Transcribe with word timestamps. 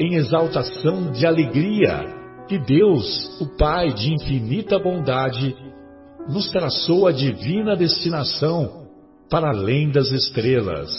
em 0.00 0.14
exaltação 0.14 1.12
de 1.12 1.26
alegria 1.26 2.18
que 2.48 2.58
Deus, 2.58 3.38
o 3.38 3.46
Pai 3.58 3.92
de 3.92 4.14
infinita 4.14 4.78
bondade, 4.78 5.54
nos 6.26 6.50
traçou 6.50 7.06
a 7.06 7.12
divina 7.12 7.76
destinação 7.76 8.88
para 9.28 9.50
além 9.50 9.90
das 9.90 10.10
estrelas. 10.10 10.90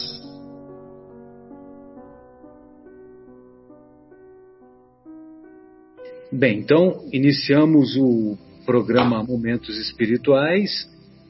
Bem, 6.31 6.59
então 6.59 7.09
iniciamos 7.11 7.97
o 7.97 8.37
programa 8.65 9.23
Momentos 9.23 9.77
Espirituais, 9.77 10.69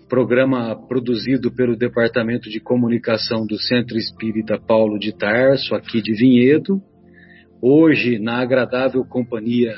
programa 0.09 0.75
produzido 0.88 1.49
pelo 1.52 1.77
Departamento 1.77 2.49
de 2.49 2.59
Comunicação 2.59 3.47
do 3.47 3.58
Centro 3.58 3.97
Espírita 3.97 4.59
Paulo 4.59 4.99
de 4.99 5.14
Tarso, 5.14 5.73
aqui 5.73 6.02
de 6.02 6.14
Vinhedo, 6.14 6.81
hoje 7.62 8.17
na 8.17 8.42
agradável 8.42 9.06
companhia 9.06 9.76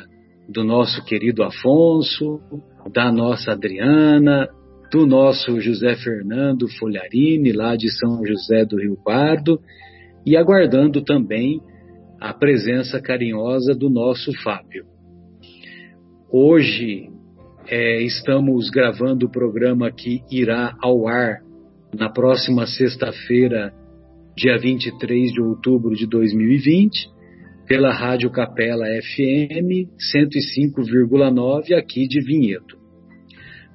do 0.47 0.63
nosso 0.63 1.03
querido 1.05 1.43
Afonso, 1.43 2.39
da 2.93 3.11
nossa 3.11 3.51
Adriana, 3.51 4.47
do 4.91 5.05
nosso 5.05 5.59
José 5.59 5.95
Fernando 5.95 6.67
Folharini, 6.77 7.51
lá 7.51 7.75
de 7.75 7.89
São 7.89 8.25
José 8.25 8.65
do 8.65 8.77
Rio 8.77 8.97
Pardo, 9.03 9.59
e 10.25 10.37
aguardando 10.37 11.03
também 11.03 11.59
a 12.19 12.33
presença 12.33 13.01
carinhosa 13.01 13.73
do 13.73 13.89
nosso 13.89 14.31
Fábio. 14.43 14.85
Hoje 16.31 17.09
é, 17.67 18.01
estamos 18.01 18.69
gravando 18.69 19.25
o 19.25 19.31
programa 19.31 19.91
que 19.91 20.21
irá 20.31 20.75
ao 20.81 21.07
ar 21.07 21.41
na 21.93 22.09
próxima 22.09 22.65
sexta-feira, 22.65 23.73
dia 24.35 24.57
23 24.57 25.31
de 25.31 25.41
outubro 25.41 25.95
de 25.95 26.07
2020, 26.07 27.12
pela 27.67 27.93
Rádio 27.93 28.29
Capela 28.29 28.85
FM 28.85 29.87
105,9 30.13 31.73
aqui 31.77 32.07
de 32.07 32.19
Vinhedo. 32.21 32.77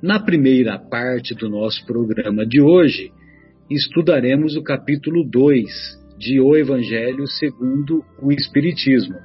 Na 0.03 0.20
primeira 0.20 0.79
parte 0.79 1.35
do 1.35 1.48
nosso 1.48 1.85
programa 1.86 2.46
de 2.46 2.61
hoje, 2.61 3.11
estudaremos 3.70 4.57
o 4.57 4.62
capítulo 4.62 5.24
2 5.24 5.67
de 6.18 6.40
O 6.40 6.57
Evangelho 6.57 7.27
segundo 7.27 8.05
o 8.23 8.30
Espiritismo. 8.30 9.17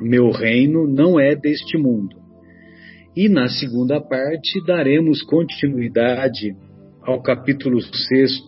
Meu 0.00 0.30
reino 0.30 0.86
não 0.86 1.20
é 1.20 1.36
deste 1.36 1.76
mundo. 1.76 2.16
E 3.14 3.28
na 3.28 3.48
segunda 3.48 4.00
parte 4.00 4.64
daremos 4.66 5.22
continuidade 5.22 6.56
ao 7.02 7.22
capítulo 7.22 7.80
6 7.80 8.40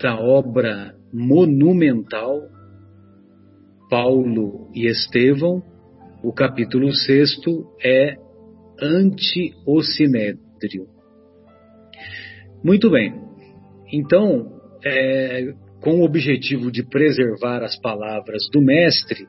da 0.00 0.16
obra 0.20 0.94
monumental 1.12 2.40
Paulo 3.88 4.70
e 4.74 4.86
Estevão, 4.86 5.62
o 6.22 6.32
capítulo 6.32 6.92
6 6.92 7.40
é 7.82 8.16
Anti-o-Sinédrio. 8.80 10.86
Muito 12.62 12.90
bem, 12.90 13.14
então, 13.92 14.60
é, 14.84 15.52
com 15.80 16.00
o 16.00 16.04
objetivo 16.04 16.70
de 16.70 16.82
preservar 16.82 17.62
as 17.62 17.78
palavras 17.80 18.42
do 18.52 18.60
Mestre, 18.60 19.26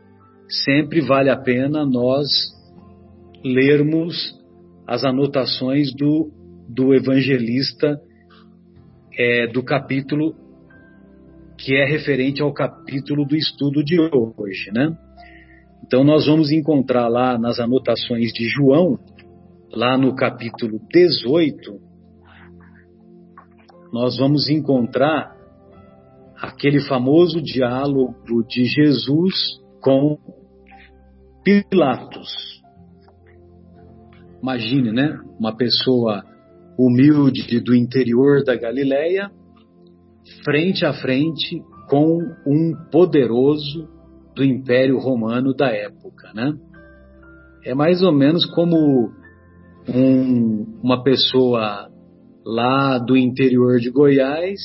sempre 0.66 1.02
vale 1.02 1.30
a 1.30 1.38
pena 1.38 1.86
nós 1.86 2.28
lermos 3.44 4.34
as 4.88 5.04
anotações 5.04 5.94
do, 5.94 6.32
do 6.68 6.94
evangelista 6.94 8.00
é, 9.18 9.48
do 9.48 9.64
capítulo 9.64 10.36
que 11.60 11.76
é 11.76 11.86
referente 11.86 12.42
ao 12.42 12.54
capítulo 12.54 13.26
do 13.26 13.36
estudo 13.36 13.84
de 13.84 14.00
hoje, 14.00 14.72
né? 14.74 14.98
Então 15.86 16.04
nós 16.04 16.26
vamos 16.26 16.52
encontrar 16.52 17.08
lá 17.10 17.38
nas 17.38 17.60
anotações 17.60 18.32
de 18.32 18.48
João, 18.48 18.98
lá 19.72 19.98
no 19.98 20.16
capítulo 20.16 20.80
18, 20.92 21.80
nós 23.92 24.18
vamos 24.18 24.50
encontrar 24.50 25.36
aquele 26.42 26.80
famoso 26.80 27.42
diálogo 27.42 28.44
de 28.48 28.66
Jesus 28.66 29.60
com 29.82 30.18
Pilatos. 31.44 32.62
Imagine, 34.42 34.92
né? 34.94 35.20
Uma 35.38 35.56
pessoa 35.56 36.24
humilde 36.78 37.60
do 37.60 37.76
interior 37.76 38.44
da 38.46 38.56
Galileia 38.56 39.30
frente 40.44 40.86
a 40.86 40.94
frente 40.94 41.62
com 41.88 42.20
um 42.46 42.74
poderoso 42.92 43.88
do 44.36 44.44
Império 44.44 44.98
Romano 45.00 45.54
da 45.54 45.70
época, 45.70 46.32
né? 46.34 46.54
É 47.66 47.74
mais 47.74 48.02
ou 48.02 48.12
menos 48.12 48.46
como 48.46 49.12
um, 49.88 50.80
uma 50.82 51.04
pessoa 51.04 51.90
lá 52.46 52.98
do 53.00 53.18
interior 53.18 53.80
de 53.80 53.90
Goiás 53.90 54.60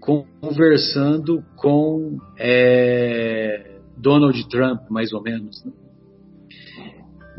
conversando 0.00 1.42
com 1.56 2.18
é, 2.38 3.78
Donald 3.96 4.48
Trump, 4.48 4.82
mais 4.90 5.12
ou 5.14 5.22
menos. 5.22 5.64
Né? 5.64 5.72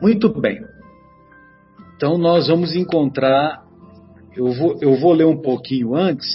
Muito 0.02 0.29
bem. 0.29 0.59
Então 1.96 2.17
nós 2.17 2.47
vamos 2.47 2.75
encontrar. 2.75 3.63
Eu 4.35 4.52
vou, 4.52 4.78
eu 4.81 5.00
vou 5.00 5.13
ler 5.13 5.25
um 5.25 5.41
pouquinho 5.41 5.96
antes 5.96 6.28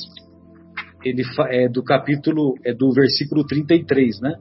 ele 1.04 1.22
é 1.48 1.68
do 1.68 1.82
capítulo, 1.82 2.54
é 2.64 2.74
do 2.74 2.92
versículo 2.92 3.44
33, 3.44 4.20
né? 4.20 4.36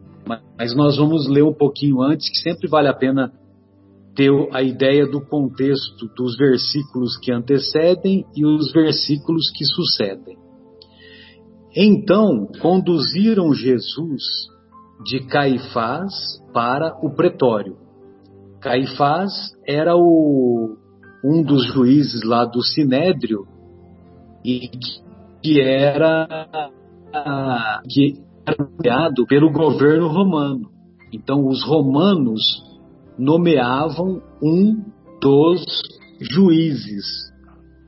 Mas 0.57 0.75
nós 0.75 0.97
vamos 0.97 1.27
ler 1.27 1.43
um 1.43 1.53
pouquinho 1.53 2.01
antes, 2.01 2.29
que 2.29 2.37
sempre 2.37 2.67
vale 2.67 2.87
a 2.87 2.93
pena 2.93 3.31
ter 4.15 4.31
a 4.51 4.61
ideia 4.61 5.05
do 5.07 5.21
contexto 5.21 6.07
dos 6.15 6.37
versículos 6.37 7.17
que 7.17 7.31
antecedem 7.31 8.25
e 8.35 8.45
os 8.45 8.71
versículos 8.71 9.49
que 9.55 9.65
sucedem. 9.65 10.37
Então 11.75 12.47
conduziram 12.61 13.53
Jesus 13.53 14.23
de 15.05 15.25
Caifás 15.27 16.13
para 16.53 16.97
o 17.01 17.11
pretório. 17.15 17.77
Caifás 18.59 19.31
era 19.65 19.95
o, 19.95 20.75
um 21.23 21.41
dos 21.43 21.65
juízes 21.67 22.23
lá 22.23 22.43
do 22.43 22.61
Sinédrio 22.61 23.47
e 24.43 24.69
que 25.41 25.61
era 25.61 26.27
que 27.89 28.13
era 28.45 28.57
nomeado 28.57 29.25
pelo 29.25 29.51
governo 29.51 30.07
romano. 30.07 30.69
Então 31.11 31.45
os 31.47 31.63
romanos 31.63 32.41
nomeavam 33.17 34.21
um 34.41 34.83
dos 35.21 35.63
juízes. 36.19 37.29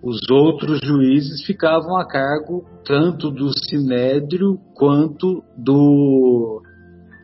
Os 0.04 0.20
outros 0.32 0.80
juízes 0.84 1.46
ficavam 1.46 1.96
a 1.98 2.08
cargo 2.08 2.66
tanto 2.86 3.30
do 3.30 3.50
sinédrio 3.70 4.58
quanto 4.76 5.44
do 5.56 6.62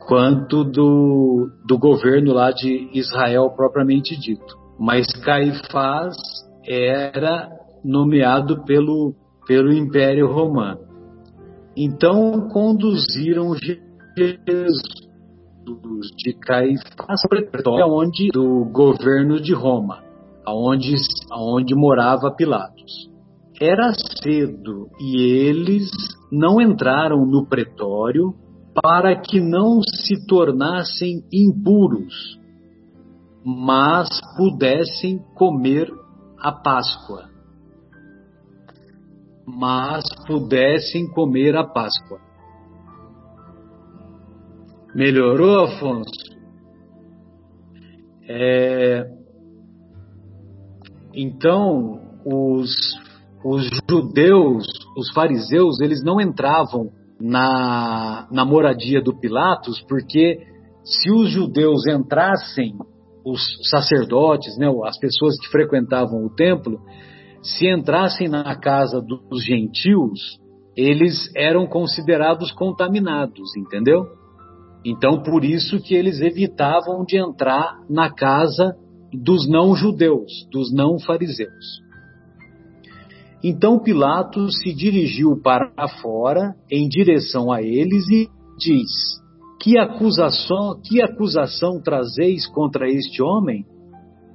quanto 0.07 0.63
do, 0.63 1.49
do 1.67 1.77
governo 1.77 2.33
lá 2.33 2.51
de 2.51 2.89
Israel 2.93 3.49
propriamente 3.55 4.17
dito. 4.17 4.55
Mas 4.79 5.05
Caifás 5.23 6.15
era 6.65 7.49
nomeado 7.83 8.63
pelo 8.63 9.13
pelo 9.47 9.71
Império 9.71 10.27
Romano. 10.27 10.81
Então 11.75 12.49
conduziram 12.49 13.53
Jesus 13.55 14.81
de 16.17 16.33
Caifás, 16.33 17.21
onde 17.87 18.29
do 18.33 18.65
governo 18.65 19.39
de 19.39 19.53
Roma, 19.53 20.03
aonde, 20.45 20.95
aonde 21.31 21.75
morava 21.75 22.31
Pilatos. 22.31 23.09
Era 23.59 23.91
cedo 24.21 24.87
e 24.99 25.21
eles 25.21 25.89
não 26.31 26.61
entraram 26.61 27.25
no 27.25 27.45
pretório 27.47 28.33
para 28.81 29.15
que 29.19 29.39
não 29.39 29.81
se 29.81 30.27
tornassem 30.27 31.23
impuros, 31.33 32.39
mas 33.43 34.07
pudessem 34.37 35.19
comer 35.35 35.91
a 36.39 36.51
Páscoa. 36.51 37.26
Mas 39.47 40.03
pudessem 40.27 41.07
comer 41.07 41.55
a 41.55 41.63
Páscoa. 41.63 42.19
Melhorou, 44.93 45.65
Afonso? 45.65 46.11
É... 48.27 49.05
Então, 51.13 52.01
os, 52.25 52.75
os 53.43 53.69
judeus, 53.89 54.65
os 54.97 55.11
fariseus, 55.13 55.79
eles 55.79 56.03
não 56.03 56.19
entravam 56.19 56.91
na, 57.19 58.27
na 58.29 58.45
moradia 58.45 59.01
do 59.01 59.17
Pilatos, 59.17 59.81
porque 59.87 60.45
se 60.83 61.11
os 61.11 61.29
judeus 61.29 61.87
entrassem, 61.87 62.75
os 63.25 63.41
sacerdotes, 63.69 64.57
né, 64.57 64.67
as 64.85 64.97
pessoas 64.99 65.37
que 65.39 65.47
frequentavam 65.49 66.25
o 66.25 66.33
templo, 66.33 66.79
se 67.47 67.65
entrassem 67.65 68.27
na 68.27 68.55
casa 68.55 69.01
dos 69.01 69.43
gentios, 69.45 70.37
eles 70.75 71.31
eram 71.35 71.65
considerados 71.65 72.51
contaminados, 72.51 73.55
entendeu? 73.55 74.05
Então, 74.85 75.23
por 75.23 75.45
isso 75.45 75.79
que 75.79 75.95
eles 75.95 76.19
evitavam 76.19 77.05
de 77.05 77.17
entrar 77.17 77.79
na 77.89 78.13
casa 78.13 78.75
dos 79.13 79.47
não 79.47 79.73
judeus, 79.75 80.31
dos 80.51 80.73
não 80.73 80.99
fariseus. 80.99 81.81
Então 83.43 83.79
Pilatos 83.79 84.59
se 84.59 84.73
dirigiu 84.73 85.39
para 85.41 85.71
fora 86.01 86.55
em 86.69 86.87
direção 86.89 87.51
a 87.51 87.61
eles 87.61 88.09
e 88.09 88.27
diz: 88.57 88.89
Que 89.61 89.77
acusação, 89.77 90.81
que 90.83 91.01
acusação 91.01 91.79
trazeis 91.81 92.47
contra 92.47 92.89
este 92.89 93.21
homem? 93.21 93.63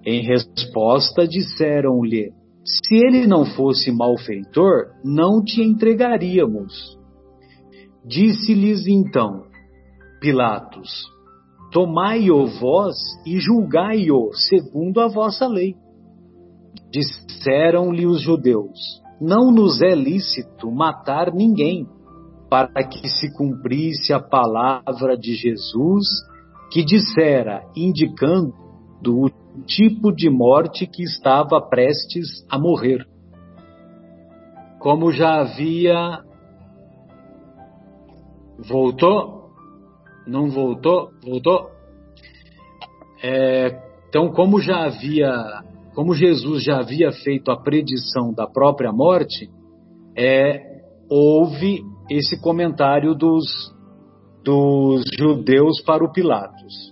Em 0.06 0.22
resposta 0.22 1.26
disseram-lhe: 1.26 2.32
Se 2.64 2.94
ele 2.94 3.26
não 3.26 3.44
fosse 3.44 3.90
malfeitor, 3.90 4.92
não 5.04 5.42
te 5.42 5.62
entregaríamos. 5.62 6.96
Disse-lhes 8.04 8.86
então 8.86 9.44
Pilatos: 10.20 10.88
Tomai-o 11.72 12.46
vós 12.46 12.96
e 13.26 13.40
julgai-o 13.40 14.32
segundo 14.34 15.00
a 15.00 15.08
vossa 15.08 15.48
lei. 15.48 15.74
Disseram-lhe 16.92 18.06
os 18.06 18.20
judeus: 18.20 19.02
Não 19.20 19.50
nos 19.50 19.82
é 19.82 19.94
lícito 19.94 20.70
matar 20.70 21.32
ninguém, 21.32 21.88
para 22.48 22.86
que 22.86 23.08
se 23.08 23.34
cumprisse 23.36 24.12
a 24.12 24.20
palavra 24.20 25.16
de 25.18 25.34
Jesus, 25.34 26.06
que 26.70 26.84
dissera, 26.84 27.62
indicando 27.74 28.54
o 29.08 29.28
tipo 29.66 30.12
de 30.12 30.30
morte 30.30 30.86
que 30.86 31.02
estava 31.02 31.60
prestes 31.60 32.44
a 32.50 32.58
morrer. 32.58 33.06
Como 34.78 35.12
já 35.12 35.40
havia. 35.40 36.22
Voltou? 38.58 39.50
Não 40.26 40.50
voltou? 40.50 41.10
Voltou? 41.22 41.70
É, 43.22 43.80
então, 44.08 44.32
como 44.32 44.60
já 44.60 44.84
havia 44.86 45.62
como 45.94 46.14
Jesus 46.14 46.64
já 46.64 46.78
havia 46.78 47.12
feito 47.12 47.50
a 47.50 47.56
predição 47.56 48.32
da 48.32 48.46
própria 48.46 48.92
morte, 48.92 49.50
é, 50.16 50.80
houve 51.08 51.82
esse 52.10 52.40
comentário 52.40 53.14
dos, 53.14 53.44
dos 54.42 55.04
judeus 55.18 55.82
para 55.82 56.04
o 56.04 56.10
Pilatos. 56.10 56.91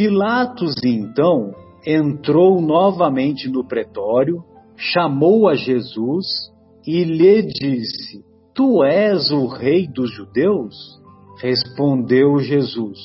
Pilatos, 0.00 0.76
então, 0.82 1.54
entrou 1.86 2.58
novamente 2.62 3.50
no 3.50 3.62
pretório, 3.62 4.42
chamou 4.74 5.46
a 5.46 5.54
Jesus 5.54 6.24
e 6.86 7.04
lhe 7.04 7.42
disse: 7.42 8.24
Tu 8.54 8.82
és 8.82 9.30
o 9.30 9.46
rei 9.46 9.86
dos 9.86 10.10
judeus? 10.10 10.74
Respondeu 11.42 12.38
Jesus: 12.38 12.98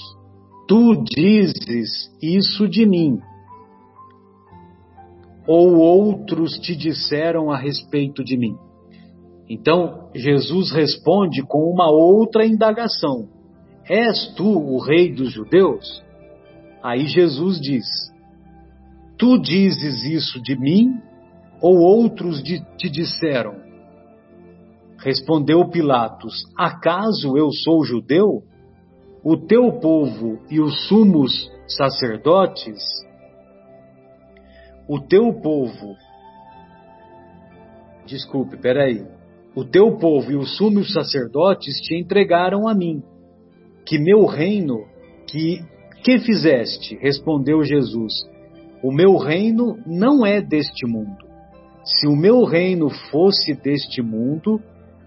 Tu 0.70 1.04
dizes 1.04 2.10
isso 2.24 2.66
de 2.66 2.86
mim 2.86 3.20
ou 5.46 5.76
outros 5.76 6.54
te 6.60 6.78
disseram 6.78 7.52
a 7.52 7.58
respeito 7.58 8.24
de 8.24 8.38
mim? 8.38 8.56
Então 9.50 10.12
Jesus 10.16 10.72
responde 10.72 11.44
com 11.44 11.70
uma 11.70 11.92
outra 11.92 12.46
indagação: 12.46 13.28
És 13.86 14.34
tu 14.38 14.48
o 14.48 14.80
rei 14.80 15.14
dos 15.14 15.34
judeus? 15.34 16.05
Aí 16.86 17.08
Jesus 17.08 17.60
diz: 17.60 17.86
Tu 19.18 19.40
dizes 19.40 20.04
isso 20.04 20.40
de 20.42 20.56
mim 20.56 21.02
ou 21.60 21.78
outros 21.78 22.44
de, 22.44 22.64
te 22.78 22.90
disseram? 22.90 23.56
Respondeu 25.00 25.68
Pilatos: 25.70 26.44
Acaso 26.56 27.36
eu 27.36 27.52
sou 27.52 27.84
judeu? 27.84 28.44
O 29.24 29.36
teu 29.36 29.80
povo 29.80 30.40
e 30.52 30.60
os 30.60 30.88
sumos 30.88 31.52
sacerdotes 31.68 32.84
o 34.88 35.00
teu 35.00 35.34
povo, 35.34 35.96
desculpe, 38.06 38.56
peraí, 38.56 39.04
o 39.56 39.66
teu 39.66 39.98
povo 39.98 40.32
e 40.32 40.36
os 40.36 40.56
sumos 40.58 40.94
sacerdotes 40.94 41.76
te 41.82 41.96
entregaram 41.96 42.68
a 42.68 42.76
mim. 42.76 43.02
Que 43.84 43.98
meu 43.98 44.26
reino, 44.26 44.86
que, 45.28 45.60
que 46.06 46.20
fizeste? 46.20 46.96
Respondeu 47.02 47.64
Jesus. 47.64 48.30
O 48.84 48.92
meu 48.92 49.18
reino 49.18 49.80
não 49.88 50.24
é 50.24 50.40
deste 50.40 50.86
mundo. 50.86 51.26
Se 51.84 52.06
o 52.06 52.16
meu 52.16 52.44
reino 52.44 52.92
fosse 53.10 53.56
deste 53.56 54.04
mundo, 54.04 54.62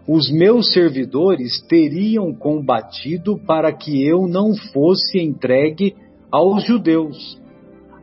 os 0.09 0.29
meus 0.29 0.73
servidores 0.73 1.63
teriam 1.69 2.35
combatido 2.35 3.39
para 3.39 3.73
que 3.73 4.05
eu 4.05 4.27
não 4.27 4.57
fosse 4.73 5.21
entregue 5.21 5.95
aos 6.33 6.65
judeus. 6.65 7.41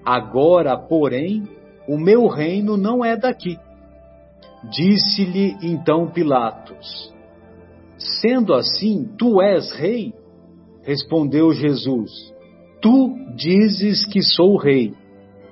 Agora, 0.06 0.78
porém, 0.78 1.44
o 1.90 1.98
meu 1.98 2.28
reino 2.28 2.78
não 2.78 3.04
é 3.04 3.18
daqui. 3.18 3.60
Disse-lhe 4.72 5.58
então 5.62 6.08
Pilatos: 6.08 7.14
Sendo 7.98 8.54
assim, 8.54 9.10
tu 9.18 9.42
és 9.42 9.70
rei? 9.74 10.14
Respondeu 10.82 11.52
Jesus: 11.52 12.34
Tu 12.86 13.15
dizes 13.36 14.06
que 14.06 14.22
sou 14.22 14.58
rei. 14.58 14.94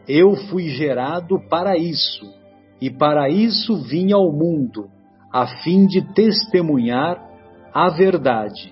Eu 0.07 0.35
fui 0.35 0.69
gerado 0.69 1.39
para 1.49 1.75
isso, 1.75 2.31
e 2.79 2.91
para 2.91 3.27
isso 3.27 3.75
vim 3.81 4.11
ao 4.11 4.31
mundo, 4.31 4.87
a 5.31 5.47
fim 5.63 5.87
de 5.87 6.13
testemunhar 6.13 7.19
a 7.73 7.89
verdade. 7.89 8.71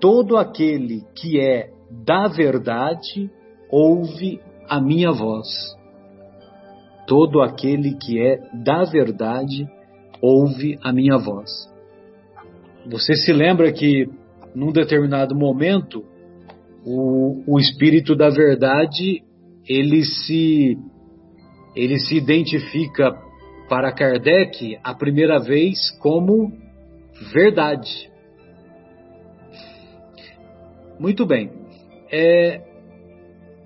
Todo 0.00 0.38
aquele 0.38 1.02
que 1.14 1.38
é 1.38 1.68
da 1.90 2.26
verdade 2.26 3.30
ouve 3.70 4.40
a 4.66 4.80
minha 4.80 5.12
voz. 5.12 5.46
Todo 7.06 7.42
aquele 7.42 7.98
que 7.98 8.18
é 8.18 8.38
da 8.64 8.84
verdade 8.84 9.68
ouve 10.22 10.78
a 10.82 10.90
minha 10.90 11.18
voz. 11.18 11.50
Você 12.86 13.14
se 13.14 13.30
lembra 13.30 13.70
que 13.74 14.08
num 14.54 14.72
determinado 14.72 15.36
momento 15.36 16.13
o, 16.84 17.42
o 17.46 17.58
espírito 17.58 18.14
da 18.14 18.28
verdade 18.28 19.22
ele 19.68 20.04
se 20.04 20.78
ele 21.74 21.98
se 21.98 22.16
identifica 22.16 23.12
para 23.68 23.92
Kardec 23.92 24.78
a 24.84 24.94
primeira 24.94 25.40
vez 25.40 25.90
como 25.98 26.52
verdade. 27.32 28.10
Muito 31.00 31.26
bem. 31.26 31.50
É, 32.12 32.62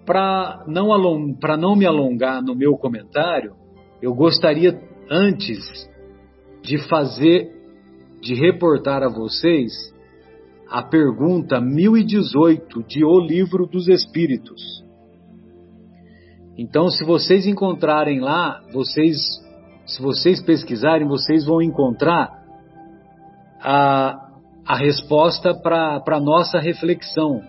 para 0.06 0.64
não, 0.66 0.88
não 1.58 1.76
me 1.76 1.84
alongar 1.84 2.42
no 2.42 2.54
meu 2.54 2.78
comentário, 2.78 3.54
eu 4.00 4.14
gostaria 4.14 4.80
antes 5.10 5.58
de 6.62 6.78
fazer, 6.88 7.50
de 8.22 8.34
reportar 8.34 9.02
a 9.02 9.08
vocês 9.08 9.72
a 10.70 10.82
pergunta 10.82 11.60
1018 11.60 12.82
de 12.84 13.04
O 13.04 13.18
Livro 13.20 13.66
dos 13.66 13.88
Espíritos. 13.88 14.60
Então, 16.58 16.88
se 16.88 17.04
vocês 17.04 17.46
encontrarem 17.46 18.20
lá, 18.20 18.60
vocês, 18.72 19.16
se 19.86 20.02
vocês 20.02 20.42
pesquisarem, 20.42 21.06
vocês 21.06 21.46
vão 21.46 21.62
encontrar 21.62 22.30
a, 23.60 24.30
a 24.66 24.76
resposta 24.76 25.54
para 25.54 26.02
a 26.06 26.20
nossa 26.20 26.58
reflexão 26.58 27.40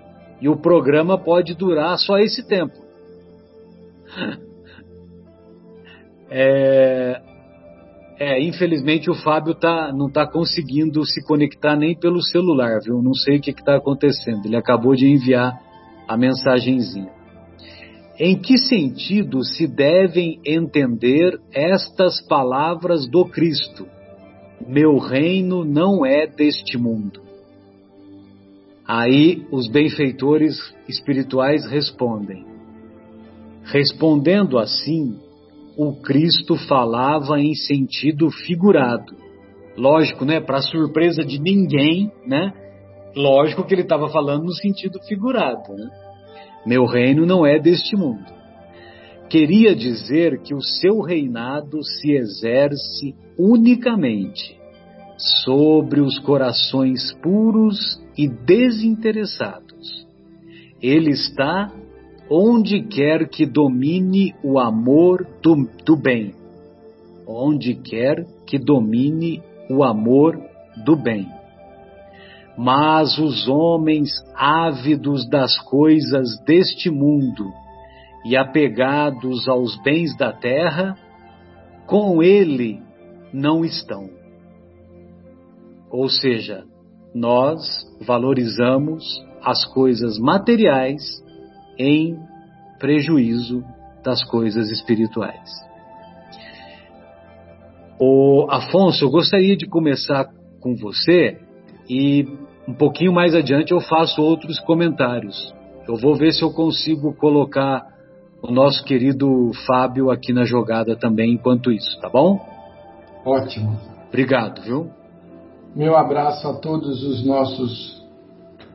E 0.42 0.48
o 0.48 0.58
programa 0.58 1.18
pode 1.18 1.54
durar 1.56 1.98
só 1.98 2.18
esse 2.18 2.48
tempo. 2.48 2.76
É, 6.32 7.20
é, 8.20 8.44
infelizmente 8.44 9.10
o 9.10 9.16
Fábio 9.16 9.56
tá, 9.56 9.94
não 9.94 10.08
está 10.08 10.28
conseguindo 10.28 11.06
se 11.06 11.24
conectar 11.24 11.78
nem 11.78 11.98
pelo 11.98 12.22
celular, 12.22 12.82
viu? 12.84 13.02
Não 13.02 13.14
sei 13.14 13.38
o 13.38 13.42
que 13.42 13.52
está 13.52 13.78
acontecendo. 13.78 14.46
Ele 14.46 14.58
acabou 14.58 14.94
de 14.94 15.08
enviar 15.08 15.58
a 16.06 16.18
mensagenzinha. 16.18 17.10
Em 18.20 18.38
que 18.38 18.58
sentido 18.58 19.42
se 19.46 19.66
devem 19.66 20.42
entender 20.46 21.40
estas 21.54 22.22
palavras 22.28 23.08
do 23.08 23.24
Cristo? 23.24 23.88
Meu 24.68 24.98
reino 24.98 25.64
não 25.64 26.06
é 26.06 26.28
deste 26.28 26.78
mundo. 26.78 27.22
Aí 28.86 29.48
os 29.50 29.70
benfeitores 29.70 30.58
espirituais 30.90 31.66
respondem. 31.66 32.46
Respondendo 33.64 34.60
assim, 34.60 35.18
o 35.82 35.94
Cristo 35.94 36.58
falava 36.68 37.40
em 37.40 37.54
sentido 37.54 38.30
figurado. 38.30 39.16
Lógico, 39.78 40.26
né? 40.26 40.42
Para 40.42 40.62
surpresa 40.62 41.24
de 41.24 41.40
ninguém, 41.40 42.12
né? 42.28 42.52
Lógico 43.16 43.64
que 43.64 43.76
ele 43.76 43.84
estava 43.84 44.10
falando 44.10 44.44
no 44.44 44.54
sentido 44.54 45.00
figurado. 45.08 45.74
Né? 45.74 45.90
Meu 46.66 46.86
reino 46.86 47.26
não 47.26 47.46
é 47.46 47.58
deste 47.58 47.96
mundo. 47.96 48.26
Queria 49.30 49.74
dizer 49.74 50.42
que 50.42 50.54
o 50.54 50.62
seu 50.62 51.00
reinado 51.00 51.82
se 51.82 52.12
exerce 52.12 53.16
unicamente 53.38 54.60
sobre 55.46 56.02
os 56.02 56.20
corações 56.20 57.14
puros 57.22 58.04
e 58.18 58.28
desinteressados. 58.28 60.06
Ele 60.82 61.12
está 61.12 61.72
onde 62.30 62.84
quer 62.84 63.28
que 63.28 63.46
domine 63.46 64.36
o 64.44 64.60
amor 64.60 65.26
do, 65.42 65.68
do 65.84 65.96
bem. 65.96 66.34
Onde 67.28 67.74
quer 67.76 68.26
que 68.46 68.60
domine 68.60 69.42
o 69.70 69.84
amor 69.84 70.40
do 70.86 70.96
bem. 70.96 71.28
Mas 72.58 73.18
os 73.18 73.48
homens 73.48 74.10
ávidos 74.36 75.28
das 75.30 75.58
coisas 75.60 76.40
deste 76.46 76.90
mundo 76.90 77.46
e 78.26 78.36
apegados 78.36 79.48
aos 79.48 79.82
bens 79.82 80.16
da 80.18 80.34
terra, 80.34 80.96
com 81.88 82.22
ele 82.22 82.82
não 83.34 83.64
estão. 83.64 84.10
Ou 85.90 86.10
seja, 86.10 86.66
nós 87.16 87.60
valorizamos 88.06 89.04
as 89.42 89.66
coisas 89.66 90.20
materiais 90.20 91.02
em 91.80 92.20
prejuízo 92.78 93.64
das 94.04 94.24
coisas 94.24 94.70
espirituais. 94.70 95.50
O 98.00 98.48
Afonso, 98.50 99.06
eu 99.06 99.10
gostaria 99.10 99.58
de 99.58 99.66
começar 99.66 100.30
com 100.62 100.76
você 100.76 101.38
e 101.90 102.26
um 102.68 102.74
pouquinho 102.74 103.14
mais 103.14 103.34
adiante 103.34 103.72
eu 103.72 103.82
faço 103.82 104.22
outros 104.22 104.60
comentários. 104.60 105.54
Eu 105.88 105.96
vou 105.96 106.16
ver 106.16 106.34
se 106.34 106.42
eu 106.44 106.52
consigo 106.52 107.14
colocar 107.14 107.88
o 108.42 108.52
nosso 108.52 108.84
querido 108.84 109.52
Fábio 109.66 110.12
aqui 110.12 110.32
na 110.32 110.46
jogada 110.46 110.96
também 110.96 111.34
enquanto 111.34 111.72
isso, 111.72 112.00
tá 112.00 112.10
bom? 112.10 112.40
Ótimo. 113.26 113.78
Obrigado, 114.08 114.62
viu? 114.62 114.92
Meu 115.76 115.96
abraço 115.98 116.48
a 116.48 116.54
todos 116.54 117.04
os 117.04 117.26
nossos 117.26 118.04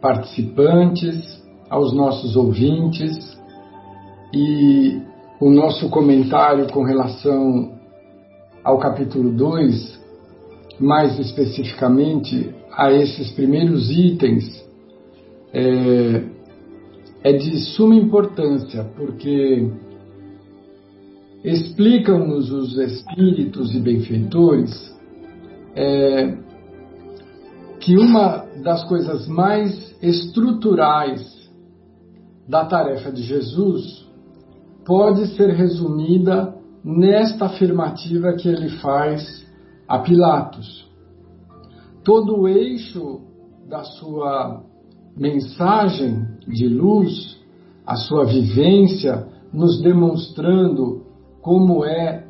participantes, 0.00 1.42
aos 1.68 1.92
nossos 1.92 2.36
ouvintes 2.36 3.38
e 4.32 5.00
o 5.40 5.50
nosso 5.50 5.88
comentário 5.88 6.70
com 6.72 6.82
relação 6.82 7.72
ao 8.62 8.78
capítulo 8.78 9.30
2, 9.30 10.00
mais 10.80 11.18
especificamente 11.18 12.54
a 12.72 12.92
esses 12.92 13.30
primeiros 13.32 13.90
itens 13.90 14.64
é, 15.52 16.24
é 17.22 17.32
de 17.32 17.58
suma 17.58 17.94
importância, 17.94 18.84
porque 18.96 19.68
explicam-nos 21.44 22.50
os 22.50 22.78
espíritos 22.78 23.74
e 23.74 23.80
benfeitores 23.80 24.94
é, 25.76 26.36
que 27.80 27.98
uma 27.98 28.46
das 28.62 28.82
coisas 28.84 29.28
mais 29.28 29.94
estruturais 30.02 31.33
da 32.48 32.64
tarefa 32.64 33.10
de 33.10 33.22
Jesus 33.22 34.04
pode 34.84 35.26
ser 35.36 35.50
resumida 35.50 36.54
nesta 36.84 37.46
afirmativa 37.46 38.34
que 38.34 38.48
ele 38.48 38.68
faz 38.80 39.46
a 39.88 39.98
Pilatos. 40.00 40.86
Todo 42.04 42.40
o 42.40 42.48
eixo 42.48 43.22
da 43.68 43.82
sua 43.82 44.62
mensagem 45.16 46.26
de 46.46 46.68
luz, 46.68 47.40
a 47.86 47.96
sua 47.96 48.24
vivência, 48.24 49.26
nos 49.52 49.80
demonstrando 49.80 51.04
como 51.40 51.84
é 51.84 52.26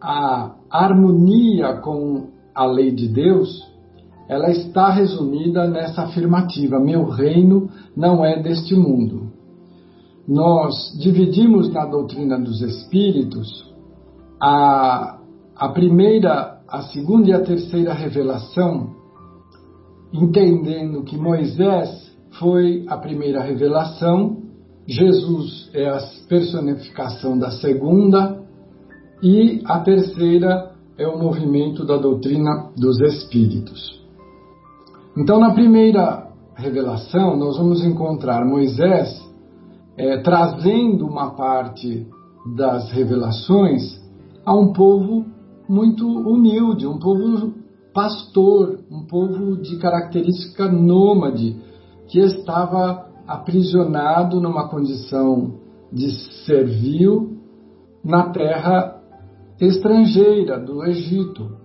a 0.00 0.54
harmonia 0.70 1.76
com 1.76 2.28
a 2.54 2.64
lei 2.64 2.92
de 2.92 3.08
Deus, 3.08 3.71
ela 4.28 4.50
está 4.50 4.90
resumida 4.90 5.66
nessa 5.66 6.02
afirmativa: 6.02 6.78
meu 6.78 7.04
reino 7.04 7.68
não 7.96 8.24
é 8.24 8.40
deste 8.42 8.74
mundo. 8.74 9.32
Nós 10.26 10.96
dividimos 11.00 11.72
na 11.72 11.84
doutrina 11.84 12.38
dos 12.38 12.60
espíritos 12.62 13.70
a, 14.40 15.18
a 15.56 15.68
primeira 15.70 16.60
a 16.72 16.82
segunda 16.84 17.28
e 17.28 17.32
a 17.34 17.44
terceira 17.44 17.92
revelação, 17.92 18.94
entendendo 20.10 21.02
que 21.02 21.18
Moisés 21.18 22.10
foi 22.38 22.86
a 22.88 22.96
primeira 22.96 23.42
revelação, 23.42 24.38
Jesus 24.86 25.70
é 25.74 25.86
a 25.86 26.00
personificação 26.28 27.38
da 27.38 27.50
segunda, 27.50 28.42
e 29.22 29.60
a 29.66 29.80
terceira 29.80 30.72
é 30.96 31.06
o 31.06 31.18
movimento 31.18 31.84
da 31.84 31.98
doutrina 31.98 32.70
dos 32.76 32.98
espíritos. 33.02 34.01
Então, 35.16 35.38
na 35.38 35.52
primeira 35.52 36.28
revelação, 36.54 37.36
nós 37.36 37.58
vamos 37.58 37.84
encontrar 37.84 38.46
Moisés 38.46 39.22
é, 39.94 40.16
trazendo 40.22 41.06
uma 41.06 41.34
parte 41.34 42.06
das 42.56 42.90
revelações 42.90 44.00
a 44.44 44.54
um 44.54 44.72
povo 44.72 45.26
muito 45.68 46.06
humilde, 46.06 46.86
um 46.86 46.98
povo 46.98 47.52
pastor, 47.92 48.80
um 48.90 49.04
povo 49.04 49.56
de 49.56 49.76
característica 49.76 50.66
nômade, 50.70 51.60
que 52.08 52.18
estava 52.18 53.06
aprisionado 53.26 54.40
numa 54.40 54.66
condição 54.68 55.54
de 55.92 56.10
servil 56.46 57.36
na 58.02 58.30
terra 58.30 58.98
estrangeira 59.60 60.58
do 60.58 60.82
Egito. 60.84 61.61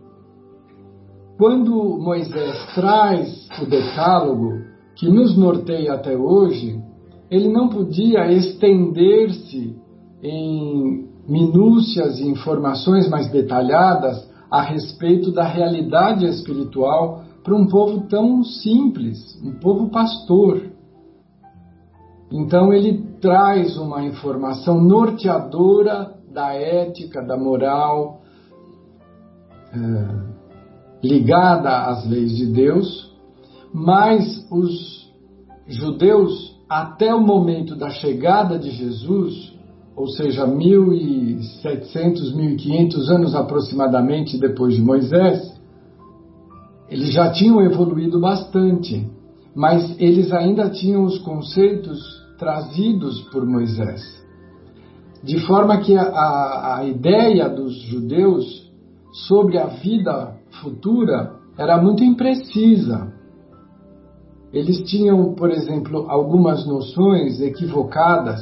Quando 1.37 1.99
Moisés 1.99 2.73
traz 2.73 3.47
o 3.61 3.65
Decálogo, 3.65 4.63
que 4.95 5.07
nos 5.07 5.37
norteia 5.37 5.93
até 5.93 6.17
hoje, 6.17 6.81
ele 7.29 7.47
não 7.47 7.69
podia 7.69 8.31
estender-se 8.31 9.77
em 10.23 11.07
minúcias 11.27 12.19
e 12.19 12.27
informações 12.27 13.07
mais 13.07 13.29
detalhadas 13.29 14.27
a 14.49 14.61
respeito 14.61 15.31
da 15.31 15.43
realidade 15.43 16.25
espiritual 16.25 17.23
para 17.43 17.55
um 17.55 17.67
povo 17.67 18.07
tão 18.07 18.43
simples, 18.43 19.39
um 19.43 19.59
povo 19.59 19.89
pastor. 19.89 20.61
Então 22.31 22.73
ele 22.73 22.97
traz 23.21 23.77
uma 23.77 24.03
informação 24.03 24.81
norteadora 24.81 26.15
da 26.31 26.53
ética, 26.53 27.21
da 27.21 27.37
moral, 27.37 28.21
é, 29.73 30.26
ligada 31.03 31.87
às 31.87 32.07
leis 32.07 32.35
de 32.35 32.45
Deus, 32.47 33.11
mas 33.73 34.47
os 34.51 35.07
judeus, 35.67 36.55
até 36.69 37.13
o 37.13 37.21
momento 37.21 37.75
da 37.75 37.89
chegada 37.89 38.57
de 38.57 38.71
Jesus, 38.71 39.53
ou 39.95 40.07
seja, 40.07 40.45
1.700, 40.45 42.33
1.500 42.35 43.09
anos 43.09 43.35
aproximadamente 43.35 44.37
depois 44.37 44.75
de 44.75 44.81
Moisés, 44.81 45.57
eles 46.89 47.11
já 47.11 47.31
tinham 47.31 47.61
evoluído 47.61 48.19
bastante, 48.19 49.05
mas 49.55 49.99
eles 49.99 50.31
ainda 50.31 50.69
tinham 50.69 51.03
os 51.03 51.17
conceitos 51.19 51.99
trazidos 52.37 53.21
por 53.31 53.45
Moisés. 53.45 54.01
De 55.23 55.39
forma 55.41 55.77
que 55.79 55.97
a, 55.97 56.77
a 56.77 56.85
ideia 56.85 57.49
dos 57.49 57.73
judeus 57.81 58.71
sobre 59.27 59.57
a 59.57 59.65
vida 59.65 60.36
futura 60.61 61.35
era 61.57 61.81
muito 61.81 62.03
imprecisa. 62.03 63.13
eles 64.53 64.81
tinham, 64.89 65.33
por 65.33 65.49
exemplo, 65.51 66.05
algumas 66.09 66.65
noções 66.65 67.41
equivocadas, 67.41 68.39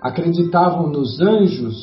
acreditavam 0.00 0.88
nos 0.88 1.20
anjos, 1.20 1.74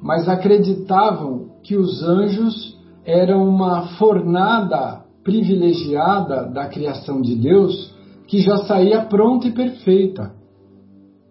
mas 0.00 0.28
acreditavam 0.28 1.50
que 1.62 1.76
os 1.76 2.02
anjos 2.02 2.78
eram 3.04 3.46
uma 3.48 3.88
fornada 3.98 5.04
privilegiada 5.22 6.44
da 6.44 6.66
criação 6.68 7.20
de 7.20 7.36
Deus 7.36 7.94
que 8.26 8.40
já 8.40 8.58
saía 8.64 9.04
pronta 9.04 9.48
e 9.48 9.52
perfeita, 9.52 10.32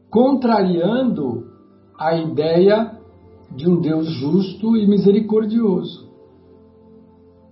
contrariando 0.10 1.46
a 1.98 2.16
ideia 2.16 2.92
de 3.56 3.68
um 3.68 3.82
Deus 3.82 4.08
justo 4.08 4.78
e 4.78 4.88
misericordioso. 4.88 6.11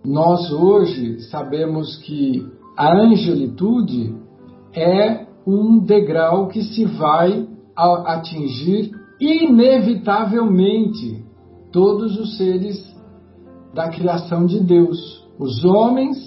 Nós 0.06 0.52
hoje 0.52 1.20
sabemos 1.30 1.98
que 1.98 2.48
a 2.78 2.96
angelitude 2.96 4.16
é 4.74 5.26
um 5.46 5.80
degrau 5.80 6.48
que 6.48 6.64
se 6.64 6.86
vai 6.86 7.48
atingir 7.76 8.92
inevitavelmente 9.20 11.24
todos 11.72 12.18
os 12.18 12.38
seres 12.38 12.82
da 13.74 13.90
criação 13.90 14.46
de 14.46 14.62
Deus. 14.62 15.28
Os 15.38 15.66
homens 15.66 16.18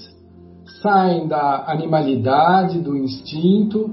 saem 0.83 1.27
da 1.27 1.65
animalidade, 1.67 2.79
do 2.79 2.95
instinto, 2.97 3.91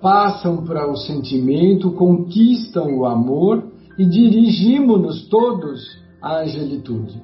passam 0.00 0.64
para 0.64 0.90
o 0.90 0.96
sentimento, 0.96 1.92
conquistam 1.92 2.98
o 2.98 3.04
amor 3.04 3.62
e 3.98 4.06
dirigimos-nos 4.06 5.28
todos 5.28 5.82
à 6.22 6.40
angelitude. 6.40 7.22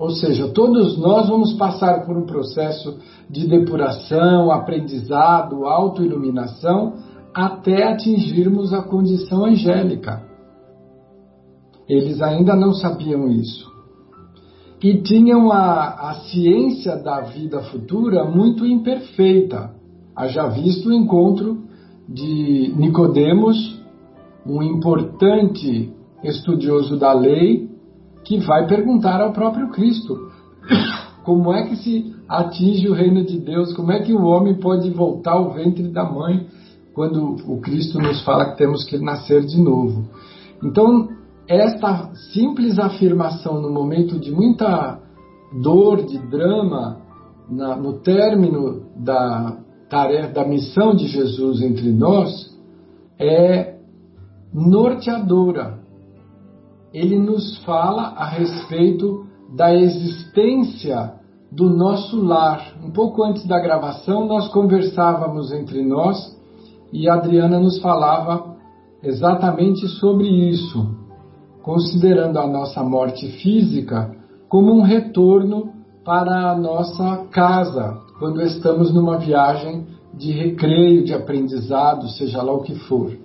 Ou 0.00 0.08
seja, 0.08 0.48
todos 0.48 0.96
nós 0.96 1.28
vamos 1.28 1.52
passar 1.52 2.06
por 2.06 2.16
um 2.16 2.24
processo 2.24 2.98
de 3.28 3.46
depuração, 3.46 4.50
aprendizado, 4.50 5.66
autoiluminação, 5.66 6.94
até 7.34 7.84
atingirmos 7.84 8.72
a 8.72 8.80
condição 8.80 9.44
angélica. 9.44 10.22
Eles 11.86 12.22
ainda 12.22 12.56
não 12.56 12.72
sabiam 12.72 13.28
isso. 13.28 13.70
E 14.82 15.02
tinham 15.02 15.52
a, 15.52 16.10
a 16.10 16.14
ciência 16.30 16.96
da 16.96 17.20
vida 17.20 17.60
futura 17.64 18.24
muito 18.24 18.64
imperfeita. 18.64 19.70
Haja 20.16 20.46
visto 20.48 20.88
o 20.88 20.94
encontro 20.94 21.58
de 22.08 22.72
Nicodemos, 22.74 23.78
um 24.46 24.62
importante 24.62 25.92
estudioso 26.24 26.98
da 26.98 27.12
lei, 27.12 27.69
que 28.30 28.38
vai 28.38 28.64
perguntar 28.68 29.20
ao 29.20 29.32
próprio 29.32 29.70
Cristo 29.70 30.30
como 31.24 31.52
é 31.52 31.64
que 31.66 31.74
se 31.74 32.14
atinge 32.28 32.88
o 32.88 32.94
reino 32.94 33.24
de 33.24 33.40
Deus, 33.40 33.72
como 33.72 33.90
é 33.90 34.02
que 34.02 34.12
o 34.12 34.22
homem 34.22 34.54
pode 34.54 34.88
voltar 34.90 35.32
ao 35.32 35.52
ventre 35.52 35.88
da 35.88 36.04
mãe 36.04 36.46
quando 36.94 37.34
o 37.44 37.60
Cristo 37.60 37.98
nos 37.98 38.22
fala 38.22 38.52
que 38.52 38.56
temos 38.56 38.84
que 38.84 38.98
nascer 38.98 39.44
de 39.44 39.60
novo. 39.60 40.08
Então, 40.62 41.08
esta 41.48 42.14
simples 42.32 42.78
afirmação 42.78 43.60
no 43.60 43.68
momento 43.68 44.16
de 44.16 44.30
muita 44.30 45.00
dor, 45.60 46.06
de 46.06 46.18
drama, 46.30 47.00
na, 47.50 47.74
no 47.74 47.94
término 47.94 48.82
da 48.94 49.58
tarefa, 49.88 50.32
da 50.32 50.46
missão 50.46 50.94
de 50.94 51.08
Jesus 51.08 51.62
entre 51.62 51.92
nós, 51.92 52.30
é 53.18 53.74
norteadora 54.54 55.79
ele 56.92 57.18
nos 57.18 57.58
fala 57.64 58.14
a 58.16 58.26
respeito 58.26 59.26
da 59.56 59.74
existência 59.74 61.14
do 61.50 61.68
nosso 61.68 62.20
lar. 62.20 62.74
Um 62.84 62.90
pouco 62.90 63.22
antes 63.24 63.46
da 63.46 63.58
gravação, 63.58 64.26
nós 64.26 64.48
conversávamos 64.48 65.52
entre 65.52 65.82
nós 65.82 66.16
e 66.92 67.08
a 67.08 67.14
Adriana 67.14 67.58
nos 67.58 67.80
falava 67.80 68.56
exatamente 69.02 69.86
sobre 69.88 70.28
isso, 70.28 70.94
considerando 71.62 72.38
a 72.38 72.46
nossa 72.46 72.82
morte 72.82 73.26
física 73.42 74.14
como 74.48 74.72
um 74.72 74.82
retorno 74.82 75.72
para 76.04 76.50
a 76.50 76.56
nossa 76.56 77.24
casa, 77.30 77.98
quando 78.18 78.42
estamos 78.42 78.92
numa 78.92 79.18
viagem 79.18 79.86
de 80.12 80.32
recreio, 80.32 81.04
de 81.04 81.14
aprendizado, 81.14 82.08
seja 82.08 82.42
lá 82.42 82.52
o 82.52 82.62
que 82.62 82.74
for. 82.74 83.16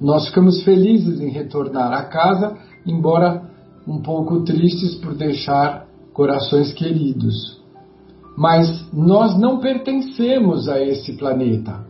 Nós 0.00 0.28
ficamos 0.28 0.62
felizes 0.62 1.20
em 1.20 1.30
retornar 1.30 1.92
à 1.92 2.04
casa 2.04 2.56
embora 2.86 3.42
um 3.86 4.00
pouco 4.00 4.44
tristes 4.44 4.94
por 4.96 5.14
deixar 5.14 5.86
corações 6.12 6.72
queridos. 6.72 7.58
Mas 8.36 8.92
nós 8.92 9.38
não 9.38 9.58
pertencemos 9.58 10.68
a 10.68 10.80
esse 10.80 11.16
planeta. 11.16 11.86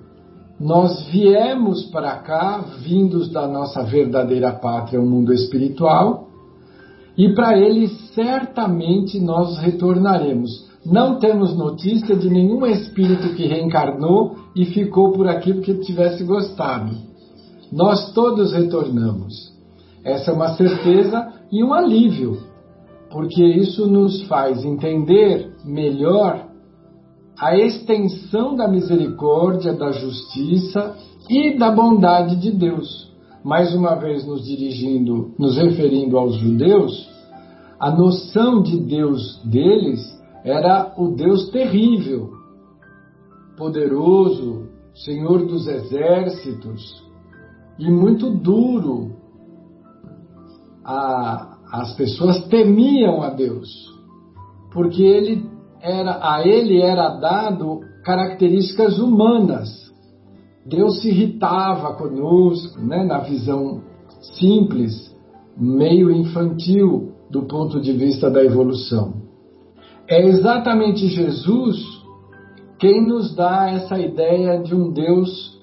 Nós 0.58 1.06
viemos 1.08 1.84
para 1.90 2.16
cá, 2.16 2.64
vindos 2.80 3.30
da 3.30 3.46
nossa 3.46 3.82
verdadeira 3.84 4.52
pátria, 4.52 5.00
o 5.00 5.06
mundo 5.06 5.32
espiritual, 5.32 6.28
e 7.16 7.34
para 7.34 7.58
ele 7.58 7.88
certamente 8.14 9.20
nós 9.20 9.58
retornaremos. 9.58 10.68
Não 10.84 11.18
temos 11.18 11.56
notícia 11.56 12.16
de 12.16 12.30
nenhum 12.30 12.64
espírito 12.66 13.34
que 13.34 13.46
reencarnou 13.46 14.36
e 14.54 14.64
ficou 14.64 15.12
por 15.12 15.28
aqui 15.28 15.52
porque 15.52 15.74
tivesse 15.74 16.24
gostado. 16.24 17.07
Nós 17.70 18.12
todos 18.12 18.52
retornamos. 18.52 19.52
Essa 20.02 20.30
é 20.30 20.34
uma 20.34 20.54
certeza 20.54 21.34
e 21.52 21.62
um 21.62 21.74
alívio, 21.74 22.38
porque 23.10 23.44
isso 23.44 23.86
nos 23.86 24.22
faz 24.22 24.64
entender 24.64 25.54
melhor 25.64 26.46
a 27.38 27.56
extensão 27.56 28.56
da 28.56 28.66
misericórdia, 28.66 29.72
da 29.72 29.92
justiça 29.92 30.96
e 31.28 31.56
da 31.58 31.70
bondade 31.70 32.36
de 32.36 32.50
Deus. 32.50 33.12
Mais 33.44 33.74
uma 33.74 33.94
vez 33.94 34.26
nos 34.26 34.44
dirigindo, 34.44 35.34
nos 35.38 35.56
referindo 35.56 36.16
aos 36.18 36.36
judeus, 36.36 37.08
a 37.78 37.90
noção 37.90 38.62
de 38.62 38.78
Deus 38.78 39.40
deles 39.44 40.00
era 40.42 40.94
o 40.96 41.14
Deus 41.14 41.50
terrível, 41.50 42.30
poderoso, 43.56 44.66
Senhor 44.94 45.46
dos 45.46 45.68
exércitos 45.68 47.07
e 47.78 47.90
muito 47.90 48.30
duro, 48.30 49.12
a, 50.84 51.58
as 51.70 51.94
pessoas 51.94 52.46
temiam 52.48 53.22
a 53.22 53.30
Deus, 53.30 53.68
porque 54.72 55.02
ele 55.02 55.46
era, 55.80 56.18
a 56.20 56.46
ele 56.46 56.80
era 56.80 57.08
dado 57.16 57.80
características 58.04 58.98
humanas. 58.98 59.68
Deus 60.66 61.00
se 61.00 61.08
irritava 61.08 61.94
conosco, 61.94 62.80
né, 62.80 63.04
na 63.04 63.18
visão 63.20 63.82
simples, 64.38 65.14
meio 65.56 66.10
infantil 66.10 67.12
do 67.30 67.42
ponto 67.42 67.80
de 67.80 67.92
vista 67.92 68.30
da 68.30 68.42
evolução. 68.42 69.14
É 70.08 70.26
exatamente 70.26 71.06
Jesus 71.08 71.76
quem 72.78 73.06
nos 73.06 73.34
dá 73.34 73.70
essa 73.70 73.98
ideia 73.98 74.62
de 74.62 74.74
um 74.74 74.90
Deus 74.92 75.58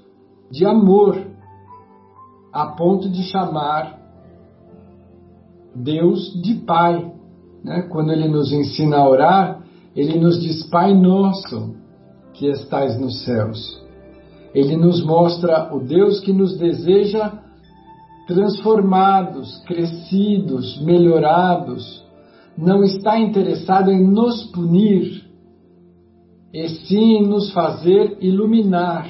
de 0.51 0.65
amor, 0.65 1.17
a 2.55 2.67
ponto 2.67 3.09
de 3.09 3.21
chamar 3.23 3.99
Deus 5.75 6.41
de 6.41 6.55
Pai. 6.65 7.11
Né? 7.61 7.81
Quando 7.91 8.13
ele 8.13 8.29
nos 8.29 8.53
ensina 8.53 8.95
a 8.95 9.09
orar, 9.09 9.61
ele 9.93 10.17
nos 10.17 10.41
diz: 10.41 10.63
Pai 10.69 10.93
nosso 10.93 11.75
que 12.33 12.47
estais 12.47 12.97
nos 12.97 13.25
céus. 13.25 13.83
Ele 14.53 14.77
nos 14.77 15.03
mostra 15.03 15.75
o 15.75 15.81
Deus 15.81 16.21
que 16.21 16.31
nos 16.31 16.57
deseja 16.57 17.33
transformados, 18.25 19.61
crescidos, 19.65 20.81
melhorados. 20.81 22.05
Não 22.57 22.85
está 22.85 23.19
interessado 23.19 23.91
em 23.91 24.01
nos 24.01 24.45
punir, 24.45 25.25
e 26.53 26.69
sim 26.69 27.17
em 27.17 27.27
nos 27.27 27.51
fazer 27.51 28.17
iluminar. 28.21 29.09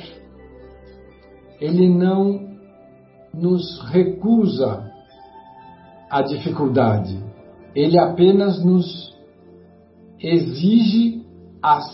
Ele 1.62 1.88
não 1.88 2.45
nos 3.38 3.82
recusa 3.90 4.92
a 6.10 6.22
dificuldade. 6.22 7.18
Ele 7.76 8.00
apenas 8.00 8.64
nos 8.64 9.14
exige 10.20 11.26
as 11.62 11.86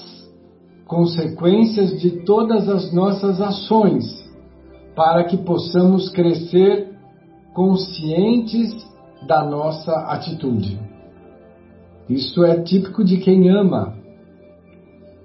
consequências 0.85 1.99
de 1.99 2.23
todas 2.23 2.69
as 2.69 2.93
nossas 2.93 3.41
ações 3.41 4.05
para 4.95 5.23
que 5.23 5.37
possamos 5.37 6.09
crescer 6.09 6.91
conscientes 7.53 8.85
da 9.25 9.43
nossa 9.43 9.91
atitude. 10.07 10.79
Isso 12.09 12.43
é 12.43 12.61
típico 12.61 13.03
de 13.03 13.17
quem 13.17 13.49
ama. 13.49 13.95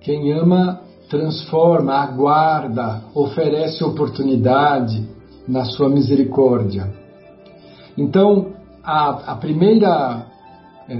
Quem 0.00 0.32
ama 0.32 0.80
transforma, 1.10 1.94
aguarda, 1.94 3.02
oferece 3.14 3.82
oportunidade 3.82 5.15
na 5.46 5.64
sua 5.64 5.88
misericórdia. 5.88 6.92
Então, 7.96 8.52
a, 8.82 9.32
a 9.32 9.36
primeira, 9.36 10.26
é, 10.88 10.94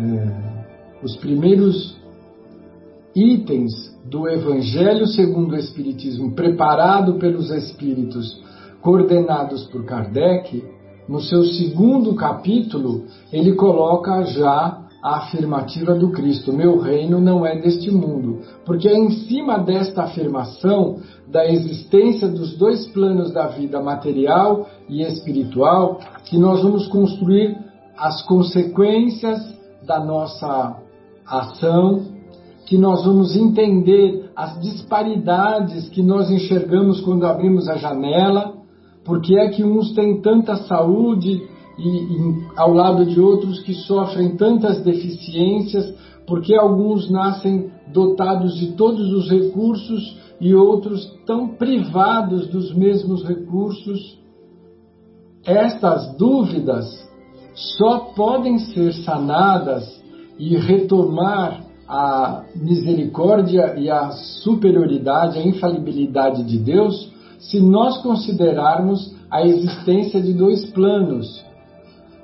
os 1.03 1.17
primeiros 1.17 1.97
itens 3.15 3.73
do 4.05 4.29
Evangelho 4.29 5.07
segundo 5.07 5.53
o 5.53 5.59
Espiritismo, 5.59 6.33
preparado 6.33 7.15
pelos 7.15 7.51
Espíritos, 7.51 8.43
coordenados 8.81 9.65
por 9.65 9.85
Kardec, 9.85 10.63
no 11.09 11.21
seu 11.21 11.45
segundo 11.45 12.15
capítulo, 12.15 13.05
ele 13.33 13.55
coloca 13.55 14.25
já 14.25 14.86
a 15.07 15.19
afirmativa 15.19 15.95
do 15.95 16.11
Cristo: 16.11 16.53
Meu 16.53 16.81
reino 16.81 17.21
não 17.21 17.47
é 17.47 17.57
deste 17.61 17.93
mundo. 17.93 18.41
Porque 18.65 18.89
é 18.89 18.99
em 18.99 19.11
cima 19.11 19.57
desta 19.57 20.03
afirmação 20.03 20.99
da 21.29 21.47
existência 21.47 22.27
dos 22.27 22.59
dois 22.59 22.89
planos 22.89 23.33
da 23.33 23.47
vida 23.47 23.81
material 23.81 24.67
e 24.89 25.03
espiritual 25.03 26.01
que 26.25 26.37
nós 26.37 26.61
vamos 26.61 26.89
construir 26.89 27.57
as 27.97 28.21
consequências 28.23 29.41
da 29.87 30.05
nossa 30.05 30.77
ação, 31.25 32.03
que 32.67 32.77
nós 32.77 33.05
vamos 33.05 33.37
entender 33.37 34.29
as 34.35 34.61
disparidades 34.61 35.89
que 35.89 36.03
nós 36.03 36.29
enxergamos 36.33 37.01
quando 37.01 37.27
abrimos 37.27 37.69
a 37.69 37.77
janela, 37.77 38.55
porque 39.05 39.39
é 39.39 39.51
que 39.51 39.63
uns 39.63 39.95
têm 39.95 40.21
tanta 40.21 40.57
saúde 40.57 41.43
e, 41.79 41.89
e, 41.89 42.47
ao 42.57 42.73
lado 42.73 43.05
de 43.05 43.21
outros 43.21 43.61
que 43.61 43.75
sofrem 43.75 44.37
tantas 44.37 44.83
deficiências, 44.83 45.95
porque 46.27 46.55
alguns 46.55 47.11
nascem 47.11 47.71
dotados 47.93 48.57
de 48.59 48.73
todos 48.73 49.13
os 49.13 49.31
recursos 49.31 50.19
e 50.41 50.55
outros 50.55 51.07
tão 51.27 51.49
privados 51.49 52.49
dos 52.49 52.75
mesmos 52.75 53.25
recursos. 53.25 54.19
Estas 55.45 56.17
dúvidas 56.17 56.87
só 57.55 58.13
podem 58.15 58.59
ser 58.59 58.93
sanadas 58.93 60.03
e 60.39 60.57
retomar 60.57 61.65
a 61.89 62.45
misericórdia 62.55 63.77
e 63.79 63.89
a 63.89 64.11
superioridade, 64.11 65.39
a 65.39 65.47
infalibilidade 65.47 66.43
de 66.43 66.59
Deus, 66.59 67.13
se 67.39 67.61
nós 67.61 67.99
considerarmos 67.99 69.15
a 69.31 69.47
existência 69.47 70.21
de 70.21 70.33
dois 70.33 70.67
planos. 70.73 71.46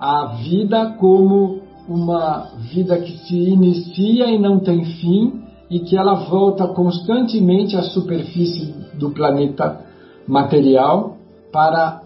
A 0.04 0.34
vida 0.42 0.96
como 0.98 1.60
uma 1.88 2.48
vida 2.72 2.98
que 2.98 3.18
se 3.18 3.36
inicia 3.36 4.26
e 4.26 4.36
não 4.36 4.58
tem 4.58 4.84
fim 4.84 5.44
e 5.70 5.78
que 5.78 5.96
ela 5.96 6.14
volta 6.28 6.66
constantemente 6.66 7.76
à 7.76 7.84
superfície 7.84 8.74
do 8.94 9.10
planeta 9.10 9.80
material 10.26 11.18
para 11.52 12.02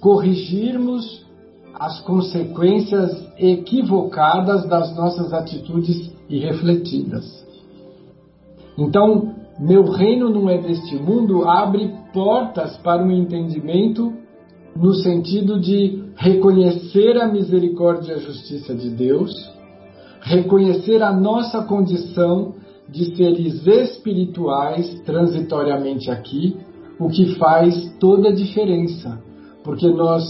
corrigirmos 0.00 1.24
as 1.72 2.00
consequências 2.00 3.24
equivocadas 3.38 4.68
das 4.68 4.96
nossas 4.96 5.32
atitudes 5.32 6.12
irrefletidas. 6.28 7.46
Então, 8.76 9.36
meu 9.60 9.84
reino 9.84 10.30
não 10.30 10.50
é 10.50 10.58
deste 10.58 10.96
mundo 10.96 11.48
abre 11.48 11.94
portas 12.12 12.76
para 12.78 13.04
o 13.04 13.06
um 13.06 13.12
entendimento 13.12 14.12
no 14.74 14.94
sentido 14.94 15.60
de 15.60 16.05
reconhecer 16.16 17.20
a 17.20 17.28
misericórdia 17.28 18.12
e 18.12 18.14
a 18.16 18.18
justiça 18.18 18.74
de 18.74 18.90
Deus, 18.90 19.30
reconhecer 20.22 21.02
a 21.02 21.12
nossa 21.12 21.62
condição 21.62 22.54
de 22.88 23.14
seres 23.16 23.66
espirituais 23.66 25.00
transitoriamente 25.04 26.10
aqui, 26.10 26.56
o 26.98 27.08
que 27.08 27.34
faz 27.34 27.94
toda 28.00 28.30
a 28.30 28.34
diferença, 28.34 29.20
porque 29.62 29.88
nós 29.88 30.24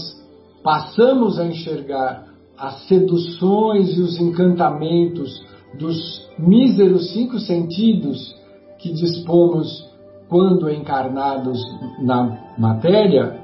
passamos 0.63 1.39
a 1.39 1.45
enxergar 1.45 2.27
as 2.57 2.87
seduções 2.87 3.95
e 3.95 4.01
os 4.01 4.19
encantamentos 4.19 5.45
dos 5.79 6.27
míseros 6.37 7.13
cinco 7.13 7.39
sentidos 7.39 8.35
que 8.79 8.91
dispomos 8.91 9.87
quando 10.27 10.69
encarnados 10.69 11.59
na 12.01 12.55
matéria, 12.57 13.39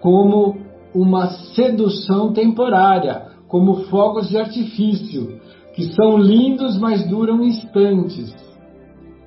como 0.00 0.63
uma 0.94 1.26
sedução 1.54 2.32
temporária, 2.32 3.28
como 3.48 3.84
fogos 3.84 4.28
de 4.28 4.38
artifício, 4.38 5.40
que 5.74 5.92
são 5.94 6.16
lindos, 6.16 6.78
mas 6.78 7.06
duram 7.08 7.42
instantes. 7.42 8.34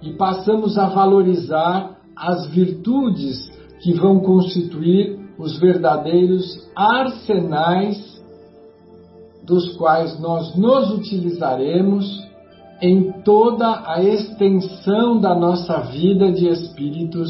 E 0.01 0.13
passamos 0.13 0.77
a 0.77 0.87
valorizar 0.87 1.97
as 2.15 2.47
virtudes 2.47 3.51
que 3.81 3.93
vão 3.93 4.19
constituir 4.19 5.19
os 5.37 5.59
verdadeiros 5.59 6.45
arsenais 6.75 8.17
dos 9.45 9.75
quais 9.77 10.19
nós 10.19 10.55
nos 10.55 10.91
utilizaremos 10.91 12.25
em 12.81 13.11
toda 13.23 13.83
a 13.85 14.03
extensão 14.03 15.19
da 15.19 15.33
nossa 15.33 15.79
vida 15.81 16.31
de 16.31 16.47
espíritos 16.47 17.29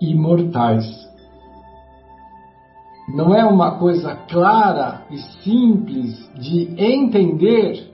imortais. 0.00 1.05
Não 3.08 3.34
é 3.34 3.44
uma 3.44 3.78
coisa 3.78 4.14
clara 4.14 5.06
e 5.10 5.18
simples 5.42 6.30
de 6.34 6.74
entender? 6.76 7.92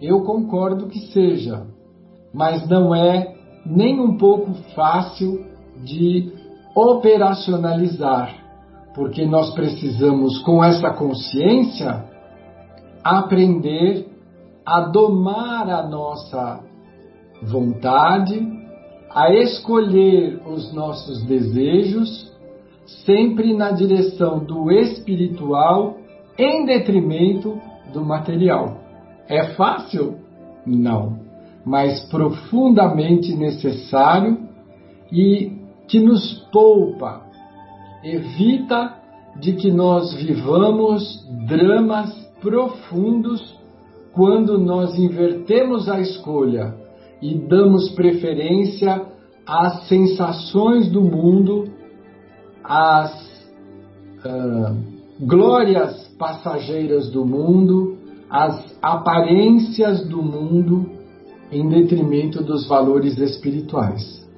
Eu 0.00 0.22
concordo 0.22 0.88
que 0.88 0.98
seja, 1.12 1.66
mas 2.32 2.68
não 2.68 2.94
é 2.94 3.34
nem 3.64 4.00
um 4.00 4.16
pouco 4.16 4.52
fácil 4.74 5.46
de 5.84 6.32
operacionalizar 6.74 8.48
porque 8.98 9.24
nós 9.24 9.54
precisamos, 9.54 10.38
com 10.42 10.62
essa 10.62 10.90
consciência, 10.90 12.04
aprender 13.04 14.08
a 14.66 14.80
domar 14.80 15.70
a 15.70 15.86
nossa 15.86 16.60
vontade, 17.40 18.44
a 19.08 19.32
escolher 19.32 20.42
os 20.44 20.74
nossos 20.74 21.22
desejos, 21.26 22.36
sempre 23.04 23.54
na 23.54 23.70
direção 23.70 24.38
do 24.44 24.70
espiritual, 24.70 25.98
em 26.38 26.64
detrimento 26.64 27.58
do 27.92 28.04
material. 28.04 28.78
É 29.28 29.54
fácil? 29.54 30.16
Não, 30.66 31.18
mas 31.64 32.00
profundamente 32.08 33.34
necessário 33.34 34.38
e 35.12 35.52
que 35.86 36.00
nos 36.00 36.34
poupa 36.52 37.22
evita 38.04 38.94
de 39.40 39.54
que 39.54 39.70
nós 39.70 40.14
vivamos 40.14 41.26
dramas 41.46 42.12
profundos 42.40 43.56
quando 44.12 44.58
nós 44.58 44.98
invertemos 44.98 45.88
a 45.88 46.00
escolha 46.00 46.74
e 47.20 47.34
damos 47.34 47.90
preferência 47.90 49.06
às 49.46 49.86
sensações 49.88 50.90
do 50.90 51.02
mundo, 51.02 51.68
às 52.68 53.12
uh, 54.24 54.76
glórias 55.18 56.06
passageiras 56.18 57.10
do 57.10 57.24
mundo, 57.24 57.96
às 58.28 58.76
aparências 58.82 60.06
do 60.06 60.22
mundo, 60.22 60.90
em 61.50 61.66
detrimento 61.66 62.42
dos 62.44 62.68
valores 62.68 63.16
espirituais. 63.18 64.28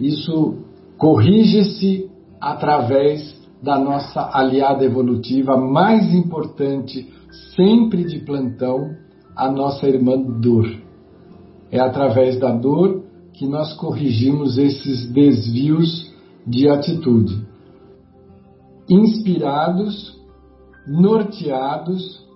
Isso 0.00 0.56
corrige-se 0.98 2.10
através 2.40 3.40
da 3.62 3.78
nossa 3.78 4.28
aliada 4.32 4.84
evolutiva 4.84 5.56
mais 5.56 6.12
importante, 6.12 7.08
sempre 7.54 8.02
de 8.02 8.18
plantão, 8.18 8.90
a 9.36 9.50
nossa 9.50 9.86
irmã 9.86 10.20
dor. 10.20 10.68
É 11.70 11.78
através 11.78 12.40
da 12.40 12.50
dor 12.50 13.04
que 13.32 13.46
nós 13.46 13.72
corrigimos 13.74 14.58
esses 14.58 15.10
desvios 15.12 16.12
de 16.46 16.68
atitude. 16.68 17.51
Inspirados, 18.92 20.20
norteados 20.86 22.26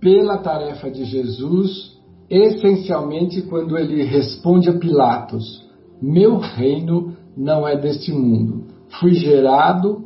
pela 0.00 0.38
tarefa 0.38 0.90
de 0.90 1.04
Jesus, 1.04 1.98
essencialmente 2.28 3.42
quando 3.42 3.78
ele 3.78 4.02
responde 4.04 4.68
a 4.68 4.78
Pilatos: 4.78 5.64
Meu 6.00 6.38
reino 6.38 7.14
não 7.36 7.66
é 7.68 7.76
deste 7.76 8.10
mundo 8.12 8.70
fui 8.98 9.14
gerado 9.14 10.04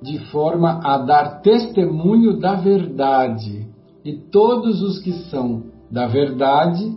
de 0.00 0.18
forma 0.30 0.80
a 0.82 0.98
dar 0.98 1.40
testemunho 1.42 2.38
da 2.38 2.54
verdade, 2.54 3.68
e 4.04 4.14
todos 4.14 4.82
os 4.82 4.98
que 4.98 5.12
são 5.30 5.64
da 5.90 6.06
verdade 6.06 6.92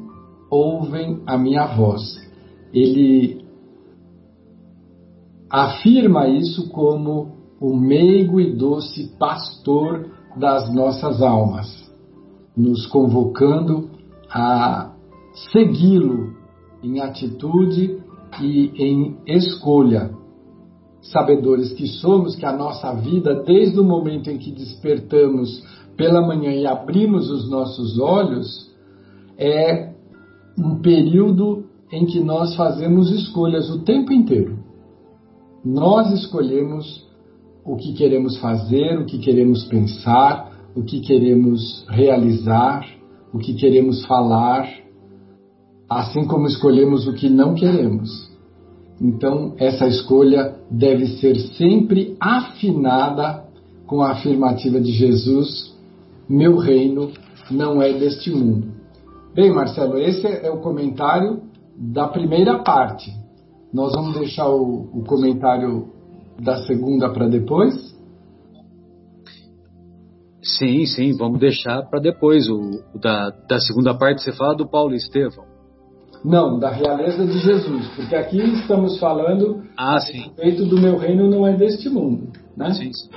ouvem 0.50 1.22
a 1.28 1.38
minha 1.38 1.68
voz. 1.68 2.02
Ele 2.74 3.46
afirma 5.50 6.28
isso 6.28 6.70
como 6.70 7.45
o 7.60 7.76
meigo 7.76 8.40
e 8.40 8.56
doce 8.56 9.16
pastor 9.18 10.10
das 10.38 10.74
nossas 10.74 11.22
almas, 11.22 11.68
nos 12.56 12.86
convocando 12.88 13.90
a 14.30 14.94
segui-lo 15.52 16.34
em 16.84 17.00
atitude 17.00 17.98
e 18.42 18.72
em 18.78 19.18
escolha 19.28 20.12
sabedores 21.02 21.72
que 21.74 21.88
somos, 21.88 22.36
que 22.36 22.46
a 22.46 22.56
nossa 22.56 22.94
vida, 22.94 23.44
desde 23.44 23.80
o 23.80 23.84
momento 23.84 24.30
em 24.30 24.38
que 24.38 24.52
despertamos 24.52 25.64
pela 25.96 26.22
manhã 26.22 26.52
e 26.52 26.66
abrimos 26.66 27.30
os 27.30 27.50
nossos 27.50 28.00
olhos, 28.00 28.72
é 29.38 29.94
um 30.58 30.80
período 30.80 31.66
em 31.92 32.06
que 32.06 32.20
nós 32.20 32.56
fazemos 32.56 33.12
escolhas 33.12 33.70
o 33.70 33.84
tempo 33.84 34.12
inteiro. 34.12 34.58
Nós 35.64 36.12
escolhemos 36.12 37.05
o 37.66 37.76
que 37.76 37.94
queremos 37.94 38.38
fazer, 38.38 39.00
o 39.00 39.06
que 39.06 39.18
queremos 39.18 39.66
pensar, 39.66 40.52
o 40.76 40.84
que 40.84 41.00
queremos 41.00 41.84
realizar, 41.90 42.86
o 43.34 43.40
que 43.40 43.56
queremos 43.56 44.06
falar, 44.06 44.70
assim 45.90 46.26
como 46.26 46.46
escolhemos 46.46 47.08
o 47.08 47.14
que 47.14 47.28
não 47.28 47.56
queremos. 47.56 48.30
Então, 49.02 49.56
essa 49.58 49.88
escolha 49.88 50.56
deve 50.70 51.08
ser 51.18 51.38
sempre 51.58 52.16
afinada 52.20 53.46
com 53.88 54.02
a 54.02 54.12
afirmativa 54.12 54.80
de 54.80 54.92
Jesus: 54.92 55.76
Meu 56.30 56.58
reino 56.58 57.12
não 57.50 57.82
é 57.82 57.92
deste 57.94 58.30
mundo. 58.30 58.74
Bem, 59.34 59.52
Marcelo, 59.52 59.98
esse 59.98 60.26
é 60.26 60.50
o 60.50 60.62
comentário 60.62 61.42
da 61.76 62.08
primeira 62.08 62.60
parte. 62.60 63.12
Nós 63.74 63.92
vamos 63.94 64.18
deixar 64.18 64.48
o, 64.48 64.88
o 64.94 65.04
comentário 65.06 65.95
da 66.40 66.58
segunda 66.66 67.12
para 67.12 67.28
depois? 67.28 67.96
Sim, 70.44 70.86
sim, 70.86 71.18
vamos 71.18 71.40
deixar 71.40 71.84
para 71.84 72.00
depois. 72.00 72.48
O, 72.48 72.82
o, 72.94 73.00
da, 73.00 73.32
da 73.50 73.60
segunda 73.60 73.94
parte 73.98 74.22
você 74.22 74.32
fala 74.32 74.56
do 74.56 74.68
Paulo 74.68 74.94
Estevão. 74.94 75.46
Não, 76.24 76.58
da 76.58 76.72
realeza 76.72 77.26
de 77.26 77.38
Jesus, 77.40 77.88
porque 77.96 78.16
aqui 78.16 78.40
estamos 78.40 79.00
falando 79.00 79.64
ah, 79.78 79.96
a 79.96 80.00
respeito 80.00 80.66
do 80.66 80.80
meu 80.80 80.98
reino 80.98 81.30
não 81.30 81.46
é 81.46 81.56
deste 81.56 81.88
mundo, 81.88 82.32
né? 82.58 82.74
Sim, 82.74 82.92
sim. 82.94 83.10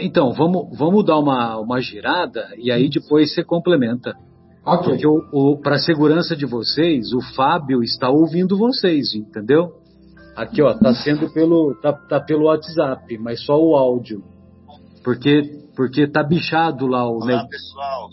Então, 0.00 0.32
vamos, 0.32 0.76
vamos 0.78 1.04
dar 1.04 1.18
uma, 1.18 1.58
uma 1.58 1.80
girada 1.80 2.48
e 2.56 2.70
aí 2.70 2.88
depois 2.88 3.34
você 3.34 3.44
complementa. 3.44 4.14
Okay. 4.64 4.96
Porque 5.02 5.62
para 5.62 5.74
a 5.74 5.78
segurança 5.78 6.36
de 6.36 6.46
vocês, 6.46 7.12
o 7.12 7.20
Fábio 7.34 7.82
está 7.82 8.08
ouvindo 8.08 8.56
vocês, 8.56 9.12
entendeu? 9.14 9.72
Aqui, 10.34 10.62
ó, 10.62 10.74
tá 10.74 10.94
sendo 10.94 11.30
pelo, 11.30 11.74
tá, 11.82 11.92
tá 11.92 12.20
pelo 12.20 12.46
WhatsApp, 12.46 13.18
mas 13.18 13.44
só 13.44 13.58
o 13.58 13.76
áudio. 13.76 14.22
Porque, 15.04 15.68
porque 15.76 16.06
tá 16.06 16.22
bichado 16.22 16.86
lá 16.86 17.06
o. 17.06 17.16
Olá, 17.16 17.46
pessoal. 17.48 18.08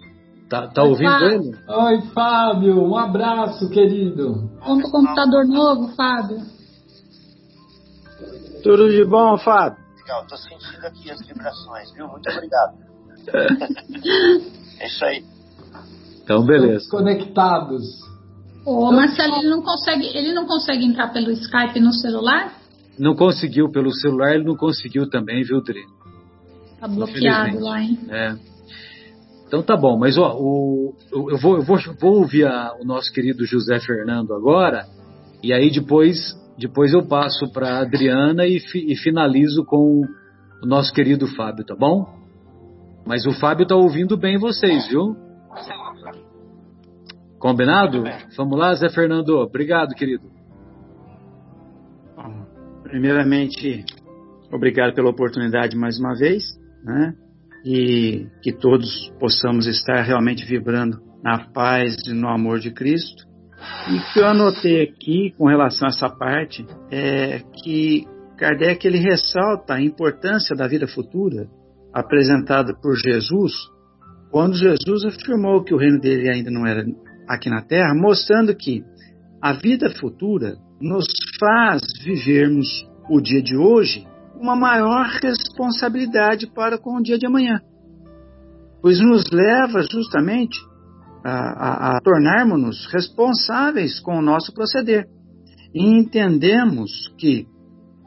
Tá, 0.49 0.67
tá 0.67 0.83
Oi, 0.83 0.89
ouvindo 0.89 1.11
Fábio. 1.11 1.27
ele? 1.29 1.57
Oi, 1.67 2.01
Fábio, 2.13 2.83
um 2.83 2.97
abraço, 2.97 3.69
querido. 3.69 4.49
Compra 4.59 4.89
computador 4.89 5.45
novo, 5.45 5.95
Fábio. 5.95 6.41
Tudo 8.63 8.89
de 8.89 9.05
bom, 9.05 9.37
Fábio? 9.37 9.77
Legal, 9.97 10.25
tô 10.27 10.35
sentindo 10.35 10.85
aqui 10.85 11.11
as 11.11 11.25
vibrações, 11.25 11.91
viu? 11.93 12.07
Muito 12.07 12.29
obrigado. 12.29 12.77
é 14.79 14.87
isso 14.87 15.05
aí. 15.05 15.23
Então, 16.23 16.43
beleza. 16.43 16.83
Estamos 16.83 16.89
conectados. 16.89 18.08
Ô, 18.65 18.91
Marcelo, 18.91 19.37
ele 19.37 19.49
não 19.49 19.61
consegue, 19.61 20.05
ele 20.05 20.33
não 20.33 20.45
consegue 20.45 20.85
entrar 20.85 21.07
pelo 21.09 21.31
Skype 21.31 21.79
no 21.79 21.93
celular? 21.93 22.53
Não 22.97 23.15
conseguiu 23.15 23.69
pelo 23.71 23.91
celular, 23.91 24.35
ele 24.35 24.43
não 24.43 24.55
conseguiu 24.55 25.09
também, 25.09 25.43
viu, 25.43 25.61
Dri? 25.61 25.83
Tá 26.79 26.87
bloqueado 26.87 27.59
lá, 27.59 27.81
hein? 27.81 27.99
É. 28.09 28.35
Então 29.47 29.63
tá 29.63 29.75
bom, 29.75 29.97
mas 29.97 30.17
ó, 30.17 30.35
o, 30.37 30.93
eu, 31.11 31.37
vou, 31.37 31.57
eu 31.57 31.63
vou, 31.63 31.77
vou 31.99 32.15
ouvir 32.19 32.45
a, 32.45 32.75
o 32.79 32.85
nosso 32.85 33.11
querido 33.11 33.45
José 33.45 33.79
Fernando 33.79 34.33
agora, 34.33 34.85
e 35.41 35.51
aí 35.51 35.71
depois, 35.71 36.37
depois 36.57 36.93
eu 36.93 37.07
passo 37.07 37.51
para 37.51 37.79
Adriana 37.79 38.45
e, 38.45 38.59
fi, 38.59 38.91
e 38.91 38.95
finalizo 38.95 39.65
com 39.65 40.03
o 40.61 40.65
nosso 40.67 40.93
querido 40.93 41.25
Fábio, 41.35 41.65
tá 41.65 41.75
bom? 41.75 42.05
Mas 43.07 43.25
o 43.25 43.31
Fábio 43.31 43.65
tá 43.65 43.75
ouvindo 43.75 44.15
bem 44.15 44.37
vocês, 44.37 44.87
viu? 44.87 45.15
Combinado? 47.39 48.03
Vamos 48.35 48.59
lá, 48.59 48.73
Zé 48.73 48.89
Fernando. 48.89 49.29
Obrigado, 49.37 49.95
querido. 49.95 50.29
Primeiramente, 52.83 53.85
obrigado 54.51 54.93
pela 54.93 55.09
oportunidade 55.09 55.77
mais 55.77 55.97
uma 55.99 56.15
vez, 56.15 56.43
né? 56.83 57.13
E 57.63 58.27
que 58.41 58.51
todos 58.51 59.09
possamos 59.19 59.67
estar 59.67 60.01
realmente 60.01 60.45
vibrando 60.45 60.99
na 61.23 61.39
paz 61.51 61.95
e 62.07 62.13
no 62.13 62.27
amor 62.27 62.59
de 62.59 62.71
Cristo. 62.71 63.23
E 63.89 63.97
o 63.97 64.13
que 64.13 64.19
eu 64.19 64.27
anotei 64.27 64.83
aqui 64.83 65.33
com 65.37 65.47
relação 65.47 65.87
a 65.87 65.91
essa 65.91 66.09
parte 66.09 66.65
é 66.91 67.39
que 67.63 68.05
Kardec 68.37 68.85
ele 68.87 68.97
ressalta 68.97 69.75
a 69.75 69.81
importância 69.81 70.55
da 70.55 70.67
vida 70.67 70.87
futura 70.87 71.47
apresentada 71.93 72.73
por 72.81 72.95
Jesus, 72.95 73.53
quando 74.31 74.55
Jesus 74.55 75.05
afirmou 75.05 75.63
que 75.63 75.73
o 75.73 75.77
reino 75.77 75.99
dele 75.99 76.29
ainda 76.29 76.49
não 76.49 76.65
era 76.65 76.83
aqui 77.29 77.47
na 77.47 77.61
Terra, 77.61 77.93
mostrando 77.93 78.55
que 78.55 78.83
a 79.39 79.53
vida 79.53 79.91
futura 79.91 80.57
nos 80.81 81.05
faz 81.39 81.83
vivermos 82.03 82.67
o 83.07 83.21
dia 83.21 83.41
de 83.41 83.55
hoje 83.55 84.07
uma 84.35 84.55
maior 84.55 85.05
responsabilidade 85.21 86.47
para 86.47 86.79
com 86.79 86.97
o 86.97 87.03
dia 87.03 87.19
de 87.19 87.27
amanhã, 87.27 87.61
pois 88.81 88.99
nos 88.99 89.29
leva 89.29 89.83
justamente 89.83 90.57
a, 91.23 91.31
a, 91.31 91.97
a 91.97 92.01
tornarmos-nos 92.01 92.87
responsáveis 92.91 93.99
com 93.99 94.17
o 94.17 94.21
nosso 94.21 94.51
proceder. 94.51 95.05
E 95.73 95.85
entendemos 95.85 97.13
que 97.17 97.45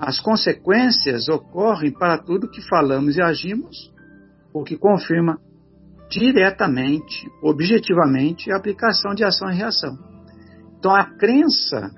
as 0.01 0.19
consequências 0.19 1.29
ocorrem 1.29 1.93
para 1.93 2.19
tudo 2.19 2.51
que 2.51 2.61
falamos 2.63 3.17
e 3.17 3.23
agimos, 3.23 3.93
o 4.53 4.65
que 4.65 4.77
confirma 4.77 5.39
diretamente, 6.13 7.27
objetivamente, 7.43 8.53
a 8.53 8.57
aplicação 8.57 9.15
de 9.15 9.25
ação 9.25 9.51
e 9.51 9.55
reação. 9.55 9.97
Então, 10.79 10.95
a 10.95 11.05
crença, 11.05 11.91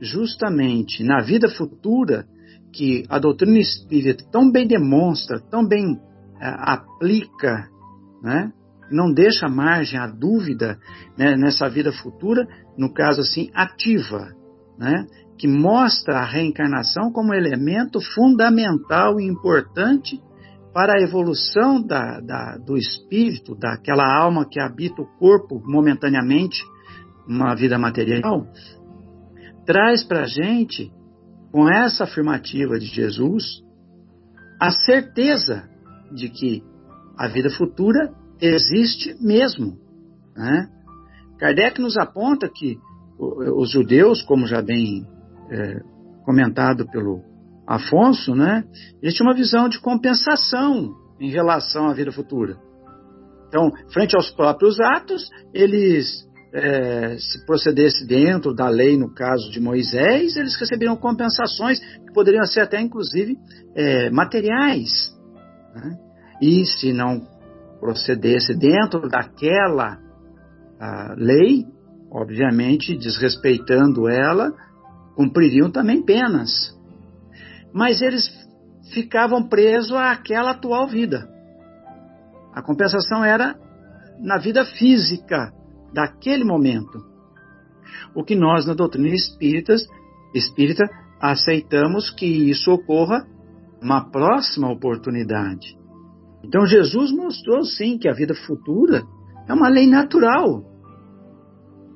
justamente 0.00 1.02
na 1.02 1.20
vida 1.20 1.48
futura, 1.48 2.24
que 2.72 3.04
a 3.08 3.18
doutrina 3.18 3.58
espírita 3.58 4.24
tão 4.30 4.50
bem 4.50 4.66
demonstra, 4.66 5.40
tão 5.40 5.66
bem 5.66 5.98
é, 6.40 6.54
aplica, 6.58 7.68
né? 8.22 8.52
não 8.90 9.12
deixa 9.12 9.48
margem 9.48 9.98
à 9.98 10.06
dúvida 10.06 10.78
né, 11.18 11.36
nessa 11.36 11.68
vida 11.68 11.92
futura, 11.92 12.46
no 12.78 12.92
caso 12.92 13.20
assim, 13.20 13.50
ativa, 13.52 14.30
né? 14.78 15.06
que 15.36 15.48
mostra 15.48 16.18
a 16.18 16.24
reencarnação 16.24 17.10
como 17.10 17.34
elemento 17.34 18.00
fundamental 18.14 19.18
e 19.18 19.26
importante 19.26 20.20
para 20.72 20.94
a 20.94 21.02
evolução 21.02 21.82
da, 21.82 22.20
da, 22.20 22.56
do 22.56 22.76
espírito, 22.76 23.54
daquela 23.54 24.04
alma 24.04 24.48
que 24.48 24.58
habita 24.58 25.02
o 25.02 25.18
corpo 25.18 25.62
momentaneamente, 25.64 26.62
uma 27.28 27.54
vida 27.54 27.78
material, 27.78 28.46
traz 29.66 30.02
para 30.02 30.22
a 30.22 30.26
gente, 30.26 30.90
com 31.50 31.68
essa 31.68 32.04
afirmativa 32.04 32.78
de 32.78 32.86
Jesus, 32.86 33.62
a 34.60 34.70
certeza 34.70 35.68
de 36.10 36.28
que 36.28 36.62
a 37.18 37.28
vida 37.28 37.50
futura 37.50 38.12
existe 38.40 39.14
mesmo. 39.20 39.78
Né? 40.34 40.68
Kardec 41.38 41.80
nos 41.80 41.96
aponta 41.96 42.48
que 42.48 42.78
os 43.18 43.70
judeus, 43.70 44.22
como 44.22 44.46
já 44.46 44.62
bem 44.62 45.06
é, 45.50 45.80
comentado 46.24 46.88
pelo 46.90 47.22
Afonso, 47.72 48.34
né, 48.34 48.64
ele 49.02 49.14
tinha 49.14 49.26
uma 49.26 49.34
visão 49.34 49.66
de 49.66 49.80
compensação 49.80 50.94
em 51.18 51.30
relação 51.30 51.88
à 51.88 51.94
vida 51.94 52.12
futura. 52.12 52.58
Então, 53.48 53.70
frente 53.90 54.14
aos 54.14 54.30
próprios 54.30 54.78
atos, 54.78 55.30
eles, 55.54 56.28
é, 56.52 57.16
se 57.16 57.46
procedesse 57.46 58.06
dentro 58.06 58.54
da 58.54 58.68
lei, 58.68 58.98
no 58.98 59.14
caso 59.14 59.50
de 59.50 59.58
Moisés, 59.58 60.36
eles 60.36 60.54
receberiam 60.54 60.96
compensações 60.96 61.80
que 61.80 62.12
poderiam 62.12 62.44
ser 62.44 62.60
até, 62.60 62.78
inclusive, 62.78 63.38
é, 63.74 64.10
materiais. 64.10 65.10
Né? 65.74 65.96
E 66.42 66.66
se 66.66 66.92
não 66.92 67.26
procedesse 67.80 68.54
dentro 68.54 69.08
daquela 69.08 69.98
lei, 71.16 71.64
obviamente, 72.10 72.96
desrespeitando 72.96 74.08
ela, 74.08 74.52
cumpririam 75.14 75.70
também 75.70 76.02
penas 76.04 76.81
mas 77.72 78.02
eles 78.02 78.28
ficavam 78.92 79.48
presos 79.48 79.92
àquela 79.92 80.50
atual 80.50 80.86
vida. 80.86 81.28
A 82.54 82.62
compensação 82.62 83.24
era 83.24 83.54
na 84.20 84.38
vida 84.38 84.64
física 84.64 85.52
daquele 85.92 86.44
momento. 86.44 87.00
O 88.14 88.22
que 88.22 88.34
nós, 88.34 88.66
na 88.66 88.74
doutrina 88.74 89.08
espírita, 89.08 89.74
espírita 90.34 90.84
aceitamos 91.20 92.10
que 92.10 92.26
isso 92.26 92.70
ocorra 92.70 93.26
uma 93.80 94.10
próxima 94.10 94.70
oportunidade. 94.70 95.76
Então 96.44 96.66
Jesus 96.66 97.12
mostrou 97.12 97.64
sim 97.64 97.98
que 97.98 98.08
a 98.08 98.12
vida 98.12 98.34
futura 98.34 99.02
é 99.48 99.54
uma 99.54 99.68
lei 99.68 99.86
natural. 99.86 100.64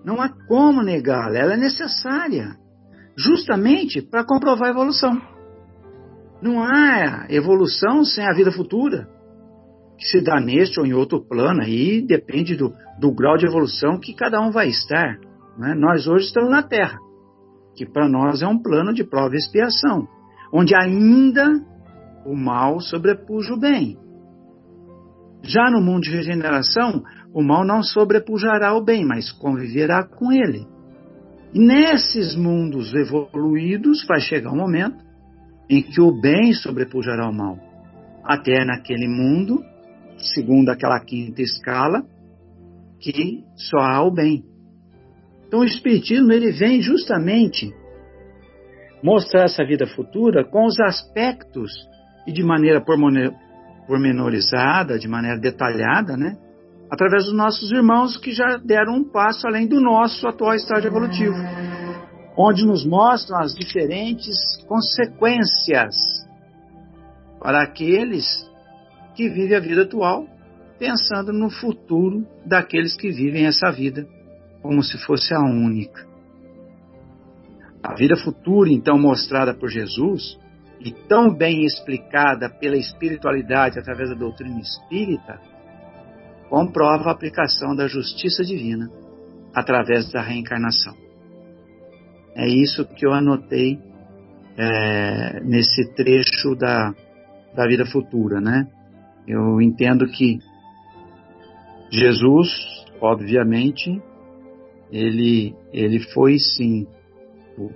Não 0.05 0.21
há 0.21 0.29
como 0.47 0.83
negá-la, 0.83 1.37
ela 1.37 1.55
é 1.55 1.57
necessária, 1.57 2.57
justamente 3.17 4.01
para 4.01 4.25
comprovar 4.25 4.69
a 4.69 4.71
evolução. 4.71 5.36
Não 6.41 6.63
há 6.63 7.27
evolução 7.31 8.05
sem 8.05 8.25
a 8.25 8.35
vida 8.35 8.53
futura, 8.53 9.09
que 9.99 10.07
se 10.07 10.21
dá 10.21 10.39
neste 10.39 10.79
ou 10.79 10.87
em 10.87 10.93
outro 10.93 11.27
plano, 11.27 11.63
aí 11.63 12.05
depende 12.07 12.55
do, 12.57 12.73
do 13.01 13.15
grau 13.15 13.37
de 13.37 13.47
evolução 13.47 13.99
que 13.99 14.15
cada 14.15 14.41
um 14.41 14.51
vai 14.51 14.69
estar. 14.69 15.19
Né? 15.59 15.75
Nós 15.75 16.07
hoje 16.07 16.27
estamos 16.27 16.51
na 16.51 16.63
Terra, 16.63 16.99
que 17.75 17.87
para 17.87 18.09
nós 18.09 18.43
é 18.43 18.47
um 18.47 18.61
plano 18.61 18.93
de 18.93 19.05
prova 19.05 19.35
e 19.35 19.39
expiação, 19.39 20.07
onde 20.53 20.75
ainda 20.75 21.61
o 22.27 22.37
mal 22.37 22.81
sobrepuja 22.81 23.55
o 23.55 23.59
bem. 23.59 23.97
Já 25.43 25.71
no 25.71 25.81
mundo 25.81 26.03
de 26.03 26.11
regeneração, 26.11 27.03
o 27.33 27.43
mal 27.43 27.65
não 27.65 27.83
sobrepujará 27.83 28.75
o 28.75 28.85
bem, 28.85 29.07
mas 29.07 29.31
conviverá 29.33 30.05
com 30.05 30.33
ele. 30.33 30.67
E 31.55 31.59
nesses 31.59 32.35
mundos 32.35 32.93
evoluídos 32.93 34.05
vai 34.07 34.21
chegar 34.21 34.53
um 34.53 34.57
momento 34.57 35.06
em 35.69 35.83
que 35.83 36.01
o 36.01 36.13
bem 36.13 36.53
sobrepujará 36.53 37.29
o 37.29 37.35
mal. 37.35 37.59
Até 38.25 38.65
naquele 38.65 39.09
mundo, 39.09 39.63
segundo 40.19 40.71
aquela 40.71 41.01
quinta 41.01 41.43
escala, 41.43 42.05
que 43.01 43.45
só 43.57 43.79
há 43.79 44.03
o 44.03 44.11
bem. 44.11 44.45
Então 45.47 45.61
o 45.61 45.65
Espiritismo 45.65 46.33
ele 46.33 46.51
vem 46.53 46.81
justamente 46.81 47.73
mostrar 49.03 49.45
essa 49.45 49.65
vida 49.65 49.87
futura 49.87 50.45
com 50.45 50.67
os 50.67 50.81
aspectos 50.81 51.71
e 52.27 52.33
de 52.33 52.43
maneira 52.43 52.83
pormenorizada, 53.87 54.99
de 54.99 55.07
maneira 55.07 55.39
detalhada, 55.39 56.17
né? 56.17 56.37
Através 56.91 57.25
dos 57.25 57.35
nossos 57.35 57.71
irmãos 57.71 58.17
que 58.17 58.33
já 58.33 58.57
deram 58.57 58.95
um 58.95 59.05
passo 59.05 59.47
além 59.47 59.67
do 59.67 59.81
nosso 59.81 60.27
atual 60.27 60.55
estágio 60.55 60.89
evolutivo, 60.89 61.37
onde 62.37 62.65
nos 62.67 62.85
mostram 62.85 63.39
as 63.39 63.55
diferentes 63.55 64.37
consequências 64.67 65.95
para 67.41 67.63
aqueles 67.63 68.27
que 69.15 69.29
vivem 69.29 69.57
a 69.57 69.61
vida 69.61 69.83
atual, 69.83 70.27
pensando 70.79 71.33
no 71.33 71.49
futuro 71.49 72.27
daqueles 72.45 72.95
que 72.95 73.11
vivem 73.11 73.47
essa 73.47 73.71
vida 73.71 74.07
como 74.61 74.83
se 74.83 74.99
fosse 74.99 75.33
a 75.33 75.41
única. 75.41 76.07
A 77.83 77.95
vida 77.95 78.17
futura, 78.17 78.71
então, 78.71 78.99
mostrada 78.99 79.55
por 79.55 79.71
Jesus 79.71 80.39
e 80.81 80.91
tão 80.91 81.33
bem 81.33 81.65
explicada 81.65 82.51
pela 82.51 82.77
espiritualidade 82.77 83.79
através 83.79 84.11
da 84.11 84.17
doutrina 84.17 84.61
espírita, 84.61 85.41
comprova 86.51 87.09
a 87.09 87.13
aplicação 87.13 87.75
da 87.75 87.87
justiça 87.87 88.45
divina 88.45 88.91
através 89.55 90.11
da 90.11 90.21
reencarnação. 90.21 91.06
É 92.37 92.47
isso 92.47 92.85
que 92.85 93.07
eu 93.07 93.15
anotei 93.15 93.81
é, 94.59 95.41
nesse 95.41 95.91
trecho 95.95 96.55
da, 96.55 96.95
da 97.55 97.67
vida 97.67 97.87
futura, 97.87 98.43
né? 98.43 98.69
Eu 99.27 99.61
entendo 99.61 100.07
que 100.07 100.39
Jesus, 101.91 102.49
obviamente, 103.01 104.03
ele, 104.93 105.55
ele 105.73 105.99
foi 106.13 106.39
sim 106.39 106.87
o, 107.57 107.71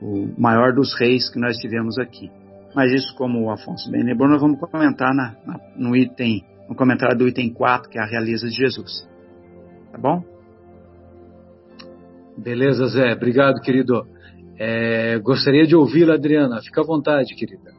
o, 0.00 0.40
maior 0.40 0.72
dos 0.72 0.94
reis 0.98 1.28
que 1.28 1.40
nós 1.40 1.56
tivemos 1.56 1.98
aqui. 1.98 2.30
Mas 2.72 2.92
isso, 2.92 3.16
como 3.16 3.42
o 3.42 3.50
Afonso 3.50 3.90
bem 3.90 4.04
nós 4.04 4.40
vamos 4.40 4.60
comentar 4.60 5.12
na, 5.12 5.36
na, 5.44 5.60
no 5.76 5.96
item, 5.96 6.44
no 6.68 6.76
comentário 6.76 7.18
do 7.18 7.28
item 7.28 7.52
4, 7.52 7.90
que 7.90 7.98
é 7.98 8.02
a 8.02 8.06
realeza 8.06 8.48
de 8.48 8.54
Jesus. 8.54 9.08
Tá 9.90 9.98
bom? 9.98 10.33
Beleza, 12.36 12.86
Zé. 12.88 13.12
Obrigado, 13.12 13.60
querido. 13.60 14.06
É, 14.58 15.18
gostaria 15.18 15.66
de 15.66 15.74
ouvi-la, 15.74 16.14
Adriana. 16.14 16.60
Fica 16.62 16.80
à 16.80 16.84
vontade, 16.84 17.34
querida. 17.34 17.72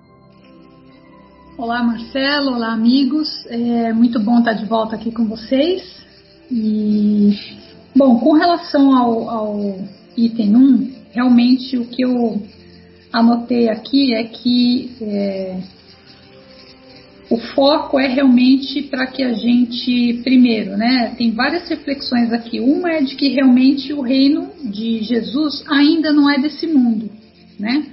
Olá, 1.57 1.83
Marcelo. 1.83 2.55
Olá, 2.55 2.73
amigos. 2.73 3.45
É 3.47 3.93
muito 3.93 4.19
bom 4.19 4.39
estar 4.39 4.53
de 4.53 4.65
volta 4.65 4.95
aqui 4.95 5.11
com 5.11 5.25
vocês. 5.25 6.03
E 6.51 7.33
Bom, 7.97 8.19
com 8.19 8.33
relação 8.33 8.93
ao, 8.93 9.29
ao 9.29 9.79
item 10.17 10.53
1, 10.53 10.91
realmente 11.13 11.77
o 11.77 11.85
que 11.85 12.03
eu 12.03 12.41
anotei 13.13 13.69
aqui 13.69 14.13
é 14.13 14.25
que 14.25 14.91
é, 14.99 15.59
o 17.35 17.37
foco 17.53 17.99
é 17.99 18.07
realmente 18.07 18.83
para 18.83 19.07
que 19.07 19.21
a 19.21 19.33
gente, 19.33 20.21
primeiro, 20.23 20.77
né, 20.77 21.13
tem 21.17 21.31
várias 21.31 21.67
reflexões 21.67 22.31
aqui. 22.31 22.61
Uma 22.61 22.93
é 22.93 23.01
de 23.01 23.15
que 23.15 23.27
realmente 23.27 23.91
o 23.91 24.01
reino 24.01 24.51
de 24.63 25.03
Jesus 25.03 25.65
ainda 25.69 26.13
não 26.13 26.29
é 26.29 26.39
desse 26.39 26.65
mundo, 26.65 27.09
né? 27.59 27.87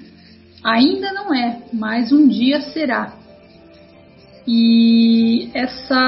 Ainda 0.64 1.12
não 1.12 1.34
é, 1.34 1.58
mas 1.72 2.12
um 2.12 2.28
dia 2.28 2.60
será. 2.60 3.14
E 4.46 5.48
essa 5.54 5.98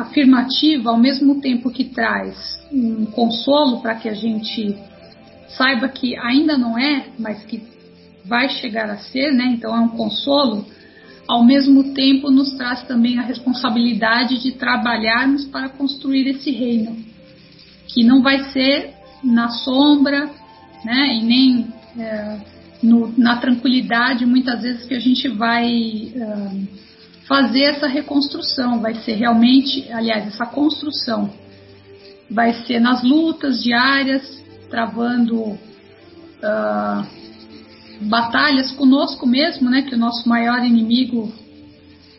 afirmativa, 0.00 0.90
ao 0.90 0.98
mesmo 0.98 1.40
tempo 1.40 1.70
que 1.70 1.84
traz 1.84 2.36
um 2.70 3.06
consolo 3.06 3.80
para 3.80 3.94
que 3.94 4.08
a 4.08 4.14
gente 4.14 4.76
saiba 5.56 5.88
que 5.88 6.14
ainda 6.16 6.58
não 6.58 6.78
é, 6.78 7.06
mas 7.18 7.42
que 7.44 7.62
vai 8.26 8.50
chegar 8.50 8.90
a 8.90 8.98
ser, 8.98 9.32
né? 9.32 9.46
Então 9.56 9.74
é 9.74 9.80
um 9.80 9.88
consolo. 9.88 10.66
Ao 11.26 11.44
mesmo 11.44 11.94
tempo 11.94 12.30
nos 12.30 12.52
traz 12.54 12.82
também 12.82 13.18
a 13.18 13.22
responsabilidade 13.22 14.42
de 14.42 14.52
trabalharmos 14.52 15.44
para 15.46 15.68
construir 15.68 16.28
esse 16.28 16.50
reino, 16.50 16.96
que 17.86 18.04
não 18.04 18.22
vai 18.22 18.50
ser 18.50 18.92
na 19.22 19.48
sombra, 19.48 20.30
né? 20.84 21.16
E 21.16 21.22
nem 21.22 21.66
é, 21.98 22.38
no, 22.82 23.12
na 23.16 23.38
tranquilidade, 23.38 24.26
muitas 24.26 24.62
vezes 24.62 24.84
que 24.84 24.94
a 24.94 25.00
gente 25.00 25.28
vai 25.28 26.12
é, 26.14 26.50
fazer 27.26 27.64
essa 27.64 27.86
reconstrução, 27.86 28.80
vai 28.80 28.94
ser 28.96 29.14
realmente, 29.14 29.90
aliás, 29.90 30.26
essa 30.26 30.44
construção 30.44 31.32
vai 32.30 32.52
ser 32.64 32.80
nas 32.80 33.02
lutas 33.02 33.62
diárias, 33.62 34.42
travando 34.68 35.40
uh, 35.40 37.06
batalhas 38.00 38.72
conosco 38.72 39.26
mesmo, 39.26 39.70
né? 39.70 39.82
Que 39.82 39.94
o 39.94 39.98
nosso 39.98 40.28
maior 40.28 40.64
inimigo 40.64 41.32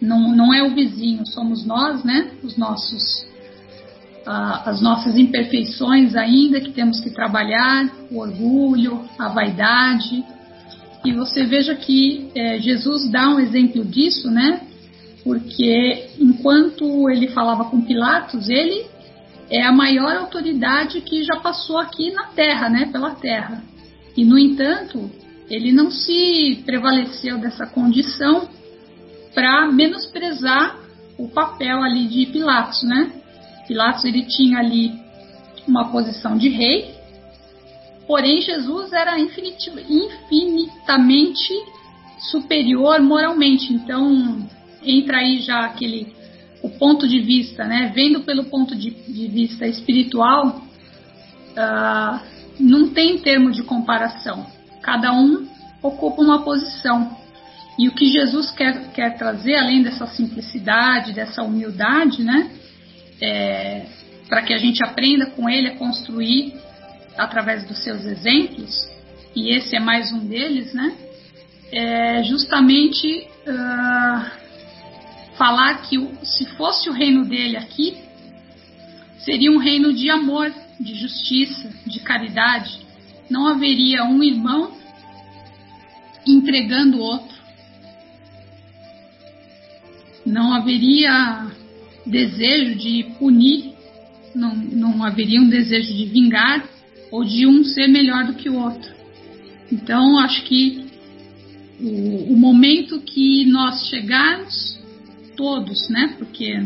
não, 0.02 0.36
não 0.36 0.54
é 0.54 0.64
o 0.64 0.74
vizinho, 0.74 1.26
somos 1.26 1.66
nós, 1.66 2.04
né? 2.04 2.32
Os 2.44 2.58
nossos 2.58 3.26
as 4.28 4.82
nossas 4.82 5.16
imperfeições 5.20 6.16
ainda 6.16 6.60
que 6.60 6.72
temos 6.72 7.00
que 7.00 7.12
trabalhar, 7.12 7.88
o 8.10 8.18
orgulho, 8.18 9.08
a 9.20 9.28
vaidade. 9.28 10.26
E 11.06 11.14
você 11.14 11.44
veja 11.44 11.76
que 11.76 12.32
eh, 12.34 12.58
Jesus 12.60 13.08
dá 13.12 13.30
um 13.30 13.40
exemplo 13.40 13.86
disso, 13.86 14.32
né? 14.32 14.62
porque 15.26 16.12
enquanto 16.20 17.10
ele 17.10 17.30
falava 17.30 17.66
com 17.66 17.82
Pilatos, 17.82 18.48
ele 18.48 18.86
é 19.50 19.64
a 19.64 19.72
maior 19.72 20.16
autoridade 20.16 21.02
que 21.02 21.24
já 21.24 21.38
passou 21.38 21.80
aqui 21.80 22.12
na 22.12 22.28
Terra, 22.28 22.70
né, 22.70 22.90
pela 22.92 23.10
Terra. 23.16 23.64
E 24.16 24.24
no 24.24 24.38
entanto, 24.38 25.10
ele 25.50 25.72
não 25.72 25.90
se 25.92 26.64
prevaleceu 26.66 27.38
dessa 27.38 27.68
condição 27.68 28.50
para 29.34 29.68
menosprezar 29.68 30.80
o 31.18 31.28
papel 31.28 31.84
ali 31.84 32.08
de 32.08 32.26
Pilatos, 32.28 32.82
né? 32.84 33.12
Pilatos 33.68 34.06
ele 34.06 34.24
tinha 34.24 34.60
ali 34.60 34.94
uma 35.68 35.92
posição 35.92 36.38
de 36.38 36.48
rei, 36.50 36.96
porém 38.08 38.42
Jesus 38.42 38.94
era 38.94 39.20
infinitamente 39.20 41.54
superior 42.32 43.02
moralmente. 43.02 43.74
Então, 43.74 44.48
entra 44.84 45.18
aí 45.18 45.42
já 45.42 45.66
aquele 45.66 46.14
o 46.62 46.70
ponto 46.70 47.08
de 47.08 47.20
vista, 47.20 47.66
né? 47.66 47.92
Vendo 47.94 48.22
pelo 48.22 48.46
ponto 48.46 48.76
de, 48.76 48.90
de 48.90 49.28
vista 49.28 49.68
espiritual, 49.68 50.62
uh, 51.52 52.20
não 52.60 52.90
tem 52.90 53.20
termo 53.20 53.52
de 53.52 53.64
comparação. 53.64 54.55
Cada 54.86 55.12
um 55.12 55.48
ocupa 55.82 56.22
uma 56.22 56.44
posição. 56.44 57.18
E 57.78 57.90
o 57.90 57.92
que 57.92 58.08
Jesus 58.08 58.52
quer, 58.52 58.92
quer 58.92 59.18
trazer, 59.18 59.56
além 59.56 59.82
dessa 59.82 60.06
simplicidade, 60.06 61.12
dessa 61.12 61.42
humildade, 61.42 62.24
né? 62.24 62.52
É, 63.20 63.86
para 64.30 64.44
que 64.44 64.54
a 64.54 64.60
gente 64.60 64.86
aprenda 64.86 65.26
com 65.32 65.50
ele 65.50 65.70
a 65.70 65.76
construir 65.76 66.54
através 67.18 67.66
dos 67.66 67.84
seus 67.84 68.06
exemplos, 68.06 68.88
e 69.36 69.56
esse 69.56 69.76
é 69.76 69.80
mais 69.80 70.12
um 70.12 70.20
deles, 70.20 70.72
né? 70.72 70.96
É 71.72 72.24
justamente 72.24 73.28
uh, 73.48 74.26
falar 75.36 75.82
que 75.82 75.98
se 76.24 76.46
fosse 76.58 76.90
o 76.90 76.94
reino 76.94 77.26
dele 77.26 77.58
aqui, 77.58 77.98
seria 79.18 79.52
um 79.52 79.58
reino 79.58 79.92
de 79.92 80.12
amor, 80.12 80.54
de 80.80 80.94
justiça, 80.94 81.74
de 81.88 82.00
caridade. 82.02 82.85
Não 83.30 83.48
haveria 83.48 84.04
um 84.06 84.24
irmão 84.24 84.72
entregando 86.28 86.98
o 86.98 87.02
outro. 87.02 87.36
Não 90.26 90.54
haveria 90.54 91.48
desejo 92.06 92.76
de 92.76 93.04
punir, 93.18 93.74
não, 94.34 94.56
não 94.56 95.04
haveria 95.04 95.40
um 95.40 95.50
desejo 95.50 95.94
de 95.94 96.06
vingar 96.06 96.68
ou 97.12 97.24
de 97.24 97.46
um 97.48 97.64
ser 97.64 97.88
melhor 97.88 98.26
do 98.26 98.34
que 98.34 98.50
o 98.50 98.60
outro. 98.60 98.94
Então, 99.72 100.20
acho 100.20 100.44
que 100.44 100.86
o, 101.80 102.34
o 102.34 102.38
momento 102.38 103.00
que 103.02 103.46
nós 103.46 103.88
chegarmos 103.88 104.80
todos, 105.36 105.90
né? 105.90 106.16
Porque 106.18 106.64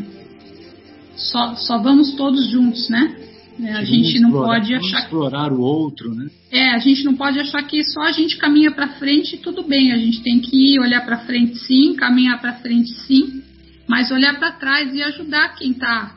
só, 1.15 1.55
só 1.55 1.77
vamos 1.77 2.13
todos 2.13 2.49
juntos, 2.49 2.89
né? 2.89 3.28
É, 3.61 3.73
a 3.73 3.83
gente 3.83 4.19
não 4.19 4.31
pode 4.31 4.73
achar 4.73 5.03
explorar 5.03 5.51
o 5.51 5.59
outro, 5.59 6.13
né? 6.15 6.29
É, 6.51 6.69
a 6.69 6.79
gente 6.79 7.03
não 7.03 7.15
pode 7.15 7.39
achar 7.39 7.61
que 7.63 7.83
só 7.83 8.01
a 8.01 8.11
gente 8.11 8.37
caminha 8.37 8.71
para 8.71 8.87
frente 8.87 9.35
e 9.35 9.37
tudo 9.37 9.63
bem. 9.63 9.91
A 9.91 9.97
gente 9.97 10.21
tem 10.21 10.39
que 10.39 10.55
ir 10.55 10.79
olhar 10.79 11.05
para 11.05 11.19
frente, 11.19 11.57
sim, 11.57 11.93
caminhar 11.95 12.39
para 12.39 12.53
frente, 12.53 12.89
sim, 13.05 13.43
mas 13.87 14.11
olhar 14.11 14.39
para 14.39 14.51
trás 14.53 14.93
e 14.93 15.03
ajudar 15.03 15.55
quem 15.55 15.71
está 15.71 16.15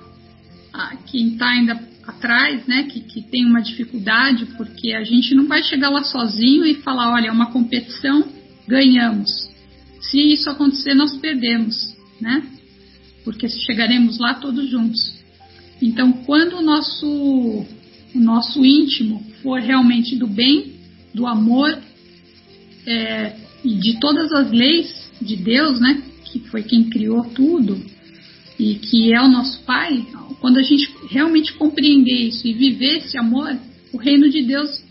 quem 1.07 1.37
tá 1.37 1.49
ainda 1.49 1.79
atrás, 2.07 2.67
né, 2.67 2.85
que, 2.85 3.01
que 3.01 3.23
tem 3.23 3.45
uma 3.45 3.61
dificuldade, 3.61 4.47
porque 4.57 4.93
a 4.93 5.05
gente 5.05 5.35
não 5.35 5.47
vai 5.47 5.63
chegar 5.63 5.91
lá 5.91 6.03
sozinho 6.03 6.65
e 6.65 6.77
falar, 6.77 7.13
olha, 7.13 7.29
é 7.29 7.33
uma 7.33 7.53
competição, 7.53 8.25
ganhamos. 8.67 9.31
Se 10.01 10.19
isso 10.19 10.51
acontecer, 10.51 10.95
nós 10.95 11.15
perdemos, 11.17 11.95
né? 12.21 12.43
Porque 13.25 13.49
chegaremos 13.49 14.19
lá 14.19 14.35
todos 14.35 14.69
juntos. 14.69 15.12
Então, 15.83 16.13
quando 16.13 16.59
o 16.59 16.63
nosso, 16.63 17.07
o 17.07 18.21
nosso 18.21 18.65
íntimo 18.65 19.21
for 19.43 19.61
realmente 19.61 20.15
do 20.15 20.29
bem, 20.29 20.75
do 21.13 21.27
amor 21.27 21.77
é, 22.87 23.37
e 23.65 23.75
de 23.75 23.99
todas 23.99 24.33
as 24.33 24.51
leis 24.53 25.11
de 25.21 25.35
Deus, 25.37 25.81
né, 25.81 26.01
que 26.25 26.39
foi 26.39 26.63
quem 26.63 26.85
criou 26.85 27.25
tudo 27.25 27.79
e 28.59 28.77
que 28.77 29.13
é 29.13 29.21
o 29.21 29.29
nosso 29.29 29.61
Pai, 29.65 30.07
quando 30.41 30.59
a 30.59 30.63
gente 30.63 30.89
realmente 31.11 31.53
compreender 31.55 32.29
isso 32.29 32.47
e 32.47 32.53
viver 32.53 32.99
esse 32.99 33.19
amor, 33.19 33.57
o 33.93 33.97
reino 33.97 34.31
de 34.31 34.43
Deus 34.43 34.83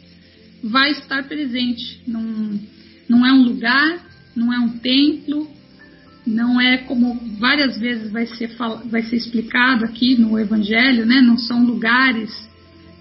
vai 0.61 0.91
estar 0.91 1.23
presente. 1.23 2.01
Não, 2.05 2.59
não 3.07 3.25
é 3.25 3.31
um 3.31 3.43
lugar, 3.43 4.05
não 4.35 4.53
é 4.53 4.59
um 4.59 4.77
templo, 4.77 5.49
não 6.25 6.61
é 6.61 6.77
como 6.77 7.19
várias 7.39 7.77
vezes 7.77 8.11
vai 8.11 8.25
ser, 8.27 8.55
vai 8.85 9.03
ser 9.03 9.15
explicado 9.15 9.85
aqui 9.85 10.15
no 10.15 10.37
Evangelho, 10.39 11.05
né? 11.05 11.21
não 11.21 11.37
são 11.37 11.65
lugares, 11.65 12.31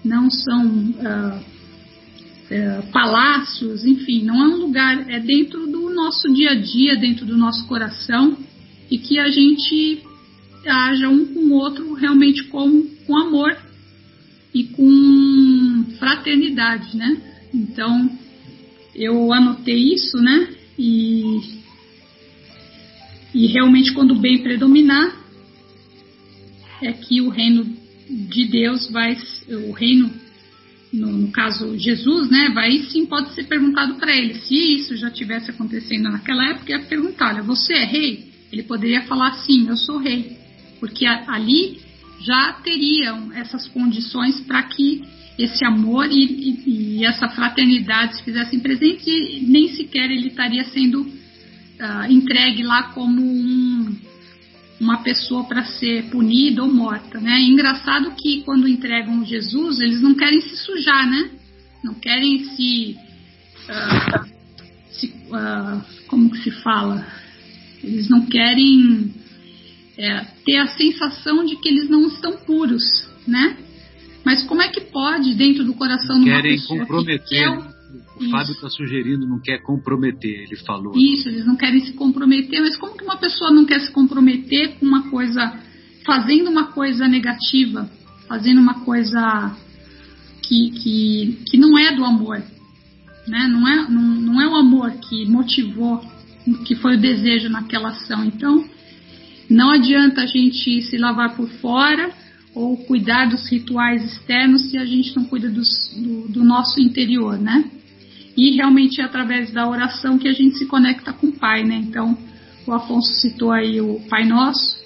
não 0.03 0.29
são 0.29 0.65
uh, 0.65 1.39
uh, 1.39 2.91
palácios, 2.91 3.85
enfim, 3.85 4.23
não 4.23 4.43
é 4.43 4.47
um 4.47 4.57
lugar, 4.57 5.09
é 5.09 5.19
dentro 5.19 5.67
do 5.67 5.89
nosso 5.93 6.31
dia 6.33 6.51
a 6.51 6.55
dia, 6.55 6.95
dentro 6.95 7.25
do 7.25 7.37
nosso 7.37 7.67
coração 7.67 8.37
e 8.89 8.97
que 8.97 9.19
a 9.19 9.29
gente 9.29 10.01
haja 10.65 11.07
um 11.07 11.25
com 11.33 11.39
o 11.39 11.53
outro 11.53 11.93
realmente 11.93 12.43
com, 12.45 12.83
com 13.05 13.17
amor 13.17 13.55
e 14.53 14.65
com 14.65 15.85
fraternidade, 15.97 16.95
né? 16.97 17.17
Então, 17.53 18.09
eu 18.93 19.31
anotei 19.31 19.93
isso, 19.93 20.17
né? 20.17 20.49
E 20.77 21.60
e 23.33 23.47
realmente, 23.47 23.93
quando 23.93 24.11
o 24.11 24.19
bem 24.19 24.39
predominar, 24.39 25.15
é 26.81 26.91
que 26.91 27.21
o 27.21 27.29
reino 27.29 27.65
de 28.09 28.45
Deus 28.45 28.89
vai, 28.89 29.15
o 29.67 29.71
reino, 29.71 30.11
no, 30.91 31.11
no 31.11 31.31
caso 31.31 31.77
Jesus, 31.77 32.29
né, 32.29 32.49
vai 32.53 32.79
sim 32.83 33.05
pode 33.05 33.33
ser 33.33 33.45
perguntado 33.45 33.95
para 33.95 34.15
ele. 34.15 34.35
Se 34.35 34.55
isso 34.55 34.97
já 34.97 35.09
tivesse 35.09 35.51
acontecendo 35.51 36.09
naquela 36.09 36.49
época, 36.49 36.71
ia 36.71 36.79
perguntar: 36.79 37.33
olha, 37.33 37.43
você 37.43 37.73
é 37.73 37.85
rei? 37.85 38.31
Ele 38.51 38.63
poderia 38.63 39.03
falar 39.03 39.31
sim, 39.45 39.67
eu 39.69 39.77
sou 39.77 39.97
rei, 39.97 40.37
porque 40.79 41.05
a, 41.05 41.31
ali 41.31 41.79
já 42.19 42.53
teriam 42.63 43.31
essas 43.33 43.67
condições 43.69 44.41
para 44.41 44.61
que 44.63 45.01
esse 45.39 45.63
amor 45.65 46.11
e, 46.11 46.23
e, 46.23 46.97
e, 46.97 47.05
essa 47.05 47.29
fraternidade 47.29 48.17
se 48.17 48.23
fizessem 48.23 48.59
presentes 48.59 49.07
e 49.07 49.39
nem 49.47 49.69
sequer 49.69 50.11
ele 50.11 50.27
estaria 50.27 50.63
sendo 50.65 51.20
uh, 51.81 52.11
entregue 52.11 52.63
lá 52.63 52.83
como 52.93 53.21
um, 53.21 53.95
uma 54.79 54.97
pessoa 55.03 55.43
para 55.43 55.65
ser 55.65 56.09
punida 56.09 56.63
ou 56.63 56.71
morta, 56.71 57.19
né? 57.19 57.39
É 57.39 57.43
engraçado 57.43 58.13
que 58.15 58.41
quando 58.41 58.67
entregam 58.67 59.25
Jesus, 59.25 59.79
eles 59.79 60.01
não 60.01 60.13
querem 60.13 60.41
se 60.41 60.55
sujar, 60.57 61.09
né? 61.09 61.31
Não 61.83 61.95
querem 61.95 62.43
se, 62.55 62.95
uh, 63.67 64.25
se 64.91 65.07
uh, 65.07 65.81
como 66.07 66.29
que 66.29 66.43
se 66.43 66.51
fala? 66.51 67.05
Eles 67.83 68.07
não 68.07 68.25
querem 68.27 69.11
é, 69.97 70.25
ter 70.45 70.57
a 70.57 70.67
sensação 70.67 71.43
de 71.43 71.55
que 71.55 71.67
eles 71.67 71.89
não 71.89 72.07
estão 72.07 72.37
puros, 72.37 72.83
né? 73.27 73.57
Mas 74.23 74.43
como 74.43 74.61
é 74.61 74.67
que 74.67 74.81
pode, 74.81 75.33
dentro 75.33 75.63
do 75.63 75.73
coração 75.73 76.23
de 76.23 76.29
uma 76.29 76.41
pessoa 76.41 76.85
que 76.85 77.19
quer 77.19 77.70
o 78.21 78.25
Isso. 78.25 78.31
Fábio 78.31 78.53
está 78.53 78.69
sugerindo, 78.69 79.27
não 79.27 79.39
quer 79.39 79.61
comprometer, 79.61 80.43
ele 80.43 80.55
falou. 80.57 80.93
Isso, 80.95 81.27
eles 81.27 81.45
não 81.45 81.55
querem 81.55 81.79
se 81.81 81.93
comprometer, 81.93 82.61
mas 82.61 82.77
como 82.77 82.95
que 82.95 83.03
uma 83.03 83.17
pessoa 83.17 83.51
não 83.51 83.65
quer 83.65 83.79
se 83.81 83.91
comprometer 83.91 84.75
com 84.79 84.85
uma 84.85 85.09
coisa, 85.09 85.59
fazendo 86.05 86.49
uma 86.49 86.67
coisa 86.67 87.07
negativa, 87.07 87.89
fazendo 88.27 88.61
uma 88.61 88.85
coisa 88.85 89.55
que, 90.43 90.71
que, 90.71 91.39
que 91.49 91.57
não 91.57 91.77
é 91.77 91.95
do 91.95 92.05
amor, 92.05 92.41
né? 93.27 93.47
não, 93.47 93.67
é, 93.67 93.89
não, 93.89 94.01
não 94.01 94.41
é 94.41 94.47
o 94.47 94.55
amor 94.55 94.91
que 94.91 95.25
motivou, 95.25 96.01
que 96.65 96.75
foi 96.75 96.95
o 96.95 97.01
desejo 97.01 97.49
naquela 97.49 97.89
ação. 97.89 98.23
Então, 98.25 98.65
não 99.49 99.69
adianta 99.71 100.21
a 100.21 100.25
gente 100.25 100.81
se 100.83 100.97
lavar 100.97 101.35
por 101.35 101.49
fora 101.49 102.11
ou 102.53 102.77
cuidar 102.77 103.29
dos 103.29 103.49
rituais 103.49 104.03
externos 104.03 104.69
se 104.69 104.77
a 104.77 104.85
gente 104.85 105.15
não 105.15 105.25
cuida 105.25 105.49
dos, 105.49 105.67
do, 105.95 106.27
do 106.27 106.43
nosso 106.43 106.79
interior, 106.79 107.37
né? 107.37 107.69
E 108.35 108.51
realmente 108.51 109.01
é 109.01 109.03
através 109.03 109.51
da 109.51 109.67
oração 109.67 110.17
que 110.17 110.27
a 110.27 110.33
gente 110.33 110.57
se 110.57 110.65
conecta 110.65 111.11
com 111.11 111.27
o 111.27 111.33
Pai, 111.33 111.63
né? 111.63 111.75
Então, 111.75 112.17
o 112.65 112.71
Afonso 112.71 113.13
citou 113.19 113.51
aí 113.51 113.81
o 113.81 113.99
Pai 114.09 114.25
Nosso. 114.25 114.79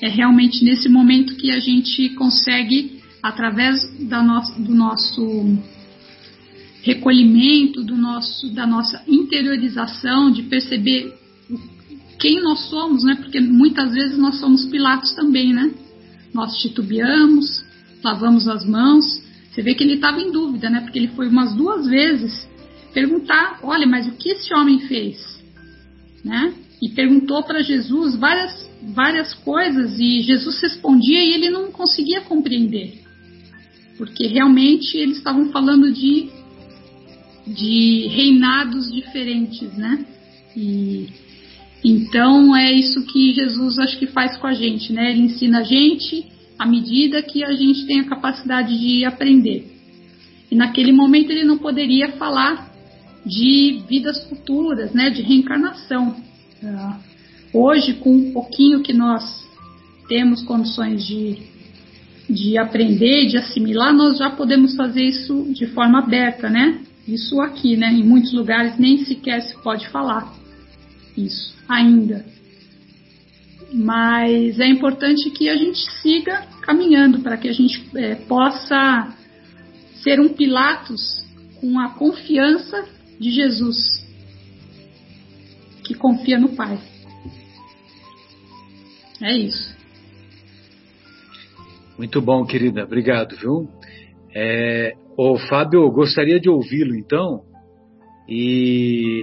É 0.00 0.08
realmente 0.08 0.64
nesse 0.64 0.88
momento 0.88 1.36
que 1.36 1.50
a 1.50 1.60
gente 1.60 2.10
consegue, 2.10 3.00
através 3.22 3.78
no, 4.00 4.64
do 4.64 4.74
nosso 4.74 5.58
recolhimento, 6.82 7.84
do 7.84 7.96
nosso, 7.96 8.52
da 8.52 8.66
nossa 8.66 9.00
interiorização, 9.06 10.32
de 10.32 10.42
perceber 10.42 11.14
quem 12.18 12.42
nós 12.42 12.68
somos, 12.68 13.04
né? 13.04 13.14
Porque 13.14 13.40
muitas 13.40 13.92
vezes 13.92 14.18
nós 14.18 14.40
somos 14.40 14.64
Pilatos 14.66 15.12
também, 15.14 15.52
né? 15.52 15.72
Nós 16.34 16.56
titubeamos, 16.56 17.64
lavamos 18.02 18.48
as 18.48 18.66
mãos. 18.66 19.04
Você 19.50 19.62
vê 19.62 19.74
que 19.74 19.84
ele 19.84 19.94
estava 19.94 20.20
em 20.20 20.32
dúvida, 20.32 20.68
né? 20.68 20.80
Porque 20.80 20.98
ele 20.98 21.08
foi 21.08 21.28
umas 21.28 21.54
duas 21.54 21.86
vezes 21.86 22.50
perguntar: 22.92 23.60
olha, 23.62 23.86
mas 23.86 24.06
o 24.06 24.12
que 24.12 24.30
esse 24.30 24.52
homem 24.54 24.80
fez? 24.80 25.18
Né? 26.24 26.54
E 26.80 26.88
perguntou 26.90 27.42
para 27.42 27.62
Jesus 27.62 28.16
várias, 28.16 28.70
várias 28.94 29.34
coisas 29.34 29.98
e 29.98 30.22
Jesus 30.22 30.60
respondia 30.60 31.22
e 31.22 31.34
ele 31.34 31.50
não 31.50 31.70
conseguia 31.70 32.20
compreender, 32.22 33.00
porque 33.96 34.26
realmente 34.26 34.96
eles 34.96 35.18
estavam 35.18 35.50
falando 35.50 35.92
de, 35.92 36.28
de 37.46 38.06
reinados 38.08 38.92
diferentes, 38.92 39.72
né? 39.76 40.04
E 40.56 41.08
então 41.84 42.54
é 42.54 42.72
isso 42.72 43.04
que 43.06 43.32
Jesus 43.32 43.78
acho 43.78 43.98
que 43.98 44.06
faz 44.06 44.36
com 44.36 44.46
a 44.46 44.52
gente, 44.52 44.92
né? 44.92 45.10
Ele 45.10 45.22
ensina 45.22 45.60
a 45.60 45.64
gente 45.64 46.26
à 46.58 46.66
medida 46.66 47.22
que 47.22 47.44
a 47.44 47.52
gente 47.52 47.86
tem 47.86 48.00
a 48.00 48.08
capacidade 48.08 48.78
de 48.78 49.04
aprender. 49.04 49.66
E 50.50 50.54
naquele 50.54 50.92
momento 50.92 51.30
ele 51.30 51.44
não 51.44 51.58
poderia 51.58 52.12
falar 52.12 52.71
de 53.24 53.82
vidas 53.88 54.24
futuras, 54.28 54.92
né, 54.92 55.10
de 55.10 55.22
reencarnação. 55.22 56.16
Uh, 56.62 56.96
hoje, 57.52 57.94
com 57.94 58.14
um 58.14 58.32
pouquinho 58.32 58.82
que 58.82 58.92
nós 58.92 59.42
temos 60.08 60.42
condições 60.42 61.04
de, 61.06 61.38
de 62.28 62.58
aprender, 62.58 63.26
de 63.26 63.38
assimilar, 63.38 63.92
nós 63.94 64.18
já 64.18 64.30
podemos 64.30 64.74
fazer 64.74 65.02
isso 65.02 65.52
de 65.52 65.66
forma 65.66 66.00
aberta, 66.00 66.50
né? 66.50 66.80
Isso 67.06 67.40
aqui, 67.40 67.76
né? 67.76 67.92
Em 67.92 68.04
muitos 68.04 68.32
lugares 68.32 68.78
nem 68.78 69.04
sequer 69.04 69.42
se 69.42 69.56
pode 69.62 69.88
falar 69.88 70.32
isso 71.16 71.54
ainda. 71.68 72.24
Mas 73.72 74.60
é 74.60 74.66
importante 74.66 75.30
que 75.30 75.48
a 75.48 75.56
gente 75.56 75.78
siga 76.02 76.46
caminhando 76.60 77.20
para 77.20 77.36
que 77.36 77.48
a 77.48 77.52
gente 77.52 77.84
é, 77.96 78.14
possa 78.14 79.14
ser 80.02 80.20
um 80.20 80.28
Pilatos 80.28 81.24
com 81.60 81.78
a 81.78 81.90
confiança 81.90 82.84
de 83.18 83.30
Jesus, 83.30 84.04
que 85.84 85.94
confia 85.94 86.38
no 86.38 86.50
Pai. 86.50 86.78
É 89.20 89.36
isso. 89.36 89.76
Muito 91.96 92.20
bom, 92.20 92.44
querida. 92.44 92.84
Obrigado, 92.84 93.36
viu? 93.36 93.68
É, 94.34 94.94
ô, 95.16 95.38
Fábio, 95.38 95.88
gostaria 95.90 96.40
de 96.40 96.48
ouvi-lo 96.48 96.96
então. 96.96 97.42
E, 98.28 99.22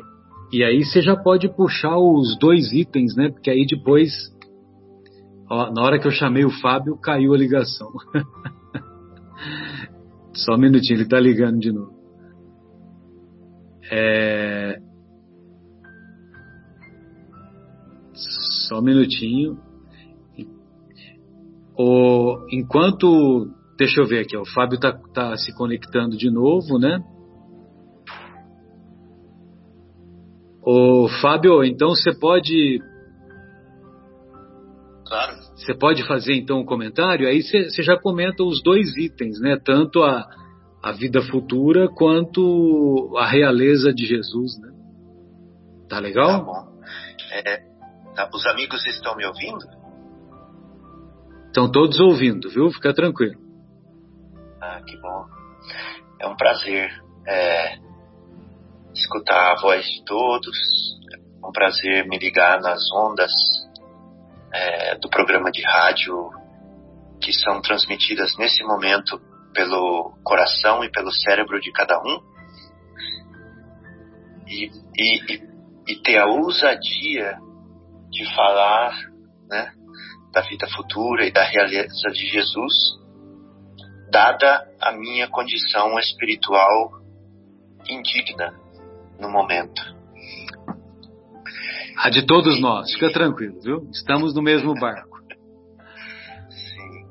e 0.53 0.63
aí 0.63 0.85
você 0.85 1.01
já 1.01 1.15
pode 1.15 1.49
puxar 1.53 1.97
os 1.97 2.37
dois 2.39 2.71
itens, 2.71 3.15
né? 3.15 3.29
Porque 3.29 3.49
aí 3.49 3.65
depois, 3.65 4.11
ó, 5.49 5.71
na 5.73 5.83
hora 5.83 5.99
que 5.99 6.07
eu 6.07 6.11
chamei 6.11 6.45
o 6.45 6.61
Fábio, 6.61 6.97
caiu 6.97 7.33
a 7.33 7.37
ligação. 7.37 7.91
Só 10.33 10.53
um 10.53 10.59
minutinho, 10.59 10.99
ele 10.99 11.09
tá 11.09 11.19
ligando 11.19 11.59
de 11.59 11.73
novo. 11.73 11.98
É... 13.91 14.79
Só 18.67 18.79
um 18.79 18.83
minutinho. 18.83 19.57
O... 21.77 22.45
Enquanto 22.51 23.49
deixa 23.77 24.01
eu 24.01 24.05
ver 24.05 24.19
aqui, 24.19 24.35
ó, 24.35 24.41
o 24.41 24.45
Fábio 24.45 24.75
está 24.75 24.91
tá 25.13 25.37
se 25.37 25.55
conectando 25.55 26.17
de 26.17 26.29
novo, 26.29 26.77
né? 26.77 26.99
Ô, 30.61 31.07
Fábio, 31.21 31.63
então 31.63 31.89
você 31.89 32.11
pode. 32.13 32.79
Claro. 35.05 35.37
Você 35.55 35.73
pode 35.73 36.05
fazer 36.05 36.35
então 36.35 36.59
um 36.59 36.65
comentário? 36.65 37.27
Aí 37.27 37.41
você, 37.41 37.69
você 37.69 37.81
já 37.81 37.97
comenta 37.97 38.43
os 38.43 38.61
dois 38.61 38.95
itens, 38.97 39.39
né? 39.39 39.57
Tanto 39.63 40.03
a, 40.03 40.27
a 40.81 40.91
vida 40.91 41.21
futura 41.21 41.89
quanto 41.89 43.13
a 43.17 43.25
realeza 43.25 43.93
de 43.93 44.05
Jesus, 44.05 44.57
né? 44.59 44.69
Tá 45.89 45.99
legal? 45.99 46.39
Tá 46.39 46.39
bom. 46.39 46.79
É, 47.31 47.57
tá, 48.15 48.29
os 48.33 48.45
amigos 48.47 48.85
estão 48.87 49.15
me 49.15 49.25
ouvindo? 49.25 49.65
Estão 51.47 51.69
todos 51.71 51.99
ouvindo, 51.99 52.49
viu? 52.49 52.71
Fica 52.71 52.93
tranquilo. 52.93 53.39
Ah, 54.61 54.81
que 54.85 54.95
bom. 54.97 55.25
É 56.21 56.27
um 56.27 56.35
prazer 56.35 56.89
é, 57.27 57.77
escutar 58.93 59.53
a 59.53 59.61
voz 59.61 59.85
de 59.85 60.03
todos. 60.05 60.55
É 61.41 61.45
um 61.45 61.51
prazer 61.51 62.07
me 62.07 62.17
ligar 62.17 62.61
nas 62.61 62.81
ondas 62.93 63.31
é, 64.53 64.95
do 64.95 65.09
programa 65.09 65.51
de 65.51 65.61
rádio 65.63 66.29
que 67.19 67.33
são 67.33 67.61
transmitidas 67.61 68.37
nesse 68.37 68.63
momento 68.63 69.19
pelo 69.53 70.17
coração 70.23 70.83
e 70.83 70.91
pelo 70.91 71.11
cérebro 71.11 71.59
de 71.59 71.71
cada 71.71 71.99
um. 71.99 72.19
E, 74.47 74.71
e, 74.97 75.43
e 75.87 76.01
ter 76.01 76.17
a 76.17 76.25
ousadia 76.25 77.37
de 78.09 78.35
falar 78.35 78.93
né, 79.47 79.71
da 80.31 80.41
vida 80.41 80.67
futura 80.69 81.25
e 81.25 81.31
da 81.31 81.43
realeza 81.43 82.09
de 82.11 82.27
Jesus, 82.27 82.73
dada 84.11 84.67
a 84.81 84.91
minha 84.91 85.27
condição 85.27 85.97
espiritual 85.99 86.99
indigna 87.87 88.53
no 89.19 89.29
momento. 89.29 89.81
A 91.97 92.09
de 92.09 92.25
todos 92.25 92.59
nós, 92.61 92.91
fica 92.93 93.11
tranquilo, 93.11 93.59
viu? 93.61 93.89
Estamos 93.91 94.33
no 94.33 94.41
mesmo 94.41 94.73
barco. 94.73 95.19
Sim. 96.49 97.05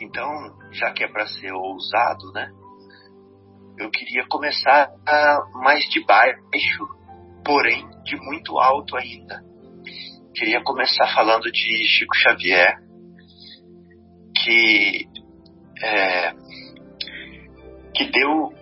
Então, 0.00 0.28
já 0.76 0.92
que 0.92 1.04
é 1.04 1.08
para 1.08 1.26
ser 1.26 1.52
ousado, 1.52 2.32
né? 2.32 2.50
Eu 3.78 3.90
queria 3.90 4.26
começar 4.28 4.90
mais 5.62 5.84
de 5.90 6.04
baixo, 6.04 6.86
porém 7.44 7.86
de 8.04 8.16
muito 8.16 8.58
alto 8.58 8.96
ainda. 8.96 9.42
Queria 10.34 10.62
começar 10.62 11.06
falando 11.14 11.50
de 11.50 11.86
Chico 11.88 12.14
Xavier, 12.16 12.76
que, 14.42 15.06
é, 15.82 16.32
que 17.94 18.04
deu 18.10 18.52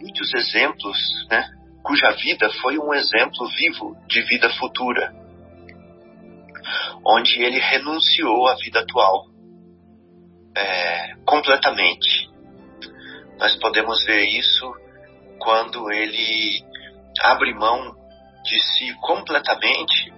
muitos 0.00 0.34
exemplos, 0.34 0.98
né, 1.30 1.46
cuja 1.82 2.10
vida 2.12 2.50
foi 2.60 2.78
um 2.78 2.92
exemplo 2.92 3.48
vivo 3.48 3.96
de 4.06 4.22
vida 4.22 4.50
futura, 4.58 5.14
onde 7.06 7.42
ele 7.42 7.58
renunciou 7.58 8.46
à 8.48 8.56
vida 8.56 8.80
atual 8.80 9.33
é, 10.56 11.14
completamente. 11.24 12.30
Nós 13.38 13.56
podemos 13.58 14.04
ver 14.04 14.24
isso 14.24 14.72
quando 15.38 15.90
ele 15.90 16.64
abre 17.20 17.52
mão 17.54 17.96
de 18.44 18.60
si 18.60 18.94
completamente 19.00 20.12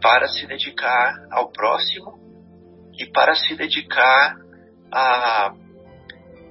para 0.00 0.28
se 0.28 0.46
dedicar 0.46 1.26
ao 1.30 1.50
próximo 1.50 2.18
e 2.98 3.06
para 3.06 3.34
se 3.34 3.54
dedicar 3.54 4.36
a, 4.92 5.52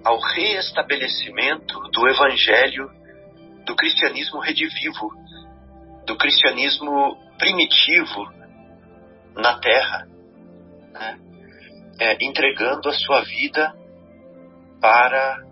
ao 0.03 0.19
reestabelecimento 0.19 1.79
do 1.91 2.07
evangelho 2.07 2.91
do 3.65 3.75
cristianismo 3.75 4.39
redivivo, 4.39 5.11
do 6.05 6.17
cristianismo 6.17 7.17
primitivo 7.37 8.31
na 9.35 9.59
terra, 9.59 10.07
né? 10.93 11.26
É, 11.99 12.17
entregando 12.21 12.89
a 12.89 12.93
sua 12.93 13.21
vida 13.21 13.73
para 14.79 15.43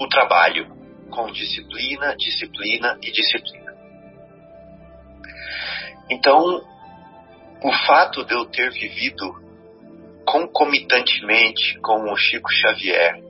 o 0.00 0.08
trabalho, 0.08 0.66
com 1.10 1.30
disciplina, 1.30 2.16
disciplina 2.16 2.98
e 3.02 3.12
disciplina. 3.12 3.74
Então, 6.10 6.62
o 7.62 7.72
fato 7.86 8.24
de 8.24 8.34
eu 8.34 8.44
ter 8.46 8.70
vivido 8.70 9.42
concomitantemente 10.26 11.78
com 11.80 12.10
o 12.10 12.16
Chico 12.16 12.50
Xavier, 12.52 13.22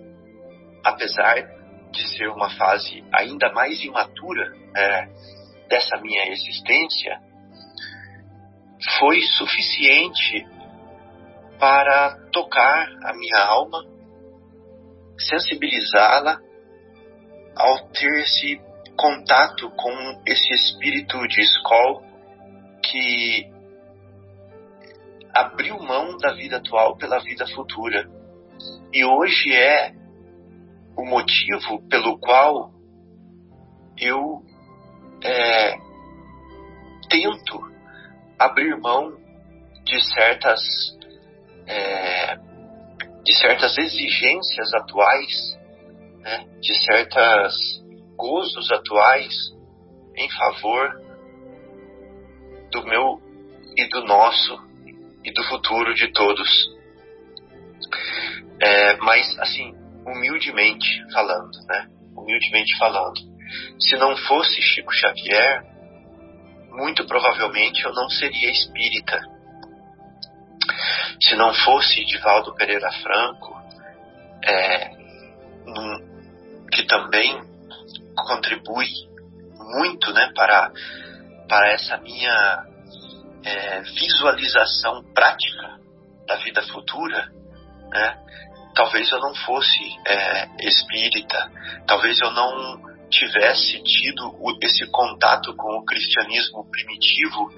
apesar 0.84 1.34
de 1.90 2.08
ser 2.16 2.28
uma 2.28 2.50
fase 2.50 3.04
ainda 3.12 3.52
mais 3.52 3.82
imatura 3.82 4.52
é, 4.76 5.08
dessa 5.68 5.96
minha 6.00 6.32
existência, 6.32 7.20
foi 8.98 9.20
suficiente 9.22 10.46
para 11.64 12.28
tocar 12.30 12.90
a 13.04 13.14
minha 13.14 13.38
alma, 13.38 13.82
sensibilizá-la 15.18 16.38
ao 17.56 17.88
ter 17.88 18.20
esse 18.20 18.60
contato 18.94 19.70
com 19.70 19.90
esse 20.26 20.52
espírito 20.52 21.26
de 21.26 21.40
escola 21.40 22.02
que 22.82 23.50
abriu 25.32 25.78
mão 25.78 26.18
da 26.18 26.34
vida 26.34 26.58
atual 26.58 26.98
pela 26.98 27.18
vida 27.20 27.46
futura. 27.54 28.10
E 28.92 29.02
hoje 29.02 29.50
é 29.54 29.94
o 30.94 31.06
motivo 31.06 31.80
pelo 31.88 32.18
qual 32.18 32.74
eu 33.96 34.44
é, 35.22 35.78
tento 37.08 37.58
abrir 38.38 38.78
mão 38.78 39.16
de 39.82 40.12
certas 40.12 40.60
é, 41.66 42.36
de 43.24 43.34
certas 43.38 43.76
exigências 43.78 44.72
atuais, 44.74 45.58
né, 46.20 46.46
de 46.60 46.84
certas 46.84 47.54
gozos 48.16 48.70
atuais 48.70 49.34
em 50.16 50.28
favor 50.30 51.02
do 52.70 52.84
meu 52.86 53.20
e 53.76 53.88
do 53.88 54.04
nosso 54.04 54.58
e 55.24 55.32
do 55.32 55.42
futuro 55.44 55.94
de 55.94 56.12
todos. 56.12 56.74
É, 58.60 58.96
mas, 58.98 59.38
assim, 59.38 59.74
humildemente 60.06 61.02
falando, 61.12 61.58
né? 61.66 61.88
Humildemente 62.16 62.76
falando. 62.78 63.20
Se 63.80 63.96
não 63.96 64.16
fosse 64.16 64.60
Chico 64.60 64.92
Xavier, 64.92 65.64
muito 66.70 67.06
provavelmente 67.06 67.84
eu 67.84 67.92
não 67.92 68.08
seria 68.08 68.50
espírita. 68.50 69.20
Se 71.20 71.36
não 71.36 71.53
fosse 71.53 72.05
Divaldo 72.05 72.55
Pereira 72.55 72.90
Franco, 73.03 73.55
é, 74.45 74.90
que 76.72 76.84
também 76.86 77.40
contribui 78.14 78.88
muito 79.57 80.12
né, 80.12 80.30
para, 80.34 80.70
para 81.49 81.68
essa 81.72 81.97
minha 81.99 82.64
é, 83.45 83.80
visualização 83.80 85.05
prática 85.14 85.78
da 86.26 86.36
vida 86.36 86.62
futura, 86.62 87.30
né, 87.90 88.18
talvez 88.74 89.11
eu 89.11 89.20
não 89.20 89.34
fosse 89.34 89.80
é, 90.07 90.49
espírita, 90.66 91.51
talvez 91.86 92.20
eu 92.20 92.30
não 92.32 92.82
tivesse 93.11 93.82
tido 93.82 94.34
esse 94.62 94.86
contato 94.90 95.55
com 95.55 95.78
o 95.78 95.84
cristianismo 95.84 96.68
primitivo 96.70 97.53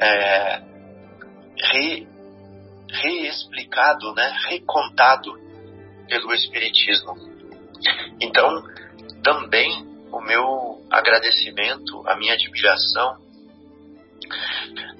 é, 0.00 0.60
re, 1.72 2.06
reexplicado, 2.90 4.14
né, 4.14 4.34
recontado 4.48 5.38
pelo 6.08 6.32
espiritismo. 6.32 7.14
Então, 8.20 8.62
também 9.22 9.86
o 10.10 10.20
meu 10.20 10.82
agradecimento, 10.90 12.02
a 12.06 12.16
minha 12.16 12.34
admiração 12.34 13.18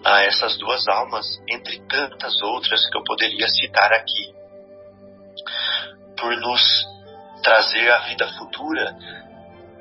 a 0.04 0.22
essas 0.22 0.56
duas 0.58 0.86
almas, 0.88 1.26
entre 1.48 1.80
tantas 1.80 2.40
outras 2.42 2.88
que 2.88 2.96
eu 2.96 3.04
poderia 3.04 3.48
citar 3.48 3.92
aqui, 3.92 4.34
por 6.16 6.36
nos 6.36 6.62
trazer 7.42 7.90
a 7.90 7.98
vida 8.00 8.28
futura 8.34 8.96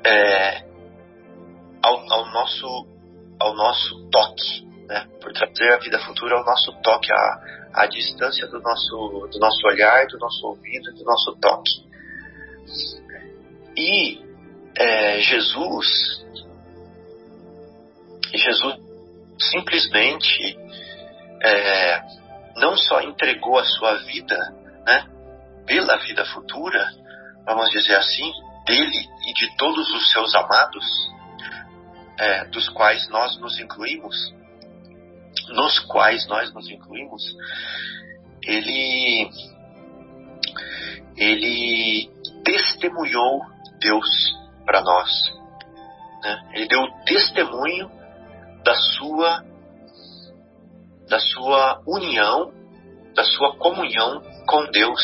é, 0.04 0.64
ao, 1.82 2.12
ao, 2.12 2.26
nosso, 2.32 2.86
ao 3.40 3.54
nosso 3.54 4.10
toque, 4.10 4.67
né? 4.88 5.06
por 5.20 5.32
trazer 5.32 5.72
a 5.74 5.78
vida 5.78 5.98
futura 6.00 6.36
ao 6.36 6.44
nosso 6.44 6.72
toque, 6.82 7.12
à, 7.12 7.40
à 7.74 7.86
distância 7.86 8.48
do 8.48 8.58
nosso, 8.60 9.28
do 9.30 9.38
nosso 9.38 9.66
olhar, 9.66 10.06
do 10.06 10.18
nosso 10.18 10.46
ouvido, 10.46 10.92
do 10.94 11.04
nosso 11.04 11.36
toque. 11.40 11.86
E 13.76 14.20
é, 14.76 15.20
Jesus, 15.20 16.26
Jesus 18.34 18.76
simplesmente 19.38 20.58
é, 21.42 22.02
não 22.56 22.76
só 22.76 23.02
entregou 23.02 23.58
a 23.58 23.64
sua 23.64 23.94
vida, 23.98 24.36
né, 24.86 25.06
pela 25.66 25.96
vida 25.98 26.24
futura, 26.24 26.88
vamos 27.44 27.70
dizer 27.70 27.94
assim, 27.96 28.32
dele 28.66 29.08
e 29.26 29.32
de 29.34 29.56
todos 29.56 29.88
os 29.90 30.10
seus 30.12 30.34
amados, 30.34 30.84
é, 32.18 32.44
dos 32.46 32.68
quais 32.70 33.08
nós 33.10 33.38
nos 33.38 33.58
incluímos, 33.60 34.16
nos 35.48 35.78
quais 35.80 36.26
nós 36.28 36.52
nos 36.52 36.68
incluímos, 36.70 37.22
ele 38.42 39.30
ele 41.16 42.10
testemunhou 42.44 43.40
Deus 43.80 44.06
para 44.64 44.80
nós. 44.80 45.10
Né? 46.22 46.50
Ele 46.54 46.68
deu 46.68 46.86
testemunho 47.04 47.90
da 48.64 48.74
sua 48.74 49.44
da 51.08 51.18
sua 51.18 51.82
união, 51.86 52.52
da 53.14 53.24
sua 53.24 53.56
comunhão 53.56 54.22
com 54.46 54.70
Deus 54.70 55.00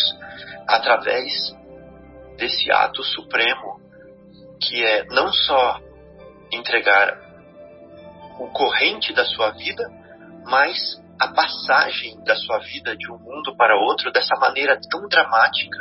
através 0.68 1.32
desse 2.36 2.70
ato 2.70 3.02
supremo 3.02 3.80
que 4.60 4.84
é 4.84 5.04
não 5.06 5.32
só 5.32 5.80
entregar 6.52 7.18
o 8.38 8.48
corrente 8.48 9.12
da 9.12 9.24
sua 9.24 9.50
vida, 9.50 9.84
mas 10.44 11.02
a 11.18 11.28
passagem 11.28 12.22
da 12.24 12.34
sua 12.36 12.58
vida 12.58 12.96
de 12.96 13.10
um 13.10 13.18
mundo 13.18 13.56
para 13.56 13.76
outro 13.76 14.10
dessa 14.12 14.36
maneira 14.36 14.78
tão 14.90 15.08
dramática, 15.08 15.78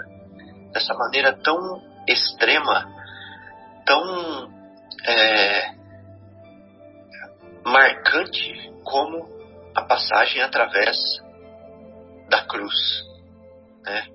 dessa 0.71 0.93
maneira 0.93 1.33
tão 1.33 1.81
extrema, 2.07 2.85
tão 3.85 4.51
é, 5.05 5.73
marcante 7.65 8.71
como 8.83 9.27
a 9.75 9.81
passagem 9.81 10.41
através 10.41 10.97
da 12.29 12.43
cruz, 12.45 13.03
né? 13.83 14.07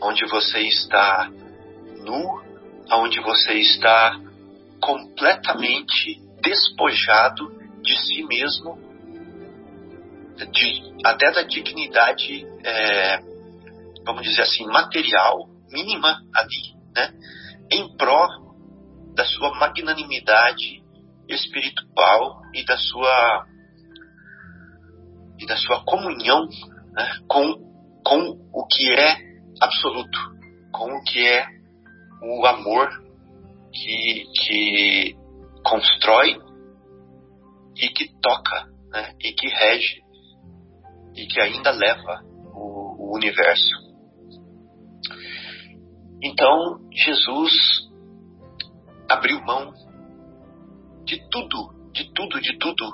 onde 0.00 0.26
você 0.26 0.60
está 0.60 1.30
nu, 1.98 2.42
onde 2.92 3.20
você 3.20 3.54
está 3.54 4.18
completamente 4.80 6.20
despojado 6.40 7.50
de 7.82 7.96
si 7.98 8.22
mesmo, 8.24 8.85
de, 10.44 10.96
até 11.04 11.30
da 11.32 11.42
dignidade, 11.42 12.46
é, 12.64 13.18
vamos 14.04 14.22
dizer 14.22 14.42
assim, 14.42 14.66
material 14.66 15.48
mínima 15.70 16.20
ali, 16.34 16.74
né? 16.94 17.12
em 17.70 17.96
pró 17.96 18.28
da 19.14 19.24
sua 19.24 19.54
magnanimidade 19.58 20.82
espiritual 21.28 22.42
e 22.54 22.64
da 22.64 22.76
sua 22.76 23.46
e 25.38 25.46
da 25.46 25.56
sua 25.56 25.84
comunhão 25.84 26.46
né, 26.92 27.18
com, 27.28 28.00
com 28.04 28.48
o 28.52 28.66
que 28.66 28.90
é 28.90 29.16
absoluto, 29.60 30.18
com 30.72 30.90
o 30.90 31.02
que 31.02 31.26
é 31.26 31.46
o 32.22 32.46
amor 32.46 32.88
que, 33.72 34.24
que 34.34 35.16
constrói 35.62 36.38
e 37.76 37.88
que 37.88 38.08
toca 38.22 38.66
né, 38.90 39.14
e 39.20 39.32
que 39.32 39.48
rege 39.48 40.05
e 41.16 41.26
que 41.26 41.40
ainda 41.40 41.70
leva 41.70 42.22
o, 42.54 43.10
o 43.10 43.16
universo. 43.16 43.86
Então 46.22 46.80
Jesus 46.92 47.52
abriu 49.08 49.40
mão 49.42 49.72
de 51.04 51.28
tudo, 51.30 51.90
de 51.92 52.12
tudo, 52.12 52.40
de 52.40 52.58
tudo, 52.58 52.90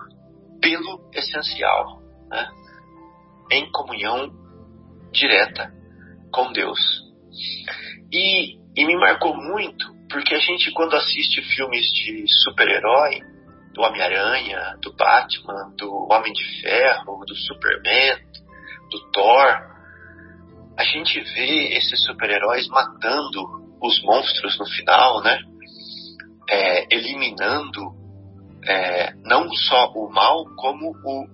pelo 0.61 1.11
essencial, 1.13 2.01
né? 2.29 2.49
em 3.51 3.71
comunhão 3.71 4.31
direta 5.13 5.73
com 6.33 6.53
Deus. 6.53 6.79
E, 8.13 8.57
e 8.77 8.87
me 8.87 8.97
marcou 8.97 9.35
muito, 9.35 9.87
porque 10.09 10.35
a 10.35 10.39
gente, 10.39 10.71
quando 10.73 10.95
assiste 10.95 11.43
filmes 11.43 11.87
de 11.93 12.25
super-herói, 12.43 13.21
do 13.73 13.83
Homem-Aranha, 13.83 14.77
do 14.81 14.95
Batman, 14.95 15.75
do 15.77 16.09
Homem 16.11 16.33
de 16.33 16.61
Ferro, 16.61 17.25
do 17.27 17.35
Superman, 17.35 18.19
do 18.91 19.11
Thor, 19.11 19.73
a 20.77 20.85
gente 20.85 21.21
vê 21.21 21.77
esses 21.77 22.05
super-heróis 22.05 22.67
matando 22.69 23.41
os 23.81 24.03
monstros 24.03 24.59
no 24.59 24.67
final, 24.67 25.23
né? 25.23 25.39
É, 26.49 26.95
eliminando 26.95 27.81
é, 28.65 29.13
não 29.25 29.51
só 29.53 29.93
o 29.93 30.11
mal, 30.11 30.45
como 30.57 30.91
o, 30.91 31.27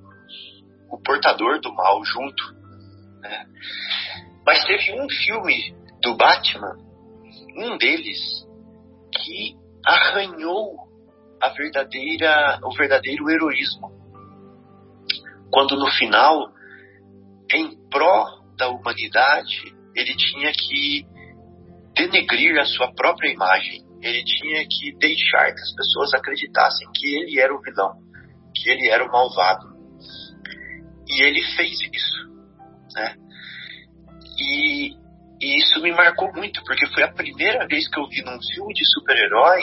o 0.91 1.03
portador 1.03 1.61
do 1.61 1.73
mal 1.75 2.05
junto. 2.05 2.43
Né? 3.21 3.47
Mas 4.47 4.65
teve 4.65 5.01
um 5.01 5.09
filme 5.09 5.75
do 6.03 6.17
Batman, 6.17 6.77
um 7.57 7.77
deles, 7.77 8.47
que 9.13 9.57
arranhou 9.85 10.88
a 11.41 11.49
verdadeira, 11.51 12.61
o 12.65 12.77
verdadeiro 12.77 13.31
heroísmo. 13.31 13.91
Quando 15.51 15.77
no 15.77 15.91
final, 15.93 16.53
em 17.53 17.77
pró 17.89 18.27
da 18.57 18.69
humanidade, 18.69 19.75
ele 19.95 20.15
tinha 20.17 20.53
que 20.53 21.07
denegrir 21.95 22.59
a 22.59 22.65
sua 22.65 22.93
própria 22.95 23.33
imagem 23.33 23.89
ele 24.01 24.23
tinha 24.25 24.65
que 24.69 24.97
deixar 24.99 25.53
que 25.53 25.61
as 25.61 25.75
pessoas 25.75 26.15
acreditassem 26.15 26.89
que 26.95 27.07
ele 27.17 27.41
era 27.41 27.55
o 27.55 27.61
vilão, 27.61 27.95
que 28.55 28.71
ele 28.71 28.89
era 28.89 29.05
o 29.05 29.11
malvado. 29.11 29.67
E 31.09 31.23
ele 31.23 31.43
fez 31.57 31.79
isso, 31.81 32.29
né? 32.95 33.17
E, 34.39 34.93
e 35.41 35.59
isso 35.59 35.81
me 35.83 35.91
marcou 35.93 36.33
muito, 36.33 36.63
porque 36.65 36.87
foi 36.95 37.03
a 37.03 37.13
primeira 37.13 37.67
vez 37.67 37.89
que 37.89 37.99
eu 37.99 38.07
vi 38.09 38.23
num 38.23 38.39
filme 38.55 38.73
de 38.73 38.87
super-herói 38.87 39.63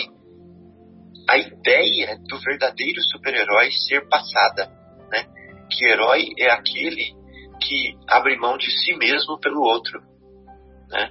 a 1.28 1.38
ideia 1.38 2.18
do 2.28 2.40
verdadeiro 2.40 3.02
super-herói 3.12 3.72
ser 3.72 4.08
passada, 4.08 4.72
né? 5.12 5.26
Que 5.70 5.86
herói 5.86 6.28
é 6.38 6.52
aquele 6.52 7.14
que 7.62 7.98
abre 8.08 8.38
mão 8.38 8.58
de 8.58 8.70
si 8.70 8.96
mesmo 8.96 9.40
pelo 9.40 9.62
outro, 9.62 10.00
né? 10.90 11.10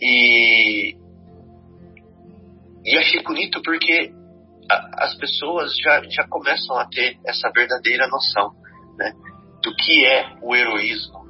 E, 0.00 0.96
e 2.84 2.98
achei 2.98 3.22
bonito 3.22 3.60
porque 3.62 4.12
a, 4.70 5.04
as 5.04 5.14
pessoas 5.16 5.76
já, 5.76 6.02
já 6.08 6.26
começam 6.28 6.76
a 6.76 6.86
ter 6.86 7.18
essa 7.26 7.50
verdadeira 7.50 8.06
noção 8.08 8.52
né, 8.96 9.12
do 9.62 9.74
que 9.76 10.06
é 10.06 10.36
o 10.42 10.54
heroísmo. 10.54 11.20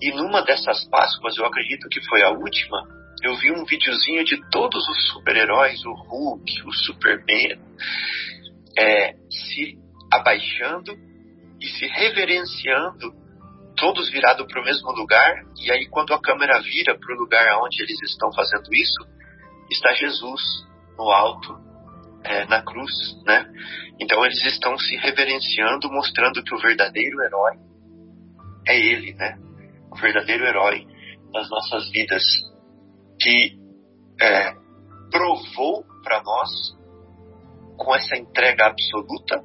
E 0.00 0.10
numa 0.12 0.42
dessas 0.42 0.88
Páscoas, 0.88 1.36
eu 1.36 1.44
acredito 1.44 1.88
que 1.88 2.00
foi 2.06 2.22
a 2.22 2.30
última, 2.30 2.82
eu 3.22 3.36
vi 3.36 3.50
um 3.52 3.64
videozinho 3.64 4.24
de 4.24 4.40
todos 4.50 4.86
os 4.88 5.08
super-heróis, 5.12 5.84
o 5.84 5.92
Hulk, 5.92 6.62
o 6.66 6.72
Superman, 6.72 7.58
é, 8.78 9.14
se 9.30 9.78
abaixando 10.12 10.92
e 11.60 11.66
se 11.66 11.86
reverenciando, 11.86 13.14
todos 13.76 14.10
virados 14.10 14.46
para 14.46 14.60
o 14.60 14.64
mesmo 14.64 14.90
lugar. 14.92 15.44
E 15.60 15.70
aí, 15.70 15.86
quando 15.86 16.14
a 16.14 16.20
câmera 16.20 16.60
vira 16.60 16.98
para 16.98 17.14
o 17.14 17.18
lugar 17.18 17.58
onde 17.62 17.82
eles 17.82 18.00
estão 18.02 18.32
fazendo 18.32 18.72
isso, 18.72 19.06
está 19.70 19.92
Jesus 19.94 20.42
no 20.96 21.10
alto, 21.10 21.58
é, 22.24 22.44
na 22.46 22.62
cruz, 22.62 22.92
né? 23.24 23.46
Então 24.00 24.24
eles 24.24 24.42
estão 24.44 24.76
se 24.78 24.96
reverenciando, 24.96 25.90
mostrando 25.90 26.42
que 26.42 26.54
o 26.54 26.58
verdadeiro 26.58 27.22
herói 27.22 27.56
é 28.66 28.78
ele, 28.78 29.14
né? 29.14 29.38
O 29.90 29.96
verdadeiro 29.96 30.44
herói 30.44 30.86
das 31.32 31.48
nossas 31.50 31.90
vidas, 31.90 32.22
que 33.20 33.56
é, 34.20 34.52
provou 35.10 35.84
para 36.02 36.22
nós, 36.22 36.50
com 37.76 37.94
essa 37.94 38.16
entrega 38.16 38.66
absoluta, 38.66 39.42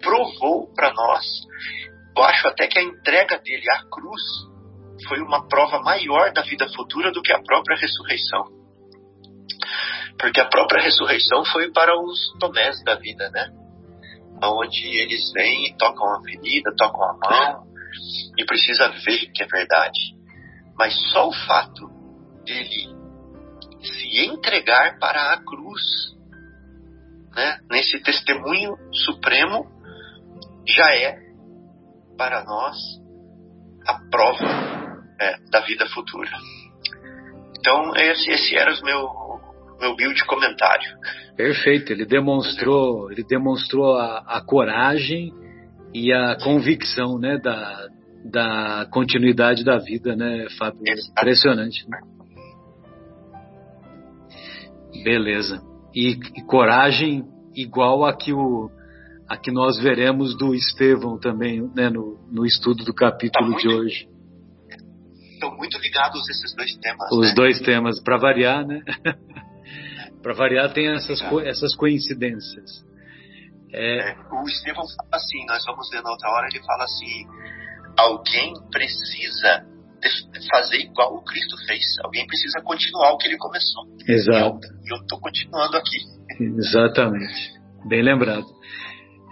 provou 0.00 0.72
para 0.74 0.92
nós, 0.92 1.24
eu 2.16 2.24
acho 2.24 2.48
até 2.48 2.66
que 2.66 2.78
a 2.78 2.82
entrega 2.82 3.38
dele 3.38 3.70
à 3.70 3.84
cruz 3.88 4.22
foi 5.06 5.20
uma 5.20 5.46
prova 5.46 5.80
maior 5.80 6.32
da 6.32 6.42
vida 6.42 6.68
futura 6.74 7.12
do 7.12 7.22
que 7.22 7.32
a 7.32 7.40
própria 7.40 7.76
ressurreição. 7.76 8.44
Porque 10.18 10.40
a 10.40 10.46
própria 10.46 10.82
ressurreição 10.82 11.44
foi 11.44 11.70
para 11.70 11.96
os 11.96 12.36
tomés 12.40 12.82
da 12.82 12.96
vida, 12.96 13.30
né? 13.30 13.50
Onde 14.42 14.84
eles 15.00 15.32
vêm 15.32 15.76
tocam 15.76 16.06
a 16.16 16.22
ferida, 16.22 16.74
tocam 16.76 17.04
a 17.04 17.12
mão 17.12 17.68
e 18.36 18.44
precisa 18.44 18.88
ver 18.88 19.30
que 19.32 19.44
é 19.44 19.46
verdade. 19.46 20.00
Mas 20.76 20.94
só 21.12 21.28
o 21.28 21.32
fato 21.32 21.88
dele 22.44 22.97
se 23.82 24.26
entregar 24.26 24.98
para 24.98 25.32
a 25.32 25.44
cruz, 25.44 25.82
né? 27.34 27.58
Nesse 27.70 28.02
testemunho 28.02 28.76
supremo, 28.92 29.66
já 30.66 30.94
é 30.94 31.18
para 32.16 32.44
nós 32.44 32.76
a 33.86 33.98
prova 34.10 34.44
é, 35.20 35.36
da 35.50 35.60
vida 35.60 35.86
futura. 35.88 36.30
Então 37.58 37.96
esse, 37.96 38.30
esse 38.30 38.56
era 38.56 38.74
o 38.74 38.84
meu 38.84 39.28
meu 39.80 39.92
humilde 39.92 40.24
comentário. 40.24 40.88
Perfeito, 41.36 41.92
ele 41.92 42.04
demonstrou, 42.04 43.10
ele 43.12 43.22
demonstrou 43.22 43.96
a, 43.96 44.24
a 44.26 44.40
coragem 44.44 45.32
e 45.94 46.12
a 46.12 46.36
convicção 46.36 47.18
né, 47.18 47.38
da, 47.38 47.86
da 48.24 48.86
continuidade 48.90 49.64
da 49.64 49.78
vida, 49.78 50.16
né, 50.16 50.46
Fábio? 50.58 50.82
Impressionante. 51.16 51.88
Né? 51.88 51.98
Beleza. 55.02 55.62
E, 55.94 56.18
e, 56.36 56.42
coragem 56.44 57.24
igual 57.54 58.04
a 58.04 58.16
que, 58.16 58.32
o, 58.32 58.70
a 59.28 59.36
que 59.36 59.50
nós 59.50 59.78
veremos 59.80 60.36
do 60.36 60.54
Estevão 60.54 61.18
também, 61.18 61.62
né, 61.74 61.90
no, 61.90 62.18
no 62.30 62.44
estudo 62.44 62.84
do 62.84 62.94
capítulo 62.94 63.52
tá 63.52 63.58
de 63.58 63.68
hoje. 63.68 64.08
Estão 65.32 65.56
muito 65.56 65.78
ligados 65.78 66.28
esses 66.28 66.54
dois 66.54 66.76
temas. 66.76 67.12
Os 67.12 67.28
né? 67.28 67.34
dois 67.34 67.60
temas, 67.60 68.02
para 68.02 68.18
variar, 68.18 68.66
né? 68.66 68.82
para 70.22 70.34
variar, 70.34 70.72
tem 70.72 70.88
essas, 70.88 71.20
co 71.22 71.40
essas 71.40 71.74
coincidências. 71.74 72.84
É... 73.72 74.10
É, 74.10 74.16
o 74.32 74.42
Estevão 74.48 74.84
fala 74.84 75.10
assim, 75.12 75.46
nós 75.46 75.64
vamos 75.64 75.88
ver 75.90 76.02
na 76.02 76.10
outra 76.10 76.28
hora, 76.30 76.48
ele 76.50 76.64
fala 76.64 76.84
assim: 76.84 77.26
alguém 77.96 78.54
precisa 78.70 79.66
fazer 80.50 80.78
igual 80.78 81.16
o 81.16 81.22
Cristo 81.22 81.56
fez. 81.66 81.84
Alguém 82.04 82.26
precisa 82.26 82.60
continuar 82.62 83.12
o 83.12 83.18
que 83.18 83.28
ele 83.28 83.38
começou. 83.38 83.84
Exato. 84.06 84.60
E 84.84 84.92
eu 84.92 85.00
estou 85.00 85.20
continuando 85.20 85.76
aqui. 85.76 85.98
Exatamente. 86.40 87.52
Bem 87.88 88.02
lembrado. 88.02 88.46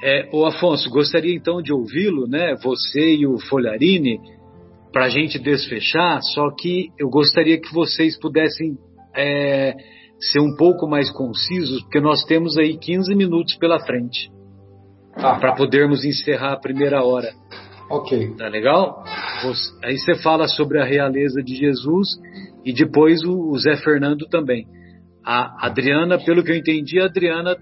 É, 0.03 0.29
o 0.33 0.45
Afonso, 0.45 0.91
gostaria 0.91 1.35
então 1.35 1.63
de 1.63 1.73
ouvi-lo, 1.73 2.27
né? 2.27 2.55
Você 2.63 3.17
e 3.17 3.27
o 3.27 3.39
Folharini, 3.39 4.19
para 4.93 5.07
a 5.07 5.09
gente 5.09 5.39
desfechar. 5.39 6.21
Só 6.23 6.51
que 6.51 6.89
eu 6.99 7.09
gostaria 7.09 7.61
que 7.61 7.73
vocês 7.73 8.19
pudessem 8.19 8.77
é, 9.15 9.75
ser 10.21 10.41
um 10.41 10.55
pouco 10.57 10.87
mais 10.89 11.11
concisos, 11.11 11.83
porque 11.83 12.01
nós 12.01 12.25
temos 12.25 12.57
aí 12.59 12.77
15 12.77 13.15
minutos 13.15 13.55
pela 13.57 13.79
frente 13.81 14.31
ah. 15.15 15.39
para 15.39 15.55
podermos 15.55 16.05
encerrar 16.05 16.53
a 16.53 16.61
primeira 16.61 17.03
hora. 17.05 17.33
Ok. 17.89 18.35
Tá 18.37 18.49
legal? 18.49 19.05
Aí 19.85 19.99
você 19.99 20.17
fala 20.17 20.49
sobre 20.49 20.81
a 20.81 20.85
realeza 20.85 21.43
de 21.43 21.55
Jesus 21.55 22.09
e 22.65 22.73
depois 22.73 23.23
o 23.25 23.57
Zé 23.59 23.77
Fernando 23.77 24.27
também. 24.27 24.67
A 25.25 25.67
Adriana, 25.67 26.19
pelo 26.19 26.43
que 26.43 26.51
eu 26.51 26.57
entendi, 26.57 27.01
a 27.01 27.07
Adriana 27.07 27.57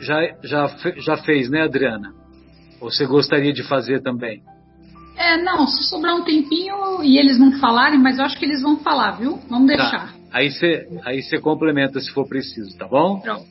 já, 0.00 0.20
já, 0.42 0.66
já 0.96 1.16
fez, 1.18 1.50
né, 1.50 1.62
Adriana? 1.62 2.12
Ou 2.80 2.90
você 2.90 3.06
gostaria 3.06 3.52
de 3.52 3.62
fazer 3.62 4.02
também? 4.02 4.42
É, 5.16 5.36
não, 5.42 5.66
se 5.66 5.84
sobrar 5.84 6.16
um 6.16 6.24
tempinho 6.24 7.02
e 7.02 7.18
eles 7.18 7.38
não 7.38 7.58
falarem, 7.58 7.98
mas 7.98 8.18
eu 8.18 8.24
acho 8.24 8.38
que 8.38 8.44
eles 8.44 8.62
vão 8.62 8.78
falar, 8.78 9.12
viu? 9.12 9.38
Vamos 9.50 9.70
tá. 9.70 9.76
deixar. 9.76 10.12
Tá. 10.12 10.20
Aí 10.32 10.50
você 10.50 10.88
aí 11.04 11.22
você 11.22 11.38
complementa 11.38 12.00
se 12.00 12.10
for 12.12 12.26
preciso, 12.26 12.76
tá 12.78 12.86
bom? 12.86 13.20
Pronto. 13.20 13.44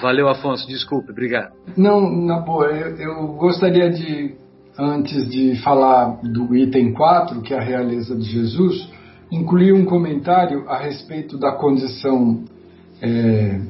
Valeu, 0.00 0.28
Afonso. 0.28 0.68
Desculpe, 0.68 1.10
obrigado. 1.10 1.54
Não, 1.76 2.00
na 2.24 2.38
boa, 2.40 2.66
eu, 2.66 2.96
eu 2.96 3.26
gostaria 3.34 3.90
de 3.90 4.36
antes 4.78 5.28
de 5.28 5.56
falar 5.62 6.20
do 6.22 6.54
item 6.54 6.92
4, 6.92 7.40
que 7.40 7.54
é 7.54 7.58
a 7.58 7.62
realeza 7.62 8.14
de 8.14 8.24
Jesus, 8.24 8.88
incluir 9.30 9.72
um 9.72 9.84
comentário 9.84 10.68
a 10.68 10.78
respeito 10.78 11.38
da 11.38 11.52
condição 11.52 12.44
é, 13.00 13.60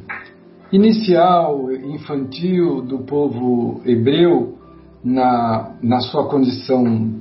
inicial, 0.72 1.70
infantil 1.72 2.82
do 2.82 2.98
povo 3.00 3.80
hebreu 3.84 4.58
na, 5.02 5.74
na 5.82 6.00
sua 6.00 6.28
condição 6.28 7.14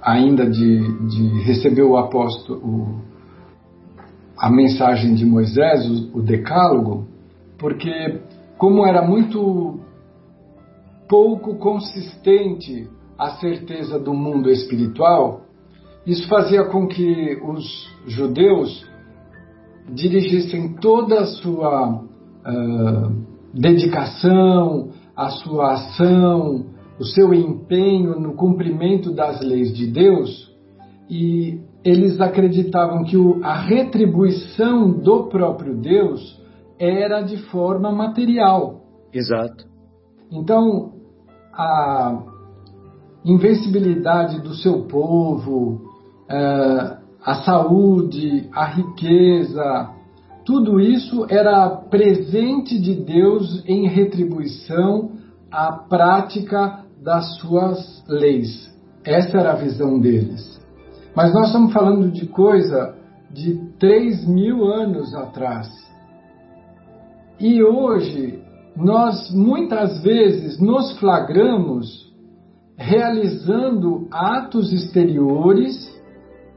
ainda 0.00 0.48
de, 0.48 1.08
de 1.08 1.42
receber 1.42 1.82
o 1.82 1.96
apóstolo, 1.96 2.60
o, 2.60 3.00
a 4.38 4.48
mensagem 4.48 5.14
de 5.14 5.26
Moisés, 5.26 5.84
o, 5.86 6.18
o 6.18 6.22
decálogo, 6.22 7.06
porque 7.58 8.20
como 8.56 8.86
era 8.86 9.02
muito 9.02 9.80
pouco 11.08 11.56
consistente 11.56 12.88
a 13.18 13.30
certeza 13.36 13.98
do 13.98 14.14
mundo 14.14 14.50
espiritual, 14.50 15.42
isso 16.06 16.28
fazia 16.28 16.64
com 16.64 16.86
que 16.86 17.38
os 17.42 17.88
judeus 18.06 18.86
dirigissem 19.92 20.74
toda 20.74 21.20
a 21.20 21.26
sua 21.26 21.94
uh, 21.96 23.26
dedicação, 23.52 24.90
a 25.16 25.30
sua 25.30 25.72
ação, 25.72 26.66
o 26.98 27.04
seu 27.04 27.32
empenho 27.34 28.18
no 28.20 28.34
cumprimento 28.34 29.12
das 29.12 29.40
leis 29.40 29.74
de 29.74 29.86
Deus 29.86 30.48
e 31.10 31.60
eles 31.84 32.20
acreditavam 32.20 33.04
que 33.04 33.16
a 33.42 33.60
retribuição 33.60 34.90
do 34.90 35.24
próprio 35.24 35.76
Deus 35.76 36.38
era 36.78 37.22
de 37.22 37.36
forma 37.48 37.90
material. 37.90 38.82
Exato. 39.12 39.66
Então, 40.30 40.92
a 41.58 42.22
invencibilidade 43.24 44.40
do 44.40 44.54
seu 44.54 44.84
povo, 44.84 45.80
é, 46.30 46.98
a 47.24 47.34
saúde, 47.44 48.48
a 48.54 48.64
riqueza, 48.66 49.90
tudo 50.46 50.80
isso 50.80 51.26
era 51.28 51.68
presente 51.68 52.80
de 52.80 52.94
Deus 52.94 53.62
em 53.66 53.88
retribuição 53.88 55.10
à 55.50 55.72
prática 55.72 56.84
das 57.02 57.36
suas 57.38 58.02
leis. 58.08 58.74
Essa 59.04 59.38
era 59.38 59.52
a 59.52 59.56
visão 59.56 59.98
deles. 59.98 60.58
Mas 61.14 61.34
nós 61.34 61.48
estamos 61.48 61.72
falando 61.72 62.10
de 62.10 62.26
coisa 62.26 62.94
de 63.30 63.56
3 63.78 64.26
mil 64.26 64.64
anos 64.64 65.14
atrás. 65.14 65.68
E 67.38 67.62
hoje 67.62 68.37
nós 68.78 69.30
muitas 69.34 70.02
vezes 70.02 70.60
nos 70.60 70.96
flagramos 70.98 72.08
realizando 72.76 74.06
atos 74.12 74.72
exteriores 74.72 75.98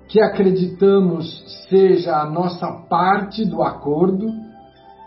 que 0.07 0.21
acreditamos 0.21 1.43
seja 1.67 2.17
a 2.17 2.29
nossa 2.29 2.71
parte 2.87 3.43
do 3.43 3.63
acordo. 3.63 4.27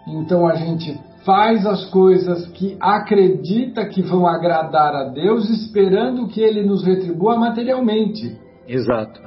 Então 0.09 0.47
a 0.47 0.55
gente 0.57 0.99
faz 1.25 1.65
as 1.67 1.89
coisas 1.91 2.49
que 2.49 2.77
acredita 2.81 3.87
que 3.87 4.03
vão 4.03 4.27
agradar 4.27 4.95
a 4.95 5.05
Deus, 5.05 5.49
esperando 5.49 6.27
que 6.27 6.41
Ele 6.41 6.65
nos 6.65 6.85
retribua 6.85 7.37
materialmente. 7.37 8.37
Exato. 8.67 9.21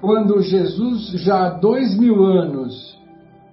Quando 0.00 0.40
Jesus, 0.40 1.10
já 1.22 1.46
há 1.46 1.50
dois 1.50 1.98
mil 1.98 2.24
anos, 2.24 2.95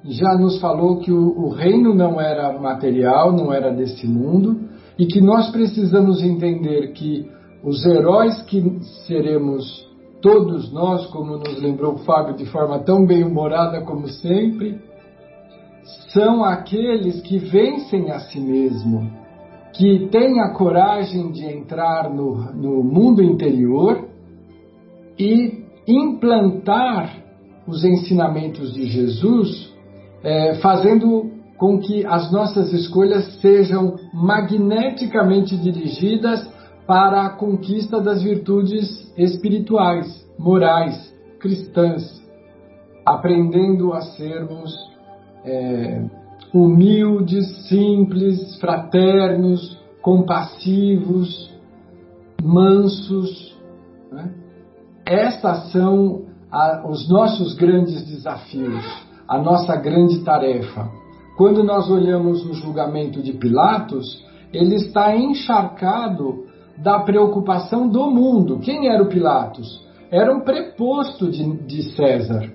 já 0.05 0.35
nos 0.37 0.59
falou 0.59 0.99
que 0.99 1.11
o, 1.11 1.45
o 1.45 1.49
reino 1.49 1.93
não 1.93 2.19
era 2.19 2.59
material, 2.59 3.31
não 3.31 3.53
era 3.53 3.71
desse 3.71 4.05
mundo, 4.07 4.59
e 4.97 5.05
que 5.05 5.21
nós 5.21 5.49
precisamos 5.49 6.21
entender 6.21 6.91
que 6.91 7.29
os 7.63 7.85
heróis 7.85 8.41
que 8.43 8.61
seremos 9.07 9.87
todos 10.21 10.71
nós, 10.71 11.05
como 11.07 11.37
nos 11.37 11.61
lembrou 11.61 11.95
o 11.95 11.99
Fábio 11.99 12.35
de 12.35 12.45
forma 12.45 12.79
tão 12.79 13.05
bem-humorada 13.05 13.81
como 13.81 14.07
sempre, 14.07 14.79
são 16.13 16.43
aqueles 16.43 17.21
que 17.21 17.37
vencem 17.37 18.11
a 18.11 18.19
si 18.19 18.39
mesmo, 18.39 19.09
que 19.73 20.07
têm 20.09 20.39
a 20.41 20.53
coragem 20.53 21.31
de 21.31 21.45
entrar 21.45 22.13
no, 22.13 22.53
no 22.53 22.83
mundo 22.83 23.23
interior 23.23 24.07
e 25.17 25.63
implantar 25.87 27.23
os 27.67 27.83
ensinamentos 27.83 28.73
de 28.73 28.85
Jesus 28.85 29.72
é, 30.23 30.55
fazendo 30.55 31.31
com 31.57 31.79
que 31.79 32.05
as 32.05 32.31
nossas 32.31 32.73
escolhas 32.73 33.39
sejam 33.39 33.95
magneticamente 34.13 35.55
dirigidas 35.57 36.49
para 36.87 37.25
a 37.25 37.29
conquista 37.29 38.01
das 38.01 38.23
virtudes 38.23 39.13
espirituais, 39.17 40.27
morais, 40.37 41.13
cristãs, 41.39 42.21
aprendendo 43.05 43.93
a 43.93 44.01
sermos 44.01 44.73
é, 45.45 46.03
humildes, 46.53 47.67
simples, 47.67 48.57
fraternos, 48.59 49.77
compassivos, 50.01 51.53
mansos. 52.41 53.57
Né? 54.11 54.33
São 55.71 56.23
a, 56.51 56.87
os 56.87 57.09
nossos 57.09 57.55
grandes 57.55 58.05
desafios 58.05 59.12
a 59.33 59.39
nossa 59.39 59.75
grande 59.75 60.23
tarefa. 60.23 60.91
Quando 61.35 61.63
nós 61.63 61.89
olhamos 61.89 62.45
o 62.45 62.53
julgamento 62.53 63.19
de 63.19 63.33
Pilatos, 63.33 64.23
ele 64.53 64.75
está 64.75 65.15
encharcado 65.15 66.45
da 66.77 66.99
preocupação 66.99 67.89
do 67.89 68.11
mundo. 68.11 68.59
Quem 68.59 68.89
era 68.89 69.01
o 69.01 69.09
Pilatos? 69.09 69.83
Era 70.11 70.31
um 70.31 70.41
preposto 70.41 71.31
de, 71.31 71.51
de 71.65 71.95
César 71.95 72.51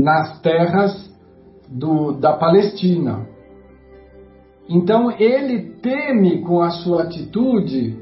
nas 0.00 0.40
terras 0.40 1.12
do, 1.68 2.12
da 2.12 2.34
Palestina. 2.34 3.26
Então 4.68 5.10
ele 5.10 5.74
teme 5.82 6.40
com 6.42 6.62
a 6.62 6.70
sua 6.70 7.02
atitude 7.02 7.98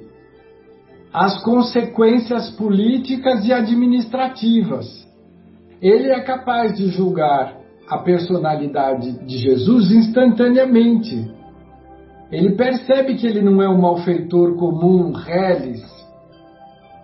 as 1.11 1.43
consequências 1.43 2.51
políticas 2.51 3.47
e 3.47 3.53
administrativas 3.53 5.11
ele 5.83 6.12
é 6.12 6.20
capaz 6.20 6.77
de 6.77 6.87
julgar 6.87 7.57
a 7.89 7.99
personalidade 7.99 9.24
de 9.26 9.39
Jesus 9.39 9.91
instantaneamente. 9.91 11.30
Ele 12.30 12.53
percebe 12.53 13.14
que 13.16 13.26
ele 13.26 13.43
não 13.43 13.62
é 13.62 13.68
um 13.68 13.80
malfeitor 13.80 14.57
comum, 14.57 15.12
reles, 15.12 15.83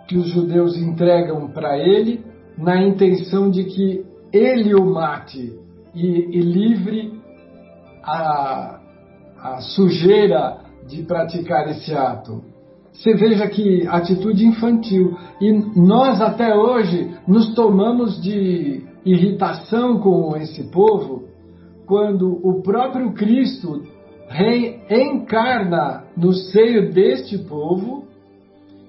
que 0.07 0.17
os 0.17 0.29
judeus 0.29 0.77
entregam 0.77 1.49
para 1.49 1.79
ele, 1.79 2.25
na 2.57 2.83
intenção 2.83 3.51
de 3.51 3.65
que 3.65 4.05
ele 4.33 4.75
o 4.75 4.85
mate 4.85 5.53
e, 5.95 6.07
e 6.07 6.41
livre 6.41 7.21
a, 8.03 8.81
a 9.39 9.61
sujeira 9.61 10.59
de 10.89 11.03
praticar 11.03 11.69
esse 11.69 11.95
ato. 11.95 12.43
Você 12.93 13.15
veja 13.15 13.47
que 13.47 13.87
atitude 13.87 14.45
infantil. 14.45 15.17
E 15.41 15.53
nós 15.53 16.21
até 16.21 16.55
hoje 16.55 17.15
nos 17.29 17.55
tomamos 17.55 18.21
de 18.21 18.88
irritação 19.13 19.99
com 20.01 20.37
esse 20.37 20.65
povo 20.71 21.25
quando 21.87 22.39
o 22.47 22.63
próprio 22.63 23.13
Cristo 23.15 23.83
reencarna 24.29 26.05
no 26.17 26.35
seio 26.35 26.93
deste 26.93 27.39
povo 27.39 28.05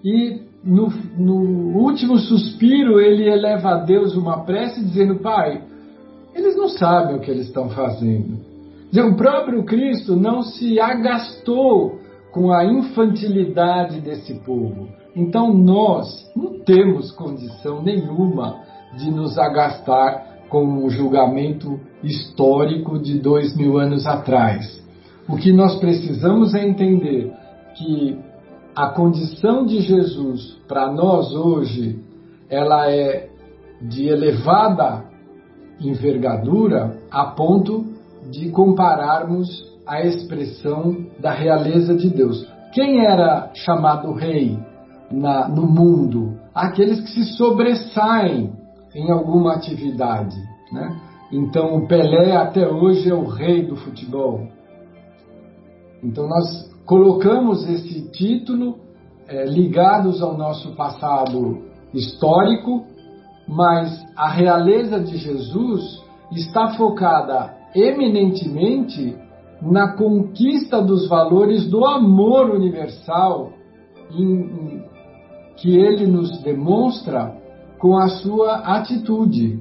e 0.03 0.41
no, 0.63 0.89
no, 1.17 1.79
último 1.79 2.17
suspiro 2.17 2.99
ele 2.99 3.29
eleva 3.29 3.69
a 3.69 3.83
Deus 3.85 4.15
uma 4.15 4.43
prece 4.43 4.83
dizendo: 4.83 5.19
Pai, 5.19 5.63
eles 6.35 6.57
não 6.57 6.67
sabem 6.67 7.15
o 7.15 7.21
que 7.21 7.31
eles 7.31 7.47
estão 7.47 7.69
fazendo. 7.69 8.37
O 8.93 9.15
próprio 9.15 9.63
Cristo 9.63 10.15
não 10.15 10.41
se 10.41 10.79
agastou 10.79 11.99
com 12.31 12.51
a 12.51 12.65
infantilidade 12.65 14.01
desse 14.01 14.33
povo. 14.41 14.89
Então 15.15 15.53
nós 15.53 16.29
não 16.35 16.59
temos 16.59 17.11
condição 17.11 17.81
nenhuma 17.81 18.61
de 18.95 19.11
nos 19.11 19.37
agastar 19.37 20.29
com 20.49 20.65
um 20.65 20.89
julgamento 20.89 21.79
histórico 22.03 22.97
de 22.99 23.19
dois 23.19 23.55
mil 23.55 23.77
anos 23.77 24.05
atrás. 24.07 24.79
O 25.27 25.35
que 25.35 25.53
nós 25.53 25.75
precisamos 25.75 26.55
é 26.55 26.67
entender 26.67 27.31
que 27.75 28.17
a 28.75 28.87
condição 28.89 29.65
de 29.65 29.81
Jesus 29.81 30.57
para 30.67 30.91
nós 30.91 31.33
hoje 31.33 31.99
ela 32.49 32.89
é 32.89 33.29
de 33.81 34.07
elevada 34.07 35.05
envergadura 35.79 36.97
a 37.11 37.25
ponto 37.25 37.85
de 38.29 38.49
compararmos 38.49 39.47
a 39.85 40.01
expressão 40.01 41.05
da 41.19 41.31
realeza 41.31 41.95
de 41.95 42.09
Deus. 42.09 42.45
Quem 42.73 43.05
era 43.05 43.51
chamado 43.53 44.11
rei 44.13 44.59
na, 45.11 45.47
no 45.47 45.65
mundo? 45.65 46.37
Aqueles 46.53 46.99
que 47.01 47.09
se 47.11 47.23
sobressaem 47.35 48.51
em 48.93 49.11
alguma 49.11 49.55
atividade. 49.55 50.37
Né? 50.71 50.99
Então 51.31 51.75
o 51.75 51.87
Pelé 51.87 52.35
até 52.35 52.67
hoje 52.67 53.09
é 53.09 53.13
o 53.13 53.25
rei 53.25 53.65
do 53.65 53.75
futebol. 53.75 54.47
Então 56.03 56.27
nós 56.27 56.69
colocamos 56.85 57.67
esse 57.67 58.09
título 58.11 58.79
é, 59.27 59.45
ligados 59.45 60.21
ao 60.21 60.37
nosso 60.37 60.75
passado 60.75 61.65
histórico, 61.93 62.85
mas 63.47 64.05
a 64.15 64.29
realeza 64.29 64.99
de 64.99 65.17
Jesus 65.17 66.03
está 66.31 66.73
focada 66.75 67.55
eminentemente 67.75 69.15
na 69.61 69.95
conquista 69.95 70.81
dos 70.81 71.07
valores 71.07 71.69
do 71.69 71.85
amor 71.85 72.51
universal 72.51 73.51
em, 74.11 74.23
em, 74.23 74.83
que 75.57 75.77
ele 75.77 76.07
nos 76.07 76.41
demonstra 76.41 77.35
com 77.79 77.97
a 77.97 78.09
sua 78.09 78.57
atitude. 78.77 79.59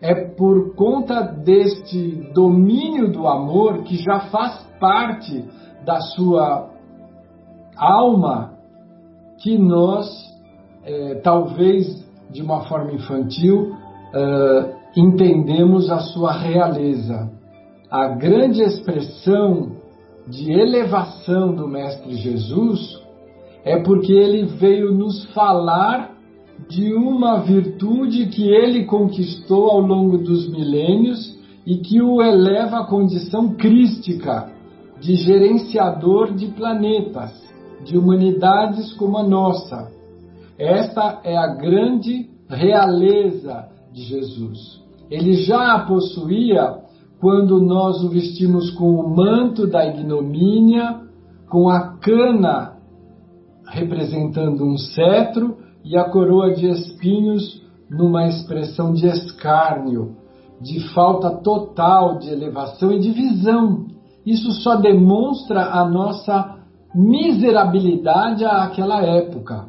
É 0.00 0.14
por 0.14 0.74
conta 0.74 1.22
deste 1.22 2.30
domínio 2.34 3.10
do 3.10 3.26
amor 3.26 3.82
que 3.84 3.96
já 3.96 4.20
faz 4.20 4.66
parte 4.78 5.44
da 5.84 6.00
sua 6.00 6.70
alma 7.76 8.52
que 9.38 9.56
nós, 9.56 10.08
é, 10.84 11.16
talvez 11.16 12.04
de 12.30 12.42
uma 12.42 12.62
forma 12.62 12.92
infantil, 12.92 13.72
é, 14.14 14.74
entendemos 14.96 15.90
a 15.90 15.98
sua 15.98 16.32
realeza. 16.32 17.30
A 17.90 18.08
grande 18.08 18.62
expressão 18.62 19.72
de 20.26 20.52
elevação 20.52 21.54
do 21.54 21.66
Mestre 21.66 22.14
Jesus 22.14 23.00
é 23.64 23.80
porque 23.82 24.12
ele 24.12 24.46
veio 24.46 24.92
nos 24.92 25.24
falar 25.32 26.12
de 26.68 26.94
uma 26.94 27.40
virtude 27.40 28.26
que 28.26 28.48
ele 28.48 28.84
conquistou 28.84 29.70
ao 29.70 29.80
longo 29.80 30.18
dos 30.18 30.48
milênios 30.48 31.38
e 31.66 31.78
que 31.78 32.00
o 32.00 32.20
eleva 32.20 32.78
à 32.78 32.86
condição 32.86 33.54
crística 33.54 34.50
de 35.00 35.14
gerenciador 35.16 36.34
de 36.34 36.46
planetas, 36.48 37.30
de 37.84 37.96
humanidades 37.96 38.92
como 38.94 39.18
a 39.18 39.22
nossa. 39.22 39.90
Esta 40.58 41.20
é 41.24 41.36
a 41.36 41.54
grande 41.54 42.30
realeza 42.48 43.68
de 43.92 44.02
Jesus. 44.02 44.80
Ele 45.10 45.34
já 45.34 45.74
a 45.74 45.86
possuía 45.86 46.78
quando 47.20 47.60
nós 47.60 48.02
o 48.02 48.08
vestimos 48.08 48.70
com 48.72 48.90
o 48.90 49.14
manto 49.14 49.66
da 49.66 49.86
ignomínia, 49.86 51.00
com 51.48 51.68
a 51.68 51.96
cana 51.98 52.76
representando 53.66 54.64
um 54.64 54.76
cetro 54.76 55.61
e 55.84 55.96
a 55.96 56.04
coroa 56.04 56.54
de 56.54 56.66
espinhos 56.68 57.62
numa 57.90 58.26
expressão 58.26 58.92
de 58.92 59.06
escárnio, 59.06 60.16
de 60.60 60.80
falta 60.94 61.30
total 61.30 62.18
de 62.18 62.30
elevação 62.30 62.92
e 62.92 62.98
de 62.98 63.10
visão. 63.10 63.86
Isso 64.24 64.52
só 64.62 64.76
demonstra 64.76 65.72
a 65.72 65.84
nossa 65.88 66.58
miserabilidade 66.94 68.44
àquela 68.44 69.02
época. 69.02 69.66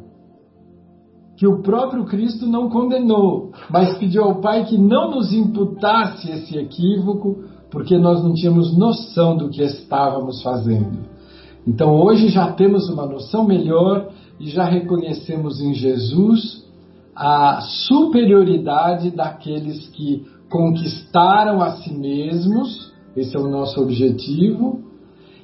Que 1.36 1.48
o 1.48 1.64
próprio 1.64 2.06
Cristo 2.06 2.46
não 2.46 2.70
condenou, 2.70 3.52
mas 3.70 3.98
pediu 3.98 4.24
ao 4.24 4.36
Pai 4.36 4.66
que 4.66 4.78
não 4.78 5.10
nos 5.10 5.34
imputasse 5.34 6.30
esse 6.30 6.58
equívoco, 6.58 7.44
porque 7.72 7.98
nós 7.98 8.24
não 8.24 8.34
tínhamos 8.34 8.78
noção 8.78 9.36
do 9.36 9.50
que 9.50 9.64
estávamos 9.64 10.44
fazendo. 10.44 11.00
Então 11.66 11.96
hoje 11.96 12.28
já 12.28 12.52
temos 12.52 12.88
uma 12.88 13.06
noção 13.06 13.46
melhor 13.46 14.10
e 14.44 14.50
já 14.50 14.66
reconhecemos 14.66 15.62
em 15.62 15.74
Jesus 15.74 16.68
a 17.16 17.62
superioridade 17.88 19.10
daqueles 19.10 19.88
que 19.90 20.26
conquistaram 20.50 21.62
a 21.62 21.78
si 21.78 21.94
mesmos, 21.94 22.92
esse 23.16 23.38
é 23.38 23.40
o 23.40 23.48
nosso 23.48 23.82
objetivo, 23.82 24.84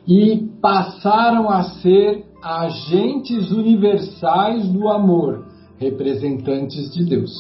e 0.06 0.50
passaram 0.62 1.50
a 1.50 1.64
ser 1.64 2.26
agentes 2.43 3.52
universais 3.52 4.68
do 4.68 4.89
amor, 4.89 5.45
representantes 5.78 6.91
de 6.91 7.06
Deus. 7.06 7.32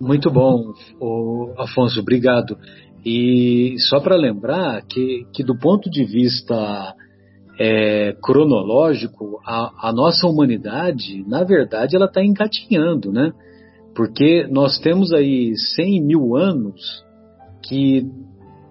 Muito 0.00 0.30
bom, 0.30 0.72
Afonso, 1.58 1.98
obrigado. 1.98 2.56
E 3.04 3.74
só 3.88 3.98
para 3.98 4.14
lembrar 4.14 4.82
que, 4.82 5.26
que, 5.32 5.42
do 5.42 5.58
ponto 5.58 5.90
de 5.90 6.04
vista 6.04 6.94
é, 7.62 8.16
cronológico, 8.22 9.38
a, 9.44 9.88
a, 9.90 9.92
nossa 9.92 10.26
humanidade, 10.26 11.22
na 11.28 11.44
verdade, 11.44 11.94
ela 11.94 12.06
está 12.06 12.24
engatinhando, 12.24 13.12
né? 13.12 13.34
Porque 13.94 14.46
nós 14.50 14.78
temos 14.78 15.12
aí 15.12 15.54
100 15.76 16.02
mil 16.02 16.36
anos 16.36 16.80
que, 17.62 18.06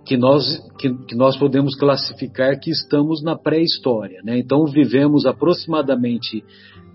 que, 0.07 0.17
nós, 0.17 0.43
que, 0.79 0.91
que 1.05 1.15
nós 1.15 1.37
podemos 1.37 1.75
classificar 1.75 2.59
que 2.59 2.71
estamos 2.71 3.21
na 3.21 3.37
pré-história, 3.37 4.21
né? 4.23 4.39
Então 4.39 4.65
vivemos 4.65 5.27
aproximadamente 5.27 6.43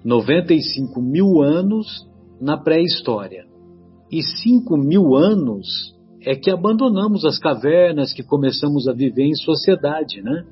95 0.04 1.00
mil 1.00 1.42
anos 1.42 1.86
na 2.40 2.56
pré-história. 2.56 3.44
E 4.10 4.20
5 4.20 4.76
mil 4.78 5.14
anos 5.14 5.94
é 6.26 6.34
que 6.34 6.50
abandonamos 6.50 7.24
as 7.24 7.38
cavernas, 7.38 8.12
que 8.12 8.24
começamos 8.24 8.88
a 8.88 8.92
viver 8.92 9.26
em 9.26 9.34
sociedade, 9.36 10.20
né? 10.22 10.44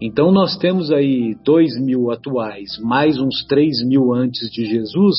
Então 0.00 0.32
nós 0.32 0.56
temos 0.56 0.90
aí 0.90 1.36
dois 1.44 1.78
mil 1.78 2.10
atuais, 2.10 2.78
mais 2.82 3.18
uns 3.18 3.44
três 3.46 3.84
mil 3.84 4.14
antes 4.14 4.50
de 4.50 4.64
Jesus, 4.64 5.16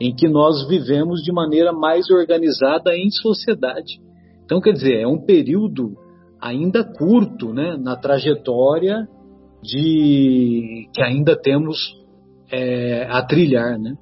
em 0.00 0.14
que 0.14 0.28
nós 0.28 0.68
vivemos 0.68 1.22
de 1.22 1.32
maneira 1.32 1.72
mais 1.72 2.08
organizada 2.10 2.96
em 2.96 3.10
sociedade. 3.10 4.00
Então 4.44 4.60
quer 4.60 4.72
dizer, 4.72 5.00
é 5.00 5.06
um 5.06 5.24
período 5.24 5.96
ainda 6.40 6.84
curto, 6.84 7.52
né, 7.52 7.76
na 7.76 7.96
trajetória 7.96 9.08
de 9.62 10.88
que 10.92 11.02
ainda 11.02 11.36
temos 11.36 11.78
é, 12.50 13.06
a 13.08 13.22
trilhar, 13.22 13.78
né? 13.78 13.94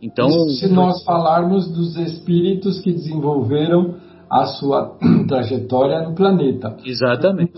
Então, 0.00 0.28
se 0.50 0.68
nós 0.68 1.02
falarmos 1.02 1.66
dos 1.72 1.96
espíritos 1.96 2.78
que 2.80 2.92
desenvolveram 2.92 3.94
a 4.30 4.44
sua 4.46 4.98
trajetória 5.26 6.02
no 6.06 6.14
planeta. 6.14 6.76
Exatamente. 6.84 7.54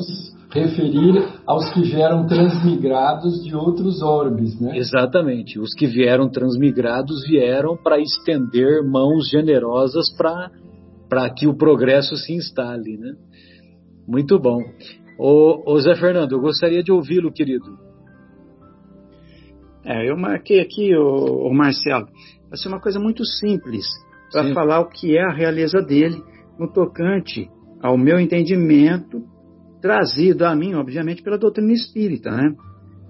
Referir 0.60 1.22
aos 1.46 1.70
que 1.72 1.82
vieram 1.82 2.26
transmigrados 2.26 3.42
de 3.44 3.54
outros 3.54 4.02
orbes, 4.02 4.58
né? 4.60 4.76
Exatamente. 4.76 5.58
Os 5.58 5.74
que 5.74 5.86
vieram 5.86 6.28
transmigrados 6.28 7.22
vieram 7.28 7.76
para 7.76 8.00
estender 8.00 8.82
mãos 8.82 9.28
generosas 9.28 10.14
para 10.16 10.50
para 11.08 11.30
que 11.30 11.46
o 11.46 11.56
progresso 11.56 12.16
se 12.16 12.32
instale, 12.32 12.96
né? 12.96 13.12
Muito 14.08 14.38
bom. 14.38 14.60
Ô, 15.18 15.72
ô 15.72 15.78
Zé 15.80 15.94
Fernando, 15.94 16.32
eu 16.32 16.40
gostaria 16.40 16.82
de 16.82 16.92
ouvi-lo, 16.92 17.32
querido. 17.32 17.78
É, 19.84 20.10
eu 20.10 20.16
marquei 20.16 20.60
aqui, 20.60 20.96
o, 20.96 21.48
Marcelo, 21.54 22.06
vai 22.48 22.58
ser 22.58 22.66
uma 22.68 22.80
coisa 22.80 22.98
muito 22.98 23.24
simples 23.24 23.86
para 24.32 24.52
falar 24.52 24.80
o 24.80 24.88
que 24.88 25.16
é 25.16 25.22
a 25.22 25.32
realeza 25.32 25.80
dele 25.80 26.20
no 26.58 26.72
tocante 26.72 27.48
ao 27.80 27.96
meu 27.96 28.18
entendimento, 28.18 29.22
trazido 29.80 30.44
a 30.44 30.54
mim, 30.54 30.74
obviamente, 30.74 31.22
pela 31.22 31.38
doutrina 31.38 31.72
espírita, 31.72 32.30
né? 32.30 32.54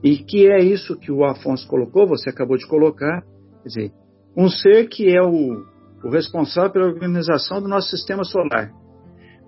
E 0.03 0.19
que 0.19 0.47
é 0.49 0.59
isso 0.59 0.99
que 0.99 1.11
o 1.11 1.25
Afonso 1.25 1.67
colocou, 1.67 2.07
você 2.07 2.31
acabou 2.31 2.57
de 2.57 2.67
colocar, 2.67 3.23
quer 3.63 3.69
dizer, 3.69 3.93
um 4.37 4.49
ser 4.49 4.89
que 4.89 5.09
é 5.09 5.23
o, 5.23 5.65
o 6.05 6.11
responsável 6.11 6.71
pela 6.71 6.87
organização 6.87 7.61
do 7.61 7.69
nosso 7.69 7.91
sistema 7.91 8.23
solar, 8.25 8.71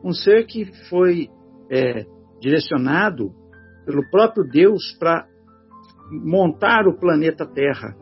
um 0.03 0.13
ser 0.13 0.47
que 0.47 0.65
foi 0.89 1.29
é, 1.71 2.07
direcionado 2.41 3.31
pelo 3.85 4.09
próprio 4.11 4.45
Deus 4.45 4.97
para 4.99 5.27
montar 6.11 6.87
o 6.87 6.99
planeta 6.99 7.47
Terra, 7.47 7.95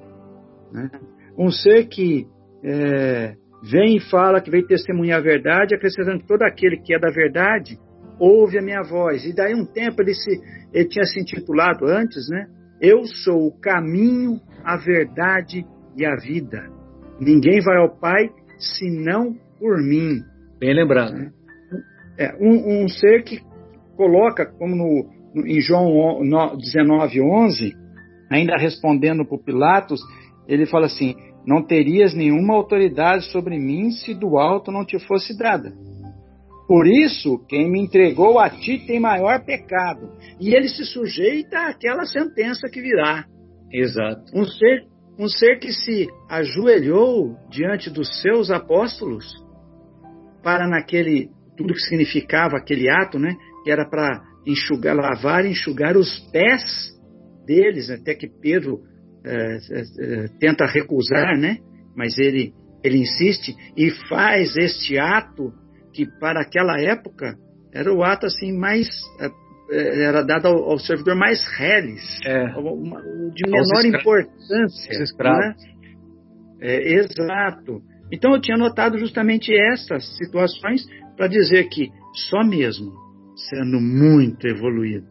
né? 0.72 0.90
um 1.36 1.50
ser 1.50 1.86
que 1.86 2.26
é, 2.64 3.34
vem 3.62 3.96
e 3.96 4.00
fala 4.00 4.40
que 4.40 4.50
veio 4.50 4.66
testemunhar 4.66 5.18
a 5.18 5.22
verdade, 5.22 5.74
acrescentando 5.74 6.20
que 6.20 6.26
todo 6.26 6.42
aquele 6.42 6.78
que 6.78 6.94
é 6.94 6.98
da 6.98 7.10
verdade 7.10 7.78
ouve 8.18 8.58
a 8.58 8.62
minha 8.62 8.82
voz. 8.82 9.24
E 9.24 9.34
daí 9.34 9.54
um 9.54 9.64
tempo 9.64 10.02
ele, 10.02 10.14
se, 10.14 10.40
ele 10.72 10.88
tinha 10.88 11.04
se 11.04 11.20
intitulado 11.20 11.86
antes, 11.86 12.28
né? 12.28 12.46
Eu 12.80 13.04
sou 13.06 13.46
o 13.46 13.60
caminho, 13.60 14.40
a 14.64 14.76
verdade 14.76 15.64
e 15.96 16.04
a 16.04 16.14
vida. 16.16 16.68
Ninguém 17.20 17.60
vai 17.60 17.78
ao 17.78 17.96
Pai 17.96 18.28
senão 18.58 19.34
por 19.58 19.78
mim. 19.82 20.22
Bem 20.58 20.74
lembrado. 20.74 21.32
É, 22.18 22.34
um, 22.40 22.84
um 22.84 22.88
ser 22.88 23.22
que 23.22 23.40
coloca, 23.96 24.46
como 24.46 24.74
no, 24.74 25.46
em 25.46 25.60
João 25.60 26.20
19, 26.56 27.20
11, 27.20 27.74
ainda 28.30 28.56
respondendo 28.56 29.24
para 29.24 29.38
Pilatos, 29.38 30.00
ele 30.46 30.66
fala 30.66 30.86
assim: 30.86 31.14
Não 31.46 31.62
terias 31.62 32.14
nenhuma 32.14 32.54
autoridade 32.54 33.24
sobre 33.30 33.58
mim 33.58 33.90
se 33.90 34.14
do 34.14 34.38
alto 34.38 34.70
não 34.70 34.84
te 34.84 34.98
fosse 35.06 35.36
dada. 35.36 35.72
Por 36.66 36.86
isso, 36.86 37.38
quem 37.48 37.70
me 37.70 37.80
entregou 37.80 38.38
a 38.38 38.50
ti 38.50 38.84
tem 38.86 38.98
maior 38.98 39.44
pecado. 39.44 40.10
E 40.40 40.54
ele 40.54 40.68
se 40.68 40.84
sujeita 40.84 41.68
àquela 41.68 42.04
sentença 42.04 42.68
que 42.68 42.80
virá. 42.80 43.24
Exato. 43.72 44.24
Um 44.34 44.44
ser, 44.44 44.84
um 45.18 45.28
ser 45.28 45.58
que 45.58 45.72
se 45.72 46.08
ajoelhou 46.28 47.36
diante 47.48 47.88
dos 47.88 48.20
seus 48.20 48.50
apóstolos 48.50 49.24
para 50.42 50.68
naquele 50.68 51.30
tudo 51.56 51.72
que 51.72 51.80
significava 51.80 52.56
aquele 52.56 52.88
ato, 52.90 53.18
né? 53.18 53.34
Que 53.64 53.70
era 53.70 53.88
para 53.88 54.22
enxugar, 54.46 54.94
lavar 54.94 55.44
e 55.44 55.50
enxugar 55.50 55.96
os 55.96 56.18
pés 56.30 56.62
deles, 57.46 57.90
até 57.90 58.14
que 58.14 58.28
Pedro 58.28 58.80
é, 59.24 59.56
é, 59.56 60.28
tenta 60.38 60.66
recusar, 60.66 61.38
né? 61.38 61.58
Mas 61.96 62.18
ele 62.18 62.52
ele 62.84 62.98
insiste 62.98 63.56
e 63.76 63.90
faz 64.08 64.56
este 64.56 64.98
ato 64.98 65.52
que 65.96 66.04
para 66.20 66.42
aquela 66.42 66.78
época 66.78 67.38
era 67.72 67.90
o 67.90 68.04
ato 68.04 68.26
assim 68.26 68.52
mais 68.52 68.86
é, 69.70 70.04
era 70.04 70.22
dado 70.22 70.46
ao, 70.46 70.72
ao 70.72 70.78
servidor 70.78 71.16
mais 71.16 71.42
reles, 71.56 72.02
é. 72.24 72.44
de 72.48 73.50
menor 73.50 73.84
importância. 73.86 74.98
Né? 75.38 75.54
É, 76.60 76.92
exato. 76.94 77.80
Então 78.12 78.34
eu 78.34 78.40
tinha 78.40 78.58
notado 78.58 78.98
justamente 78.98 79.52
essas 79.52 80.16
situações 80.18 80.86
para 81.16 81.28
dizer 81.28 81.64
que 81.70 81.90
só 82.28 82.44
mesmo 82.44 82.92
sendo 83.48 83.80
muito 83.80 84.46
evoluído, 84.46 85.08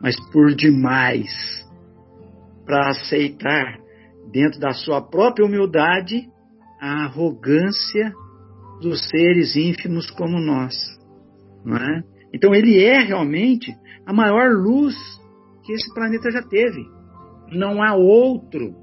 mas 0.00 0.14
por 0.30 0.54
demais 0.54 1.30
para 2.66 2.90
aceitar 2.90 3.78
dentro 4.30 4.60
da 4.60 4.72
sua 4.72 5.00
própria 5.00 5.44
humildade 5.44 6.28
a 6.80 7.04
arrogância 7.04 8.12
dos 8.82 9.08
seres 9.08 9.54
ínfimos 9.54 10.10
como 10.10 10.40
nós, 10.40 10.74
é? 11.66 12.02
Então 12.34 12.54
ele 12.54 12.82
é 12.82 13.00
realmente 13.00 13.72
a 14.04 14.12
maior 14.12 14.50
luz 14.50 14.94
que 15.64 15.72
esse 15.72 15.94
planeta 15.94 16.30
já 16.30 16.42
teve. 16.42 16.84
Não 17.52 17.82
há 17.82 17.94
outro, 17.94 18.74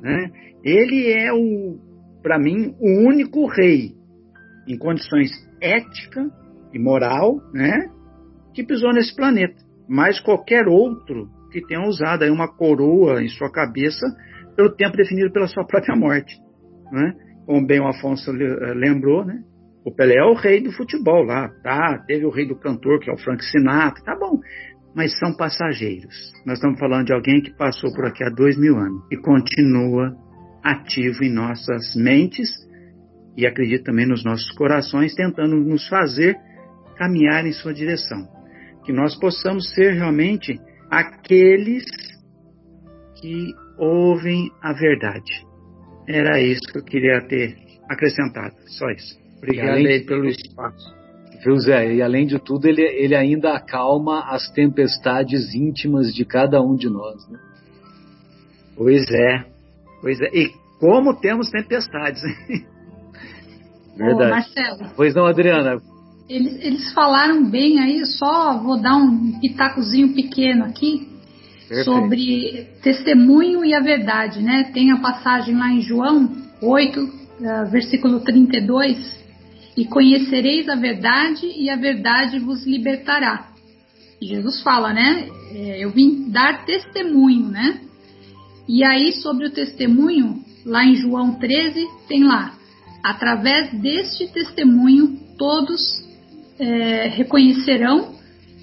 né? 0.00 0.30
Ele 0.62 1.10
é 1.10 1.32
o, 1.32 1.78
para 2.22 2.38
mim, 2.38 2.74
o 2.78 3.08
único 3.08 3.46
rei 3.46 3.94
em 4.68 4.78
condições 4.78 5.30
ética 5.60 6.30
e 6.72 6.78
moral, 6.78 7.40
né? 7.52 7.90
Que 8.54 8.62
pisou 8.62 8.92
nesse 8.92 9.14
planeta. 9.16 9.56
Mais 9.88 10.20
qualquer 10.20 10.68
outro 10.68 11.28
que 11.50 11.66
tenha 11.66 11.88
usado 11.88 12.22
aí 12.22 12.30
uma 12.30 12.46
coroa 12.46 13.22
em 13.22 13.28
sua 13.28 13.50
cabeça 13.50 14.06
pelo 14.54 14.70
tempo 14.76 14.96
definido 14.96 15.32
pela 15.32 15.48
sua 15.48 15.66
própria 15.66 15.96
morte, 15.96 16.36
né? 16.92 17.14
Como 17.50 17.66
bem 17.66 17.80
o 17.80 17.88
Afonso 17.88 18.30
eh, 18.30 18.74
lembrou, 18.74 19.24
né? 19.24 19.42
O 19.84 19.92
Pelé 19.92 20.18
é 20.18 20.24
o 20.24 20.34
rei 20.34 20.62
do 20.62 20.70
futebol 20.70 21.24
lá, 21.24 21.48
tá? 21.64 21.98
Teve 22.06 22.24
o 22.24 22.30
rei 22.30 22.46
do 22.46 22.54
cantor, 22.54 23.00
que 23.00 23.10
é 23.10 23.12
o 23.12 23.18
Frank 23.18 23.44
Sinatra, 23.44 24.04
tá 24.04 24.14
bom. 24.14 24.38
Mas 24.94 25.18
são 25.18 25.36
passageiros. 25.36 26.14
Nós 26.46 26.58
estamos 26.58 26.78
falando 26.78 27.06
de 27.06 27.12
alguém 27.12 27.42
que 27.42 27.52
passou 27.56 27.92
por 27.92 28.06
aqui 28.06 28.22
há 28.22 28.28
dois 28.28 28.56
mil 28.56 28.76
anos 28.76 29.02
e 29.10 29.16
continua 29.16 30.14
ativo 30.62 31.24
em 31.24 31.32
nossas 31.32 31.96
mentes 31.96 32.48
e 33.36 33.44
acredito 33.44 33.82
também 33.82 34.06
nos 34.06 34.24
nossos 34.24 34.52
corações, 34.52 35.12
tentando 35.16 35.56
nos 35.56 35.88
fazer 35.88 36.36
caminhar 36.96 37.44
em 37.44 37.52
sua 37.52 37.74
direção. 37.74 38.28
Que 38.84 38.92
nós 38.92 39.18
possamos 39.18 39.68
ser 39.74 39.94
realmente 39.94 40.56
aqueles 40.88 41.84
que 43.20 43.52
ouvem 43.76 44.52
a 44.62 44.72
verdade. 44.72 45.49
Era 46.16 46.40
isso 46.40 46.60
que 46.72 46.78
eu 46.78 46.84
queria 46.84 47.20
ter 47.26 47.56
acrescentado, 47.88 48.54
só 48.66 48.88
isso. 48.90 49.18
Obrigado 49.38 49.76
aí 49.76 50.04
pelo 50.04 50.26
espaço. 50.26 51.00
Viu, 51.42 51.56
Zé? 51.58 51.94
E 51.94 52.02
além 52.02 52.26
de 52.26 52.38
tudo, 52.38 52.66
ele, 52.66 52.82
ele 52.82 53.14
ainda 53.14 53.54
acalma 53.54 54.24
as 54.28 54.50
tempestades 54.50 55.54
íntimas 55.54 56.12
de 56.12 56.24
cada 56.24 56.60
um 56.60 56.76
de 56.76 56.88
nós. 56.90 57.26
Né? 57.30 57.38
Pois 58.76 59.10
é. 59.10 59.44
Pois 60.02 60.20
é. 60.20 60.28
E 60.34 60.50
como 60.78 61.18
temos 61.18 61.50
tempestades. 61.50 62.20
Verdade. 63.96 64.24
Ô, 64.24 64.30
Marcelo. 64.30 64.90
Pois 64.96 65.14
não, 65.14 65.26
Adriana. 65.26 65.80
Eles, 66.28 66.64
eles 66.64 66.92
falaram 66.92 67.50
bem 67.50 67.80
aí, 67.80 68.04
só 68.04 68.58
vou 68.62 68.80
dar 68.80 68.96
um 68.96 69.40
pitacozinho 69.40 70.14
pequeno 70.14 70.64
aqui. 70.64 71.08
Perfeito. 71.70 71.84
sobre 71.84 72.66
testemunho 72.82 73.64
e 73.64 73.72
a 73.72 73.78
verdade, 73.78 74.42
né? 74.42 74.72
Tem 74.74 74.90
a 74.90 74.96
passagem 74.96 75.56
lá 75.56 75.70
em 75.70 75.80
João 75.80 76.28
8, 76.60 77.00
uh, 77.00 77.70
versículo 77.70 78.18
32, 78.18 78.98
e 79.76 79.84
conhecereis 79.84 80.68
a 80.68 80.74
verdade 80.74 81.46
e 81.46 81.70
a 81.70 81.76
verdade 81.76 82.40
vos 82.40 82.66
libertará. 82.66 83.52
Jesus 84.20 84.60
fala, 84.62 84.92
né? 84.92 85.28
É, 85.54 85.84
eu 85.84 85.90
vim 85.90 86.28
dar 86.28 86.64
testemunho, 86.66 87.46
né? 87.46 87.80
E 88.68 88.82
aí 88.82 89.12
sobre 89.12 89.46
o 89.46 89.50
testemunho, 89.50 90.44
lá 90.66 90.84
em 90.84 90.96
João 90.96 91.34
13, 91.34 91.86
tem 92.08 92.24
lá, 92.24 92.52
através 93.00 93.72
deste 93.74 94.26
testemunho 94.26 95.20
todos 95.38 95.80
é, 96.58 97.06
reconhecerão 97.06 98.16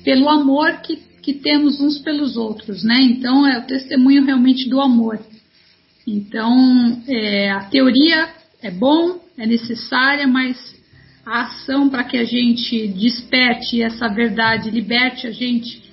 pelo 0.03 0.27
amor 0.27 0.81
que 0.81 1.06
que 1.27 1.33
temos 1.33 1.81
uns 1.81 1.99
pelos 1.99 2.37
outros, 2.37 2.85
né? 2.85 3.01
Então 3.01 3.45
é 3.45 3.59
o 3.59 3.65
testemunho 3.65 4.23
realmente 4.23 4.69
do 4.69 4.79
amor. 4.79 5.19
Então 6.07 7.03
é, 7.05 7.51
a 7.51 7.65
teoria 7.65 8.29
é 8.61 8.71
bom, 8.71 9.19
é 9.37 9.45
necessária, 9.45 10.25
mas 10.25 10.57
a 11.25 11.41
ação 11.41 11.89
para 11.89 12.05
que 12.05 12.15
a 12.15 12.23
gente 12.23 12.87
desperte 12.87 13.81
essa 13.81 14.07
verdade, 14.07 14.71
liberte 14.71 15.27
a 15.27 15.31
gente 15.31 15.83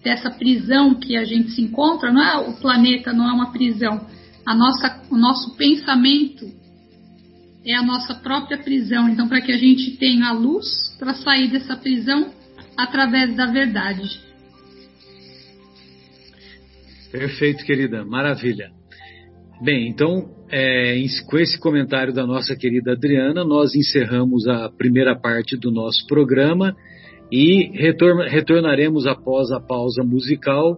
dessa 0.00 0.30
prisão 0.30 0.94
que 0.94 1.16
a 1.16 1.24
gente 1.24 1.50
se 1.50 1.62
encontra, 1.62 2.12
não 2.12 2.22
é 2.22 2.36
o 2.48 2.52
planeta, 2.52 3.12
não 3.12 3.28
é 3.28 3.32
uma 3.32 3.50
prisão. 3.50 4.06
A 4.46 4.54
nossa, 4.54 5.02
o 5.10 5.16
nosso 5.16 5.56
pensamento 5.56 6.48
é 7.66 7.74
a 7.74 7.82
nossa 7.82 8.14
própria 8.14 8.58
prisão. 8.58 9.08
Então, 9.08 9.26
para 9.26 9.40
que 9.40 9.50
a 9.50 9.58
gente 9.58 9.96
tenha 9.96 10.28
a 10.28 10.32
luz 10.32 10.94
para 11.00 11.14
sair 11.14 11.48
dessa 11.48 11.74
prisão 11.74 12.30
através 12.76 13.34
da 13.34 13.46
verdade. 13.46 14.22
Perfeito, 17.14 17.64
querida, 17.64 18.04
maravilha. 18.04 18.72
Bem, 19.62 19.86
então, 19.86 20.34
é, 20.50 20.96
com 21.30 21.38
esse 21.38 21.56
comentário 21.60 22.12
da 22.12 22.26
nossa 22.26 22.56
querida 22.56 22.90
Adriana, 22.90 23.44
nós 23.44 23.72
encerramos 23.72 24.48
a 24.48 24.68
primeira 24.68 25.14
parte 25.14 25.56
do 25.56 25.70
nosso 25.70 26.04
programa 26.08 26.74
e 27.30 27.70
retor 27.78 28.16
retornaremos 28.26 29.06
após 29.06 29.52
a 29.52 29.60
pausa 29.60 30.02
musical 30.02 30.76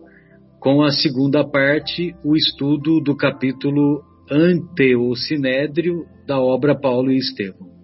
com 0.60 0.82
a 0.82 0.90
segunda 0.90 1.42
parte, 1.42 2.14
o 2.22 2.36
estudo 2.36 3.00
do 3.00 3.16
capítulo 3.16 4.04
Ante 4.30 4.94
o 4.94 5.16
Sinédrio 5.16 6.04
da 6.26 6.38
obra 6.38 6.78
Paulo 6.78 7.10
e 7.10 7.16
Estevão. 7.16 7.75